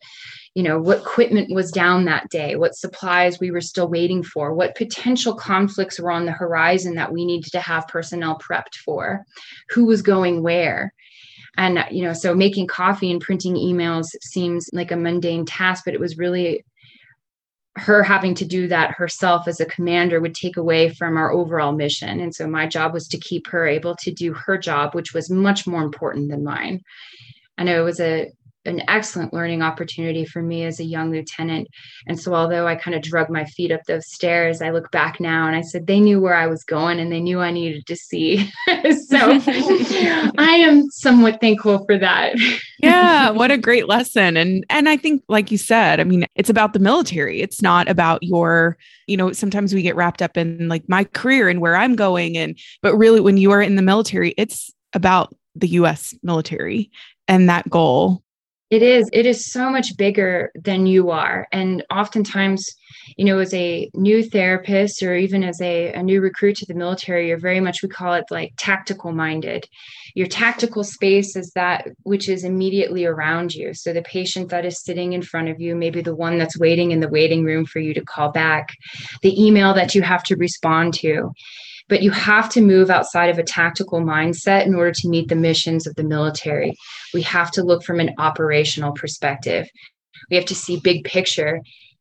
you 0.55 0.63
know, 0.63 0.79
what 0.79 0.99
equipment 0.99 1.53
was 1.53 1.73
down 1.73 2.05
that 2.05 2.29
day, 2.31 2.55
what 2.55 2.77
supplies 2.77 3.41
we 3.41 3.51
were 3.51 3.61
still 3.61 3.89
waiting 3.89 4.23
for, 4.23 4.55
what 4.55 4.77
potential 4.77 5.35
conflicts 5.35 5.99
were 5.99 6.13
on 6.13 6.27
the 6.27 6.33
horizon 6.33 6.95
that 6.95 7.13
we 7.13 7.25
needed 7.25 7.51
to 7.51 7.61
have 7.61 7.89
personnel 7.89 8.39
prepped 8.39 8.77
for, 8.85 9.25
who 9.71 9.85
was 9.85 10.01
going 10.01 10.43
where 10.45 10.93
and 11.59 11.85
you 11.91 12.03
know 12.03 12.15
so 12.15 12.35
making 12.35 12.67
coffee 12.67 13.11
and 13.11 13.21
printing 13.21 13.55
emails 13.55 14.07
seems 14.23 14.71
like 14.73 14.91
a 14.91 14.97
mundane 14.97 15.45
task 15.45 15.85
but 15.85 15.93
it 15.93 16.01
was 16.01 16.17
really 16.17 16.65
her 17.79 18.03
having 18.03 18.35
to 18.35 18.45
do 18.45 18.69
that 18.69 18.93
herself 18.93 19.47
as 19.47 19.61
a 19.61 19.67
commander 19.67 20.21
would 20.21 20.35
take 20.35 20.57
away 20.57 20.89
from 20.91 21.17
our 21.17 21.33
overall 21.33 21.73
mission. 21.73 22.21
And 22.21 22.35
so 22.35 22.47
my 22.47 22.67
job 22.67 22.93
was 22.93 23.07
to 23.09 23.19
keep 23.19 23.47
her 23.49 23.67
able 23.67 23.95
to 23.97 24.11
do 24.11 24.33
her 24.35 24.59
job 24.59 24.95
which 24.95 25.15
was 25.15 25.31
much 25.31 25.67
more 25.67 25.83
important 25.83 26.31
than 26.31 26.45
mine. 26.45 26.83
I 27.57 27.65
know 27.65 27.81
it 27.81 27.85
was 27.85 28.01
a 28.01 28.31
an 28.65 28.83
excellent 28.89 29.33
learning 29.33 29.63
opportunity 29.63 30.25
for 30.25 30.43
me 30.43 30.65
as 30.65 30.81
a 30.81 30.85
young 30.85 31.11
lieutenant. 31.11 31.69
And 32.07 32.21
so, 32.21 32.35
although 32.35 32.67
I 32.67 32.75
kind 32.75 32.95
of 32.95 33.03
drug 33.03 33.31
my 33.31 33.45
feet 33.45 33.73
up 33.73 33.81
those 33.87 34.11
stairs, 34.13 34.61
I 34.61 34.71
look 34.71 34.91
back 34.91 35.21
now 35.21 35.47
and 35.47 35.57
I 35.57 35.63
said, 35.63 35.87
they 35.87 36.01
knew 36.01 36.21
where 36.21 36.35
I 36.35 36.47
was 36.47 36.65
going 36.65 37.01
and 37.01 37.11
they 37.11 37.21
knew 37.21 37.41
I 37.41 37.51
needed 37.51 37.87
to 37.87 37.97
see. 37.97 38.51
so, 38.67 38.71
I 39.49 40.59
am 40.61 40.91
somewhat 40.91 41.41
thankful 41.41 41.85
for 41.87 41.99
that. 41.99 42.35
yeah, 42.79 43.31
what 43.39 43.51
a 43.51 43.59
great 43.59 43.89
lesson. 43.89 44.37
And 44.37 44.65
and 44.71 44.89
I 44.89 44.97
think 44.97 45.23
like 45.29 45.51
you 45.51 45.59
said, 45.59 46.01
I 46.01 46.05
mean, 46.05 46.27
it's 46.35 46.51
about 46.51 46.73
the 46.73 46.79
military. 46.79 47.41
It's 47.41 47.63
not 47.63 47.89
about 47.89 48.23
your, 48.23 48.77
you 49.07 49.17
know, 49.17 49.33
sometimes 49.33 49.75
we 49.75 49.83
get 49.83 49.97
wrapped 49.97 50.23
up 50.23 50.37
in 50.37 50.69
like 50.69 50.89
my 50.89 51.05
career 51.05 51.49
and 51.49 51.61
where 51.61 51.77
I'm 51.77 51.97
going 51.97 52.37
and 52.37 52.59
but 52.83 52.97
really 52.97 53.21
when 53.21 53.37
you 53.37 53.51
are 53.53 53.63
in 53.63 53.77
the 53.77 53.83
military, 53.83 54.35
it's 54.37 54.73
about 54.93 55.35
the 55.55 55.69
US 55.69 56.15
military 56.23 56.91
and 57.27 57.49
that 57.49 57.69
goal 57.69 58.23
it 58.71 58.83
is. 58.83 59.09
It 59.15 59.25
is 59.25 59.51
so 59.51 59.71
much 59.71 59.97
bigger 59.97 60.51
than 60.55 60.87
you 60.87 61.11
are. 61.11 61.47
And 61.53 61.83
oftentimes, 61.91 62.69
you 63.17 63.25
know, 63.25 63.39
as 63.39 63.55
a 63.55 63.91
new 63.95 64.23
therapist 64.23 65.03
or 65.03 65.17
even 65.17 65.43
as 65.43 65.59
a, 65.63 65.93
a 65.95 66.03
new 66.03 66.21
recruit 66.21 66.57
to 66.57 66.67
the 66.67 66.75
military, 66.75 67.29
you're 67.29 67.39
very 67.39 67.61
much, 67.61 67.83
we 67.83 67.89
call 67.89 68.13
it 68.13 68.25
like 68.31 68.53
tactical 68.59 69.13
minded. 69.13 69.65
Your 70.15 70.27
tactical 70.27 70.85
space 70.85 71.35
is 71.35 71.51
that 71.53 71.89
which 72.03 72.29
is 72.29 72.45
immediately 72.45 73.07
around 73.07 73.55
you. 73.55 73.73
So 73.73 73.95
the 73.95 74.03
patient 74.03 74.51
that 74.51 74.67
is 74.67 74.85
sitting 74.85 75.15
in 75.15 75.23
front 75.23 75.49
of 75.49 75.59
you, 75.61 75.75
maybe 75.75 76.03
the 76.03 76.15
one 76.15 76.37
that's 76.37 76.59
waiting 76.59 76.91
in 76.91 77.01
the 77.01 77.09
waiting 77.09 77.45
room 77.45 77.65
for 77.65 77.79
you 77.79 77.95
to 77.95 78.05
call 78.05 78.31
back, 78.33 78.75
the 79.23 79.43
email 79.43 79.73
that 79.75 79.95
you 79.95 80.03
have 80.03 80.25
to 80.25 80.37
respond 80.37 80.93
to 80.95 81.33
but 81.89 82.03
you 82.03 82.11
have 82.11 82.51
to 82.51 82.61
move 82.61 82.91
outside 82.91 83.31
of 83.31 83.39
a 83.39 83.43
tactical 83.43 84.01
mindset 84.01 84.67
in 84.67 84.75
order 84.75 84.93
to 84.93 85.09
meet 85.09 85.29
the 85.29 85.35
missions 85.35 85.87
of 85.87 85.95
the 85.97 86.05
military. 86.05 86.75
We 87.15 87.23
have 87.23 87.51
to 87.53 87.63
look 87.63 87.83
from 87.83 88.01
an 88.01 88.15
operational 88.19 88.93
perspective. 88.93 89.69
We 90.31 90.37
have 90.37 90.47
to 90.47 90.55
see 90.55 90.81
big 90.81 91.05
picture. 91.05 91.61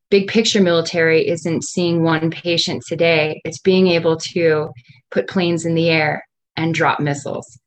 Big 0.10 0.28
picture 0.28 0.62
military 0.62 1.28
isn't 1.28 1.66
seeing 1.66 2.03
one 2.03 2.32
patient 2.32 2.84
today, 2.88 3.41
it's 3.43 3.60
being 3.60 3.88
able 3.88 4.16
to 4.16 4.70
put 5.12 5.28
planes 5.28 5.66
in 5.66 5.76
the 5.76 5.89
air 5.89 6.24
and 6.55 6.74
drop 6.74 6.99
missiles. 6.99 7.60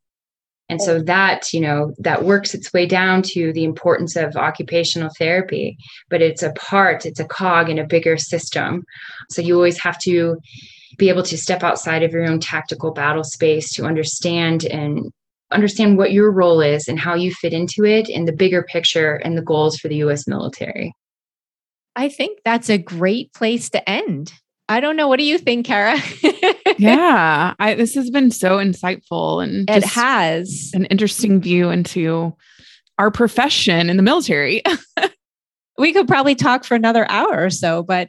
And 0.71 0.81
so 0.81 1.03
that, 1.03 1.53
you 1.53 1.61
know, 1.61 1.93
that 1.99 2.25
works 2.25 2.55
its 2.55 2.73
way 2.73 2.87
down 2.87 3.23
to 3.33 3.53
the 3.53 3.65
importance 3.65 4.15
of 4.15 4.37
occupational 4.37 5.11
therapy, 5.19 5.77
but 6.09 6.23
it's 6.23 6.45
a 6.45 6.53
part, 6.53 7.05
it's 7.05 7.19
a 7.19 7.25
cog 7.25 7.69
in 7.69 7.79
a 7.79 7.87
bigger 7.87 8.17
system. 8.17 8.85
So 9.31 9.43
you 9.43 9.57
always 9.57 9.81
have 9.83 9.99
to 10.03 10.39
be 10.97 11.09
able 11.09 11.25
to 11.25 11.37
step 11.37 11.65
outside 11.65 12.05
of 12.05 12.13
your 12.13 12.25
own 12.25 12.39
tactical 12.39 12.93
battle 12.93 13.25
space 13.25 13.73
to 13.73 13.85
understand 13.85 14.65
and 14.65 15.13
understand 15.53 15.99
what 15.99 16.13
your 16.13 16.31
role 16.31 16.61
is 16.61 16.89
and 16.89 16.99
how 16.99 17.15
you 17.15 17.33
fit 17.33 17.53
into 17.53 17.85
it 17.85 18.09
and 18.09 18.27
the 18.27 18.33
bigger 18.33 18.63
picture 18.63 19.15
and 19.17 19.37
the 19.37 19.43
goals 19.43 19.79
for 19.79 19.89
the 19.89 19.97
US 19.97 20.27
military. 20.27 20.95
I 21.97 22.09
think 22.09 22.41
that's 22.45 22.71
a 22.71 22.79
great 22.79 23.33
place 23.35 23.71
to 23.71 23.89
end. 23.89 24.33
I 24.69 24.79
don't 24.79 24.95
know. 24.95 25.09
What 25.09 25.19
do 25.19 25.25
you 25.25 25.37
think, 25.37 25.67
Kara? 25.67 25.99
yeah, 26.79 27.55
I, 27.59 27.75
this 27.75 27.95
has 27.95 28.09
been 28.09 28.31
so 28.31 28.59
insightful 28.59 29.43
and 29.43 29.69
it 29.69 29.85
has 29.85 30.71
an 30.75 30.85
interesting 30.87 31.41
view 31.41 31.71
into 31.71 32.37
our 32.97 33.11
profession 33.11 33.91
in 33.91 33.97
the 33.97 34.03
military. 34.03 34.63
we 35.81 35.93
could 35.93 36.07
probably 36.07 36.35
talk 36.35 36.65
for 36.65 36.75
another 36.75 37.11
hour 37.11 37.43
or 37.43 37.51
so, 37.51 37.83
but 37.83 38.09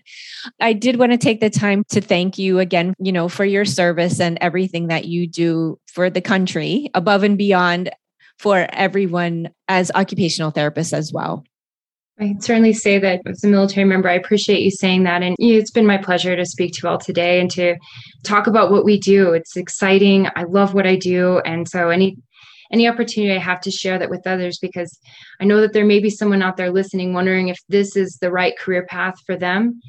I 0.60 0.74
did 0.74 0.98
want 0.98 1.14
to 1.14 1.18
take 1.18 1.40
the 1.40 1.50
time 1.50 1.84
to 1.90 2.02
thank 2.02 2.38
you 2.38 2.60
again, 2.60 2.94
you 3.00 3.12
know, 3.12 3.30
for 3.30 3.46
your 3.46 3.66
service 3.66 4.20
and 4.20 4.38
everything 4.42 4.88
that 4.88 5.06
you 5.06 5.26
do 5.26 5.80
for 5.88 6.10
the 6.10 6.22
country 6.22 6.90
above 6.94 7.24
and 7.24 7.38
beyond 7.38 7.90
for 8.38 8.68
everyone 8.74 9.50
as 9.68 9.92
occupational 9.96 10.52
therapists 10.52 10.94
as 10.94 11.14
well. 11.14 11.44
I 12.20 12.26
can 12.26 12.42
certainly 12.42 12.74
say 12.74 13.00
that 13.00 13.22
as 13.26 13.44
a 13.44 13.48
military 13.48 13.86
member, 13.86 14.10
I 14.10 14.14
appreciate 14.14 14.62
you 14.62 14.70
saying 14.70 15.04
that. 15.04 15.24
And 15.24 15.36
it's 15.40 15.72
been 15.72 15.88
my 15.88 15.98
pleasure 15.98 16.36
to 16.36 16.46
speak 16.46 16.74
to 16.74 16.82
you 16.84 16.90
all 16.90 17.00
today 17.00 17.40
and 17.40 17.50
to 17.52 17.78
talk 18.24 18.46
about 18.48 18.70
what 18.70 18.86
we 18.86 19.00
do. 19.00 19.34
It's 19.34 19.56
exciting. 19.56 20.28
I 20.36 20.44
love 20.44 20.74
what 20.74 20.86
I 20.86 20.98
do. 20.98 21.40
And 21.40 21.68
so 21.68 21.90
any 21.90 22.18
any 22.72 22.88
opportunity 22.88 23.34
I 23.34 23.40
have 23.40 23.62
to 23.62 23.72
share 23.72 24.00
that 24.00 24.10
with 24.10 24.26
others 24.26 24.58
because 24.60 25.00
I 25.40 25.46
know 25.46 25.62
that 25.62 25.74
there 25.74 25.86
may 25.86 26.00
be 26.00 26.10
someone 26.10 26.42
out 26.42 26.58
there 26.58 26.72
listening 26.72 27.14
wondering 27.14 27.50
if 27.50 27.60
this 27.70 27.96
is 27.96 28.18
the 28.18 28.32
right 28.32 28.58
career 28.58 28.86
path 28.86 29.16
for 29.26 29.38
them. 29.38 29.80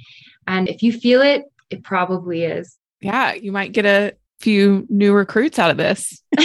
And 0.46 0.68
if 0.68 0.82
you 0.82 0.92
feel 0.92 1.22
it, 1.22 1.44
it 1.70 1.84
probably 1.84 2.44
is. 2.44 2.76
Yeah, 3.00 3.32
you 3.34 3.52
might 3.52 3.72
get 3.72 3.86
a 3.86 4.12
few 4.40 4.86
new 4.88 5.12
recruits 5.12 5.58
out 5.58 5.70
of 5.70 5.76
this. 5.76 6.22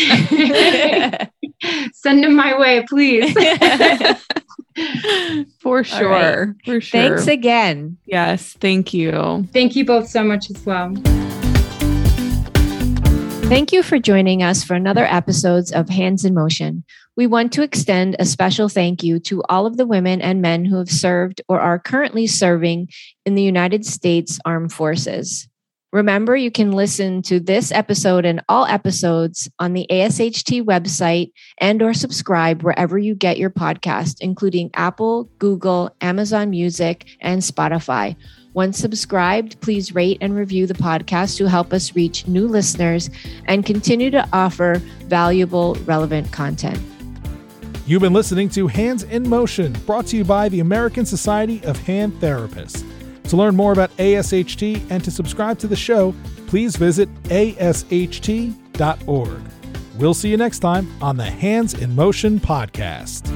Send 1.93 2.23
them 2.23 2.35
my 2.35 2.57
way, 2.57 2.85
please. 2.87 3.33
For 5.59 5.83
sure. 5.83 6.09
Right. 6.09 6.53
For 6.65 6.79
sure. 6.79 7.01
Thanks 7.01 7.27
again. 7.27 7.97
Yes. 8.05 8.53
Thank 8.53 8.93
you. 8.93 9.47
Thank 9.51 9.75
you 9.75 9.85
both 9.85 10.07
so 10.07 10.23
much 10.23 10.51
as 10.51 10.63
well. 10.65 10.93
Thank 13.47 13.71
you 13.71 13.81
for 13.81 13.97
joining 13.97 14.43
us 14.43 14.61
for 14.61 14.73
another 14.73 15.05
episodes 15.05 15.71
of 15.71 15.87
Hands 15.87 16.25
in 16.25 16.33
Motion. 16.33 16.83
We 17.15 17.27
want 17.27 17.53
to 17.53 17.61
extend 17.63 18.17
a 18.19 18.25
special 18.25 18.67
thank 18.67 19.03
you 19.03 19.19
to 19.21 19.41
all 19.47 19.65
of 19.65 19.77
the 19.77 19.87
women 19.87 20.21
and 20.21 20.41
men 20.41 20.65
who 20.65 20.75
have 20.75 20.91
served 20.91 21.41
or 21.47 21.61
are 21.61 21.79
currently 21.79 22.27
serving 22.27 22.89
in 23.25 23.35
the 23.35 23.41
United 23.41 23.85
States 23.85 24.37
Armed 24.43 24.73
Forces. 24.73 25.47
Remember, 25.93 26.35
you 26.35 26.51
can 26.51 26.73
listen 26.73 27.21
to 27.23 27.39
this 27.39 27.71
episode 27.71 28.25
and 28.25 28.43
all 28.49 28.65
episodes 28.65 29.49
on 29.59 29.71
the 29.71 29.87
ASHT 29.89 30.63
website 30.63 31.31
and 31.59 31.81
or 31.81 31.93
subscribe 31.93 32.63
wherever 32.63 32.97
you 32.97 33.15
get 33.15 33.37
your 33.37 33.49
podcast, 33.49 34.17
including 34.19 34.69
Apple, 34.73 35.31
Google, 35.39 35.95
Amazon 36.01 36.49
Music, 36.49 37.07
and 37.21 37.41
Spotify. 37.41 38.17
Once 38.57 38.79
subscribed, 38.79 39.61
please 39.61 39.93
rate 39.93 40.17
and 40.19 40.35
review 40.35 40.65
the 40.65 40.73
podcast 40.73 41.37
to 41.37 41.47
help 41.47 41.71
us 41.71 41.95
reach 41.95 42.25
new 42.25 42.47
listeners 42.47 43.07
and 43.45 43.67
continue 43.67 44.09
to 44.09 44.27
offer 44.33 44.81
valuable, 45.03 45.75
relevant 45.85 46.31
content. 46.31 46.81
You've 47.85 48.01
been 48.01 48.13
listening 48.13 48.49
to 48.49 48.65
Hands 48.65 49.03
in 49.03 49.29
Motion, 49.29 49.73
brought 49.85 50.07
to 50.07 50.17
you 50.17 50.23
by 50.23 50.49
the 50.49 50.59
American 50.61 51.05
Society 51.05 51.63
of 51.65 51.77
Hand 51.83 52.13
Therapists. 52.13 52.83
To 53.25 53.37
learn 53.37 53.55
more 53.55 53.73
about 53.73 53.95
ASHT 53.97 54.89
and 54.89 55.03
to 55.03 55.11
subscribe 55.11 55.59
to 55.59 55.67
the 55.67 55.75
show, 55.75 56.15
please 56.47 56.77
visit 56.77 57.09
asht.org. 57.29 58.41
We'll 59.97 60.15
see 60.15 60.29
you 60.29 60.37
next 60.37 60.59
time 60.59 60.91
on 60.99 61.17
the 61.17 61.29
Hands 61.29 61.75
in 61.75 61.93
Motion 61.93 62.39
podcast. 62.39 63.31